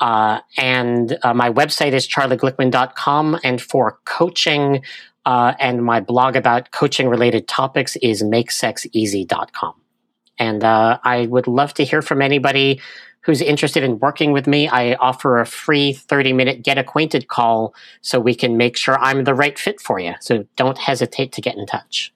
Uh, 0.00 0.40
and 0.58 1.16
uh, 1.22 1.32
my 1.32 1.50
website 1.50 1.92
is 1.92 2.06
charlieglickman.com. 2.06 3.40
And 3.42 3.62
for 3.62 3.98
coaching 4.04 4.82
uh, 5.26 5.54
and 5.58 5.84
my 5.84 6.00
blog 6.00 6.36
about 6.36 6.70
coaching 6.70 7.08
related 7.08 7.48
topics 7.48 7.96
is 7.96 8.22
makesexeasy.com. 8.22 9.74
And 10.38 10.64
uh, 10.64 10.98
I 11.02 11.26
would 11.26 11.48
love 11.48 11.74
to 11.74 11.84
hear 11.84 12.00
from 12.00 12.22
anybody 12.22 12.80
who's 13.22 13.42
interested 13.42 13.82
in 13.82 13.98
working 13.98 14.30
with 14.30 14.46
me. 14.46 14.68
I 14.68 14.94
offer 14.94 15.40
a 15.40 15.46
free 15.46 15.92
30 15.92 16.32
minute 16.32 16.62
get 16.62 16.78
acquainted 16.78 17.26
call 17.26 17.74
so 18.00 18.20
we 18.20 18.36
can 18.36 18.56
make 18.56 18.76
sure 18.76 18.96
I'm 19.00 19.24
the 19.24 19.34
right 19.34 19.58
fit 19.58 19.80
for 19.80 19.98
you. 19.98 20.14
So 20.20 20.46
don't 20.54 20.78
hesitate 20.78 21.32
to 21.32 21.40
get 21.40 21.56
in 21.56 21.66
touch. 21.66 22.14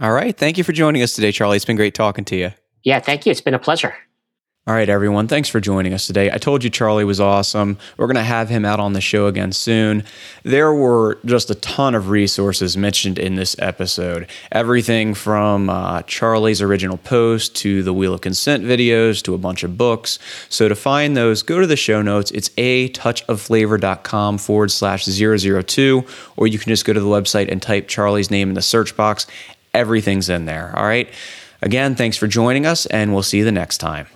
All 0.00 0.12
right. 0.12 0.34
Thank 0.34 0.56
you 0.56 0.64
for 0.64 0.72
joining 0.72 1.02
us 1.02 1.12
today, 1.12 1.30
Charlie. 1.30 1.56
It's 1.56 1.64
been 1.64 1.76
great 1.76 1.94
talking 1.94 2.24
to 2.26 2.36
you. 2.36 2.52
Yeah, 2.84 3.00
thank 3.00 3.26
you. 3.26 3.32
It's 3.32 3.40
been 3.40 3.54
a 3.54 3.58
pleasure. 3.58 3.94
All 4.68 4.74
right, 4.74 4.90
everyone. 4.90 5.28
Thanks 5.28 5.48
for 5.48 5.60
joining 5.60 5.94
us 5.94 6.06
today. 6.06 6.30
I 6.30 6.36
told 6.36 6.62
you 6.62 6.68
Charlie 6.68 7.06
was 7.06 7.20
awesome. 7.20 7.78
We're 7.96 8.06
going 8.06 8.16
to 8.16 8.22
have 8.22 8.50
him 8.50 8.66
out 8.66 8.80
on 8.80 8.92
the 8.92 9.00
show 9.00 9.26
again 9.26 9.50
soon. 9.50 10.04
There 10.42 10.74
were 10.74 11.18
just 11.24 11.48
a 11.48 11.54
ton 11.54 11.94
of 11.94 12.10
resources 12.10 12.76
mentioned 12.76 13.18
in 13.18 13.36
this 13.36 13.56
episode. 13.60 14.28
Everything 14.52 15.14
from 15.14 15.70
uh, 15.70 16.02
Charlie's 16.02 16.60
original 16.60 16.98
post 16.98 17.56
to 17.56 17.82
the 17.82 17.94
Wheel 17.94 18.12
of 18.12 18.20
Consent 18.20 18.62
videos 18.62 19.22
to 19.22 19.32
a 19.32 19.38
bunch 19.38 19.64
of 19.64 19.78
books. 19.78 20.18
So 20.50 20.68
to 20.68 20.74
find 20.74 21.16
those, 21.16 21.42
go 21.42 21.60
to 21.60 21.66
the 21.66 21.74
show 21.74 22.02
notes. 22.02 22.30
It's 22.32 22.50
a 22.58 22.90
touchofflavor.com 22.90 24.36
forward 24.36 24.70
slash 24.70 25.06
002, 25.06 26.04
or 26.36 26.46
you 26.46 26.58
can 26.58 26.68
just 26.68 26.84
go 26.84 26.92
to 26.92 27.00
the 27.00 27.06
website 27.06 27.50
and 27.50 27.62
type 27.62 27.88
Charlie's 27.88 28.30
name 28.30 28.50
in 28.50 28.54
the 28.54 28.60
search 28.60 28.94
box. 28.94 29.26
Everything's 29.72 30.28
in 30.28 30.44
there. 30.44 30.74
All 30.76 30.84
right. 30.84 31.08
Again, 31.62 31.94
thanks 31.94 32.18
for 32.18 32.26
joining 32.26 32.66
us, 32.66 32.84
and 32.84 33.14
we'll 33.14 33.22
see 33.22 33.38
you 33.38 33.46
the 33.46 33.50
next 33.50 33.78
time. 33.78 34.08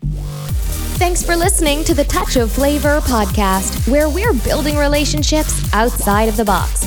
Thanks 0.00 1.24
for 1.24 1.36
listening 1.36 1.84
to 1.84 1.94
the 1.94 2.04
Touch 2.04 2.36
of 2.36 2.50
Flavor 2.52 3.00
podcast, 3.00 3.88
where 3.90 4.08
we're 4.08 4.34
building 4.34 4.76
relationships 4.76 5.72
outside 5.72 6.28
of 6.28 6.36
the 6.36 6.44
box. 6.44 6.86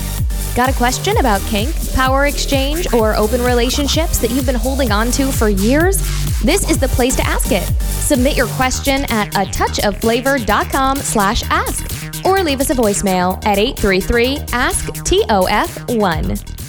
Got 0.55 0.70
a 0.70 0.74
question 0.74 1.18
about 1.18 1.39
kink, 1.43 1.74
power 1.93 2.26
exchange, 2.26 2.93
or 2.93 3.16
open 3.16 3.41
relationships 3.41 4.18
that 4.20 4.32
you've 4.32 4.45
been 4.45 4.55
holding 4.55 4.91
on 4.91 5.12
to 5.12 5.32
for 5.32 5.47
years? 5.47 5.97
This 6.41 6.70
is 6.70 6.78
the 6.78 6.89
place 6.89 7.16
to 7.16 7.26
ask 7.26 7.51
it. 7.51 7.64
Submit 7.84 8.36
your 8.36 8.47
question 8.47 9.05
at 9.09 9.28
a 9.36 9.49
touchofflavor.com 9.49 10.97
slash 10.97 11.43
ask 11.49 12.26
or 12.26 12.43
leave 12.43 12.59
us 12.59 12.70
a 12.70 12.76
voicemail 12.76 13.38
at 13.45 13.57
833 13.57 14.39
ask 14.51 14.86
TOF1. 14.88 16.61